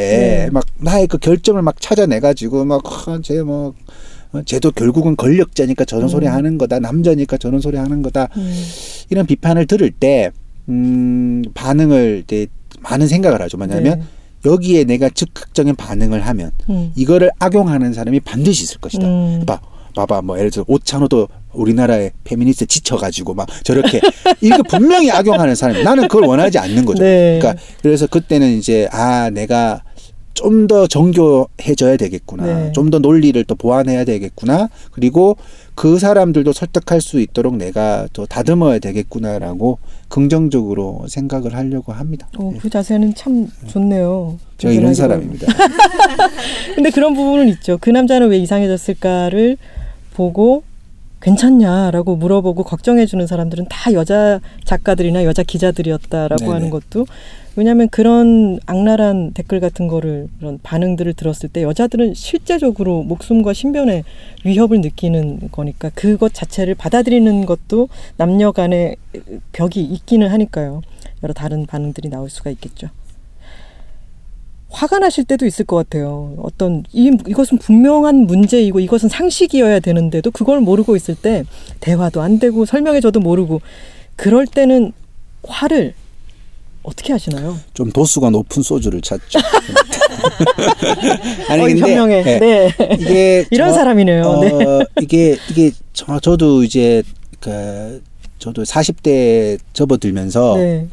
[0.46, 0.50] 네.
[0.50, 3.74] 막 나의 그 결점을 막 찾아내 가지고 막쟤뭐
[4.44, 6.08] 쟤도 결국은 권력자니까 저런 음.
[6.08, 8.64] 소리 하는 거다 남자니까 저런 소리 하는 거다 음.
[9.10, 10.30] 이런 비판을 들을 때
[10.68, 12.46] 음, 반응을 이제
[12.80, 13.56] 많은 생각을 하죠.
[13.56, 14.04] 뭐냐면 네.
[14.44, 16.92] 여기에 내가 즉각적인 반응을 하면 음.
[16.94, 19.06] 이거를 악용하는 사람이 반드시 있을 것이다.
[19.06, 19.44] 음.
[19.46, 19.60] 봐,
[19.96, 24.00] 봐봐, 뭐 예를 들어 오찬호도 우리나라의 페미니스트 지쳐가지고 막 저렇게
[24.40, 25.82] 이거 분명히 악용하는 사람.
[25.82, 27.02] 나는 그걸 원하지 않는 거죠.
[27.02, 27.38] 네.
[27.40, 29.82] 그러니까 그래서 그때는 이제 아 내가
[30.34, 32.44] 좀 더 정교해져야 되겠구나.
[32.46, 32.72] 네.
[32.72, 34.68] 좀더 논리를 또 보완해야 되겠구나.
[34.92, 35.36] 그리고
[35.74, 39.78] 그 사람들도 설득할 수 있도록 내가 더 다듬어야 되겠구나라고
[40.08, 42.28] 긍정적으로 생각을 하려고 합니다.
[42.38, 44.38] 어, 그 자세는 참 좋네요.
[44.58, 45.46] 제가 이런 사람입니다.
[46.76, 47.78] 근데 그런 부분은 있죠.
[47.80, 49.56] 그 남자는 왜 이상해졌을까를
[50.14, 50.62] 보고
[51.20, 56.52] 괜찮냐라고 물어보고 걱정해주는 사람들은 다 여자 작가들이나 여자 기자들이었다라고 네네.
[56.52, 57.06] 하는 것도
[57.56, 64.04] 왜냐하면 그런 악랄한 댓글 같은 거를 그런 반응들을 들었을 때 여자들은 실제적으로 목숨과 신변의
[64.44, 68.94] 위협을 느끼는 거니까 그것 자체를 받아들이는 것도 남녀 간의
[69.52, 70.82] 벽이 있기는 하니까요.
[71.24, 72.90] 여러 다른 반응들이 나올 수가 있겠죠.
[74.70, 76.34] 화가 나실 때도 있을 것 같아요.
[76.42, 81.44] 어떤 이 이것은 분명한 문제이고 이것은 상식이어야 되는데도 그걸 모르고 있을 때
[81.80, 83.62] 대화도 안 되고 설명해줘도 모르고
[84.16, 84.92] 그럴 때는
[85.44, 85.94] 화를
[86.82, 87.56] 어떻게 하시나요?
[87.74, 89.38] 좀 도수가 높은 소주를 찾죠.
[91.48, 92.22] 아니 어, 근데 현명해.
[92.22, 92.38] 네.
[92.38, 92.96] 네.
[92.98, 94.22] 이게 이런 저, 사람이네요.
[94.22, 94.50] 어, 네.
[95.00, 97.02] 이게 이게 저, 저도 이제
[97.40, 98.02] 그
[98.38, 100.86] 저도 40대 접어들면서 네.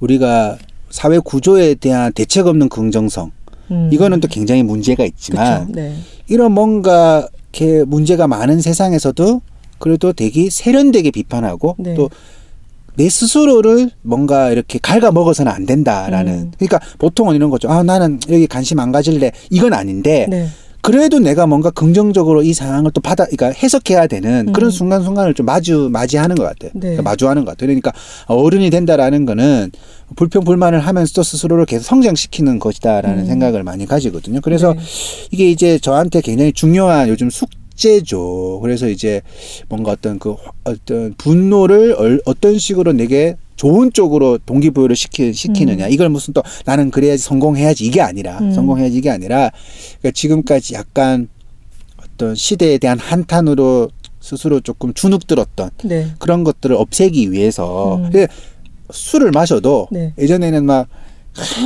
[0.00, 0.58] 우리가
[0.94, 3.32] 사회 구조에 대한 대책 없는 긍정성
[3.72, 3.90] 음.
[3.92, 5.96] 이거는 또 굉장히 문제가 있지만 네.
[6.28, 9.42] 이런 뭔가 이렇게 문제가 많은 세상에서도
[9.80, 11.96] 그래도 되게 세련되게 비판하고 네.
[11.96, 16.52] 또내 스스로를 뭔가 이렇게 갉아 먹어서는 안 된다라는 음.
[16.58, 17.68] 그러니까 보통은 이런 거죠.
[17.68, 20.46] 아 나는 여기 관심 안 가질래 이건 아닌데 네.
[20.84, 24.70] 그래도 내가 뭔가 긍정적으로 이 상황을 또 받아, 그러니까 해석해야 되는 그런 음.
[24.70, 26.72] 순간순간을 좀 마주, 맞이하는 것 같아요.
[26.74, 26.80] 네.
[26.80, 27.68] 그러니까 마주하는 것 같아요.
[27.68, 27.90] 그러니까
[28.26, 29.70] 어른이 된다라는 거는
[30.14, 33.26] 불평 불만을 하면서 또 스스로를 계속 성장시키는 것이다라는 음.
[33.26, 34.42] 생각을 많이 가지거든요.
[34.42, 34.80] 그래서 네.
[35.30, 38.60] 이게 이제 저한테 굉장히 중요한 요즘 숙 제죠.
[38.62, 39.22] 그래서 이제
[39.70, 45.86] 뭔가 어떤 그 어떤 분노를 어떤 식으로 내게 좋은 쪽으로 동기부여를 시키, 시키느냐.
[45.86, 45.92] 음.
[45.92, 48.52] 이걸 무슨 또 나는 그래야지 성공해야지 이게 아니라 음.
[48.52, 49.50] 성공해야지 이게 아니라
[50.00, 51.28] 그러니까 지금까지 약간
[52.02, 53.90] 어떤 시대에 대한 한탄으로
[54.20, 56.08] 스스로 조금 주눅들었던 네.
[56.18, 58.10] 그런 것들을 없애기 위해서 음.
[58.90, 60.12] 술을 마셔도 네.
[60.18, 60.88] 예전에는 막,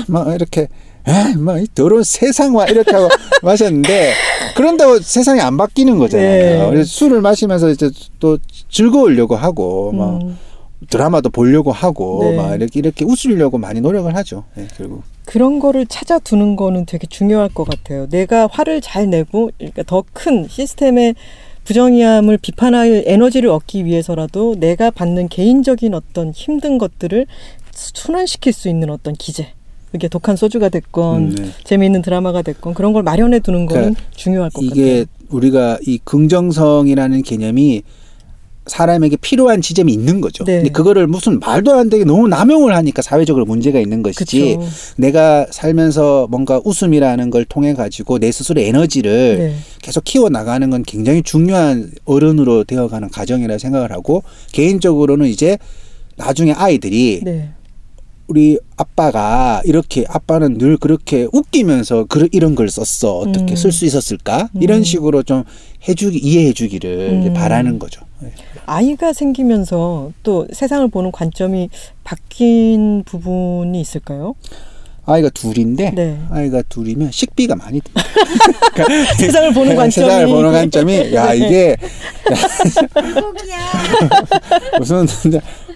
[0.09, 0.69] 막 이렇게
[1.39, 3.09] 뭐, 더러운 세상 와 이렇게 하고
[3.43, 4.13] 마셨는데
[4.57, 6.65] 그런다고 세상이 안 바뀌는 거잖아요.
[6.65, 6.71] 네.
[6.71, 10.37] 그래서 술을 마시면서 이제 또 즐거우려고 하고 막 음.
[10.89, 12.37] 드라마도 보려고 하고 네.
[12.37, 14.45] 막 이렇게 이렇게 웃으려고 많이 노력을 하죠.
[14.55, 15.03] 네, 결국.
[15.25, 18.07] 그런 거를 찾아두는 거는 되게 중요할 것 같아요.
[18.09, 21.15] 내가 화를 잘 내고 그러니까 더 큰 시스템의
[21.65, 27.27] 부정의함을 비판할 에너지를 얻기 위해서라도 내가 받는 개인적인 어떤 힘든 것들을
[27.73, 29.53] 순환시킬 수 있는 어떤 기재.
[29.93, 31.51] 그게 독한 소주가 됐건 음, 네.
[31.65, 34.87] 재미있는 드라마가 됐건 그런 걸 마련해 두는 건 그러니까 중요할 것 이게 같아요.
[34.87, 37.83] 이게 우리가 이 긍정성이라는 개념이
[38.69, 40.45] 사람에게 필요한 지점이 있는 거죠.
[40.45, 40.57] 네.
[40.57, 44.69] 근데 그거를 무슨 말도 안 되게 너무 남용을 하니까 사회적으로 문제가 있는 것이지 그쵸.
[44.97, 49.55] 내가 살면서 뭔가 웃음이라는 걸 통해 가지고 내 스스로 에너지를 네.
[49.83, 55.59] 계속 키워 나가는 건 굉장히 중요한 어른으로 되어가는 과정이라 생각을 하고 개인적으로는 이제
[56.17, 57.51] 나중에 아이들이 네.
[58.29, 63.57] 우리 아빠가 이렇게 아빠는 늘 그렇게 웃기면서 그 이런 걸 썼어 어떻게 음.
[63.57, 64.63] 쓸수 있었을까 음.
[64.63, 65.45] 이런 식으로 좀
[65.89, 67.35] 해주기 이해해주기를 음.
[67.35, 68.03] 바라는 거죠.
[68.69, 68.75] 네.
[68.75, 71.71] 아이가 생기면서 또 세상을 보는 관점이
[72.05, 74.35] 바뀐 부분이 있을까요?
[75.07, 76.21] 아이가 둘인데 네.
[76.31, 78.03] 아이가 둘이면 식비가 많이 듭니다.
[78.75, 81.37] 그러니까 세상을 보는 관점이 세상을 보는 관점이 야 네.
[81.39, 81.77] 이게
[84.79, 85.07] 무슨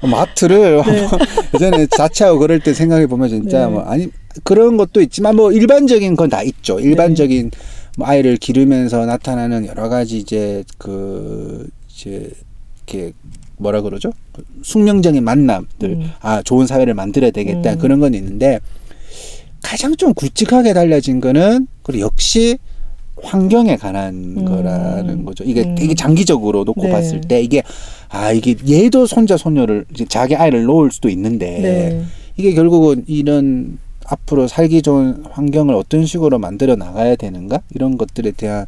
[0.02, 1.08] 마트를 네.
[1.54, 3.72] 예전에 자취하고 그럴 때 생각해 보면 진짜 네.
[3.72, 4.08] 뭐 아니
[4.44, 6.78] 그런 것도 있지만 뭐 일반적인 건 다 있죠.
[6.78, 7.58] 일반적인 네.
[7.96, 12.30] 뭐 아이를 기르면서 나타나는 여러 가지 이제 그 이제
[12.86, 13.12] 이렇게
[13.56, 14.12] 뭐라 그러죠?
[14.62, 16.10] 숙명적인 만남들, 음.
[16.20, 17.78] 아 좋은 사회를 만들어야 되겠다 음.
[17.78, 18.60] 그런 건 있는데
[19.62, 22.58] 가장 좀 굵직하게 달라진 거는 그리고 역시
[23.22, 24.44] 환경에 관한 음.
[24.44, 25.44] 거라는 거죠.
[25.44, 25.74] 이게 음.
[25.74, 26.90] 되게 장기적으로 놓고 네.
[26.90, 27.62] 봤을 때 이게
[28.08, 32.04] 아 이게 얘도 손자 손녀를 이제 자기 아이를 놓을 수도 있는데 네.
[32.36, 38.66] 이게 결국은 이런 앞으로 살기 좋은 환경을 어떤 식으로 만들어 나가야 되는가 이런 것들에 대한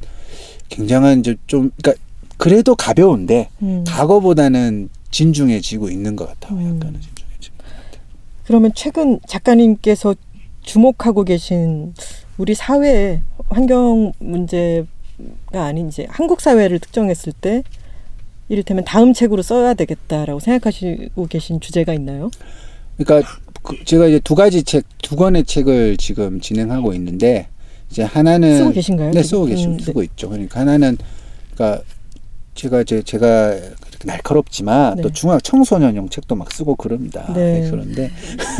[0.69, 2.04] 굉장한 이제 좀 그러니까
[2.45, 3.85] 그래도 가벼운데 음.
[3.89, 6.59] 과거보다는 진중해지고 있는 것 같아요.
[6.59, 6.75] 음.
[6.75, 8.03] 약간은 진중해지는 것 같아요.
[8.45, 10.15] 그러면 최근 작가님께서
[10.61, 11.95] 주목하고 계신
[12.37, 14.85] 우리 사회의 환경 문제가
[15.53, 17.63] 아닌 이제 한국 사회를 특정했을 때
[18.51, 22.31] 이를테면 다음 책으로 써야 되겠다라고 생각하시고 계신 주제가 있나요?
[22.99, 23.27] 그러니까
[23.63, 27.49] 그 제가 이제 두 가지 책, 두 권의 책을 지금 진행하고 있는데
[27.91, 29.13] 이제 하나는 쓰고 계신가요?
[29.13, 29.85] 네, 쓰고 계시고 음, 네.
[29.85, 30.29] 쓰고 있죠.
[30.29, 30.99] 그러니까 하나는
[31.55, 31.83] 그러니까
[32.55, 33.57] 제가 이제 제가
[34.05, 35.03] 날카롭지만 네.
[35.03, 37.33] 또 중학 청소년용 책도 막 쓰고 그럽니다.
[37.35, 37.61] 네.
[37.61, 38.11] 네, 그런데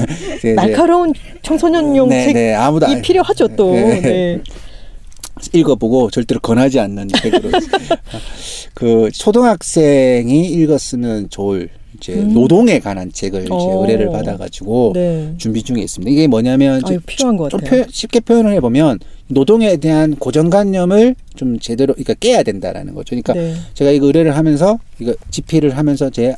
[0.57, 1.13] 날카로운
[1.43, 3.73] 청소년용 네, 책이 네, 아무도 안, 필요하죠 또.
[3.73, 4.01] 네.
[4.01, 4.43] 네.
[5.53, 7.51] 읽어보고 절대로 권하지 않는 책으로
[8.73, 12.35] 그 초등학생이 읽었으면 좋을 이제 음.
[12.35, 13.81] 노동에 관한 책을 이제 어.
[13.81, 15.35] 의뢰를 받아가지고 네.
[15.39, 16.11] 준비 중에 있습니다.
[16.11, 17.85] 이게 뭐냐면 아유, 필요한 것 같아요.
[17.85, 18.99] 표, 쉽게 표현을 해보면
[19.29, 23.11] 노동에 대한 고정관념을 좀 제대로 그러니까 깨야 된다라는 거죠.
[23.11, 23.55] 그러니까 네.
[23.75, 26.35] 제가 이거 의뢰를 하면서 이거 집필을 하면서 제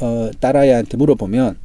[0.00, 1.56] 어, 딸아이한테 물어보면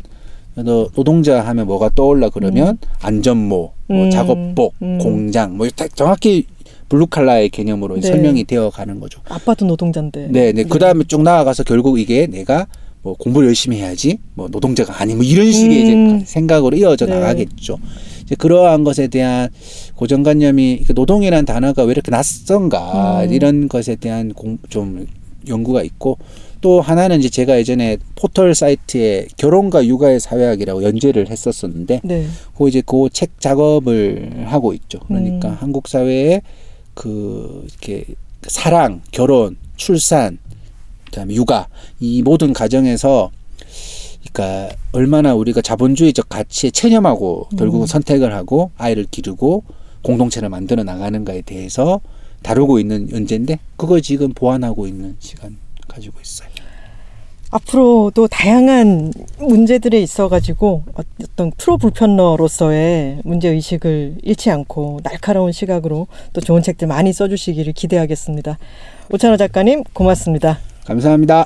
[0.55, 2.77] 너 노동자 하면 뭐가 떠올라 그러면 음.
[3.01, 4.09] 안전모, 뭐 음.
[4.09, 4.97] 작업복, 음.
[4.97, 6.45] 공장 뭐 정확히
[6.89, 8.01] 블루칼라의 개념으로 네.
[8.01, 9.21] 설명이 되어 가는 거죠.
[9.29, 10.27] 아빠도 노동자인데.
[10.31, 10.63] 네, 네.
[10.63, 12.67] 그 다음에 쭉 나아가서 결국 이게 내가
[13.01, 16.15] 뭐 공부를 열심히 해야지 뭐 노동자가 아니 뭐 이런 식의 음.
[16.17, 17.15] 이제 생각으로 이어져 네.
[17.15, 17.77] 나가겠죠.
[18.23, 19.49] 이제 그러한 것에 대한
[19.95, 23.33] 고정관념이 노동이라는 단어가 왜 이렇게 낯선가 음.
[23.33, 25.07] 이런 것에 대한 공, 좀
[25.47, 26.17] 연구가 있고
[26.59, 32.25] 또 하나는 이제 제가 예전에 포털 사이트에 결혼과 육아의 사회학이라고 연재를 했었었는데 네.
[32.57, 34.99] 그 이제 그 책 작업을 하고 있죠.
[35.07, 35.55] 그러니까 음.
[35.59, 36.41] 한국 사회에
[36.95, 38.05] 그 이렇게
[38.47, 40.39] 사랑, 결혼, 출산,
[41.07, 41.67] 그다음에 육아
[41.99, 43.31] 이 모든 가정에서
[44.31, 47.87] 그러니까 얼마나 우리가 자본주의적 가치에 체념하고 결국은 음.
[47.87, 49.63] 선택을 하고 아이를 기르고
[50.03, 52.01] 공동체를 만들어 나가는가에 대해서
[52.43, 55.57] 다루고 있는 연재인데 그걸 지금 보완하고 있는 시간
[55.87, 56.49] 가지고 있어요.
[57.49, 66.61] 앞으로도 다양한 문제들에 있어가지고 어떤 프로 불편러로서의 문제 의식을 잃지 않고 날카로운 시각으로 또 좋은
[66.61, 68.57] 책들 많이 써주시기를 기대하겠습니다.
[69.11, 70.59] 오찬호 작가님 고맙습니다.
[70.87, 71.45] 감사합니다.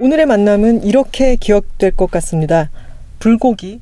[0.00, 2.70] 오늘의 만남은 이렇게 기억될 것 같습니다.
[3.18, 3.80] 불고기,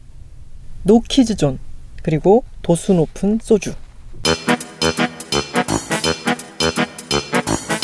[0.82, 1.58] 노키즈존,
[2.02, 3.74] 그리고 도수 높은 소주.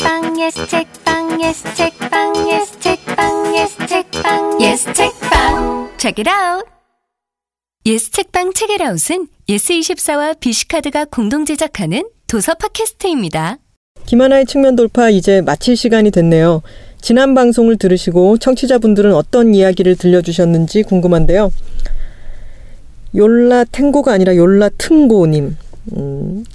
[0.03, 6.69] 빵 예스 책빵 예스 책빵 예스 책빵 예스 책빵 예스 책빵 Check it out.
[7.85, 13.57] 예스 책방 책읽아웃은 예스24와 BC카드가 공동 제작하는 도서 팟캐스트입니다.
[14.05, 16.61] 김하나의 측면 돌파 이제 마칠 시간이 됐네요.
[17.01, 21.51] 지난 방송을 들으시고 청취자분들은 어떤 이야기를 들려주셨는지 궁금한데요.
[23.15, 25.57] 요라 탱고가 아니라 요라 튼고님.
[25.97, 26.45] 음,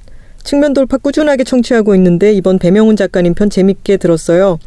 [0.42, 4.58] 측면 돌파 꾸준하게 청취하고 있는데 이번 배명훈 작가님 편 재밌게 들었어요.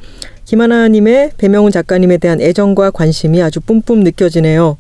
[0.46, 4.78] 김하나님의 배명훈 작가님에 대한 애정과 관심이 아주 뿜뿜 느껴지네요.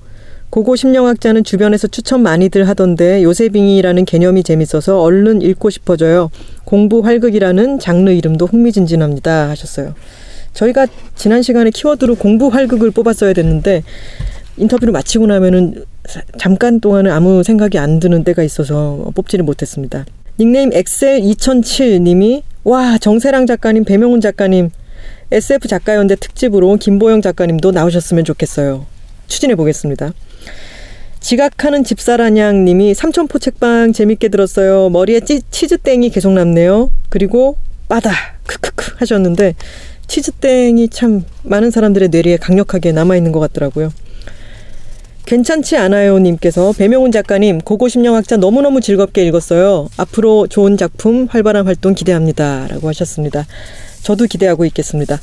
[0.51, 6.29] 고고 심령학자는 주변에서 추천 많이들 하던데 요새빙이라는 개념이 재밌어서 얼른 읽고 싶어져요.
[6.65, 9.95] 공부 활극이라는 장르 이름도 흥미진진합니다 하셨어요.
[10.53, 13.83] 저희가 지난 시간에 키워드로 공부 활극을 뽑았어야 됐는데
[14.57, 20.05] 인터뷰를 마치고 나면은 사- 잠깐 동안은 아무 생각이 안 드는 때가 있어서 뽑지를 못했습니다.
[20.37, 24.69] 닉네임 엑셀 2007님이 와 정세랑 작가님 배명훈 작가님
[25.31, 28.85] SF 작가연대 특집으로 김보영 작가님도 나오셨으면 좋겠어요.
[29.27, 30.11] 추진해 보겠습니다.
[31.19, 34.89] 지각하는 집사라냥님이 삼천포 책방 재밌게 들었어요.
[34.89, 36.91] 머리에 찌, 치즈땡이 계속 남네요.
[37.09, 37.57] 그리고
[37.87, 38.11] 빠다
[38.45, 39.55] 크크크 하셨는데
[40.07, 43.91] 치즈땡이 참 많은 사람들의 뇌리에 강력하게 남아 있는 것 같더라고요.
[45.25, 49.87] 괜찮지 않아요 님께서 배명훈 작가님 고고 심령학자 너무너무 즐겁게 읽었어요.
[49.95, 52.67] 앞으로 좋은 작품 활발한 활동 기대합니다.
[52.67, 53.45] 라고 하셨습니다.
[54.01, 55.21] 저도 기대하고 있겠습니다.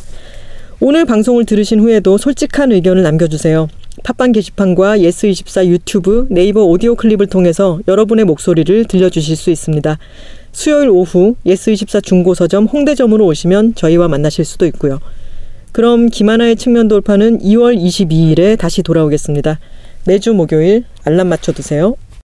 [0.80, 3.68] 오늘 방송을 들으신 후에도 솔직한 의견을 남겨주세요.
[4.02, 9.98] 팟빵 게시판과 예스24 유튜브, 네이버 오디오 클립을 통해서 여러분의 목소리를 들려주실 수 있습니다.
[10.52, 15.00] 수요일 오후 예스24 중고서점 홍대점으로 오시면 저희와 만나실 수도 있고요.
[15.72, 19.58] 그럼 김하나의 측면 돌파는 2월 22일에 다시 돌아오겠습니다.
[20.06, 21.96] 매주 목요일 알람 맞춰두세요.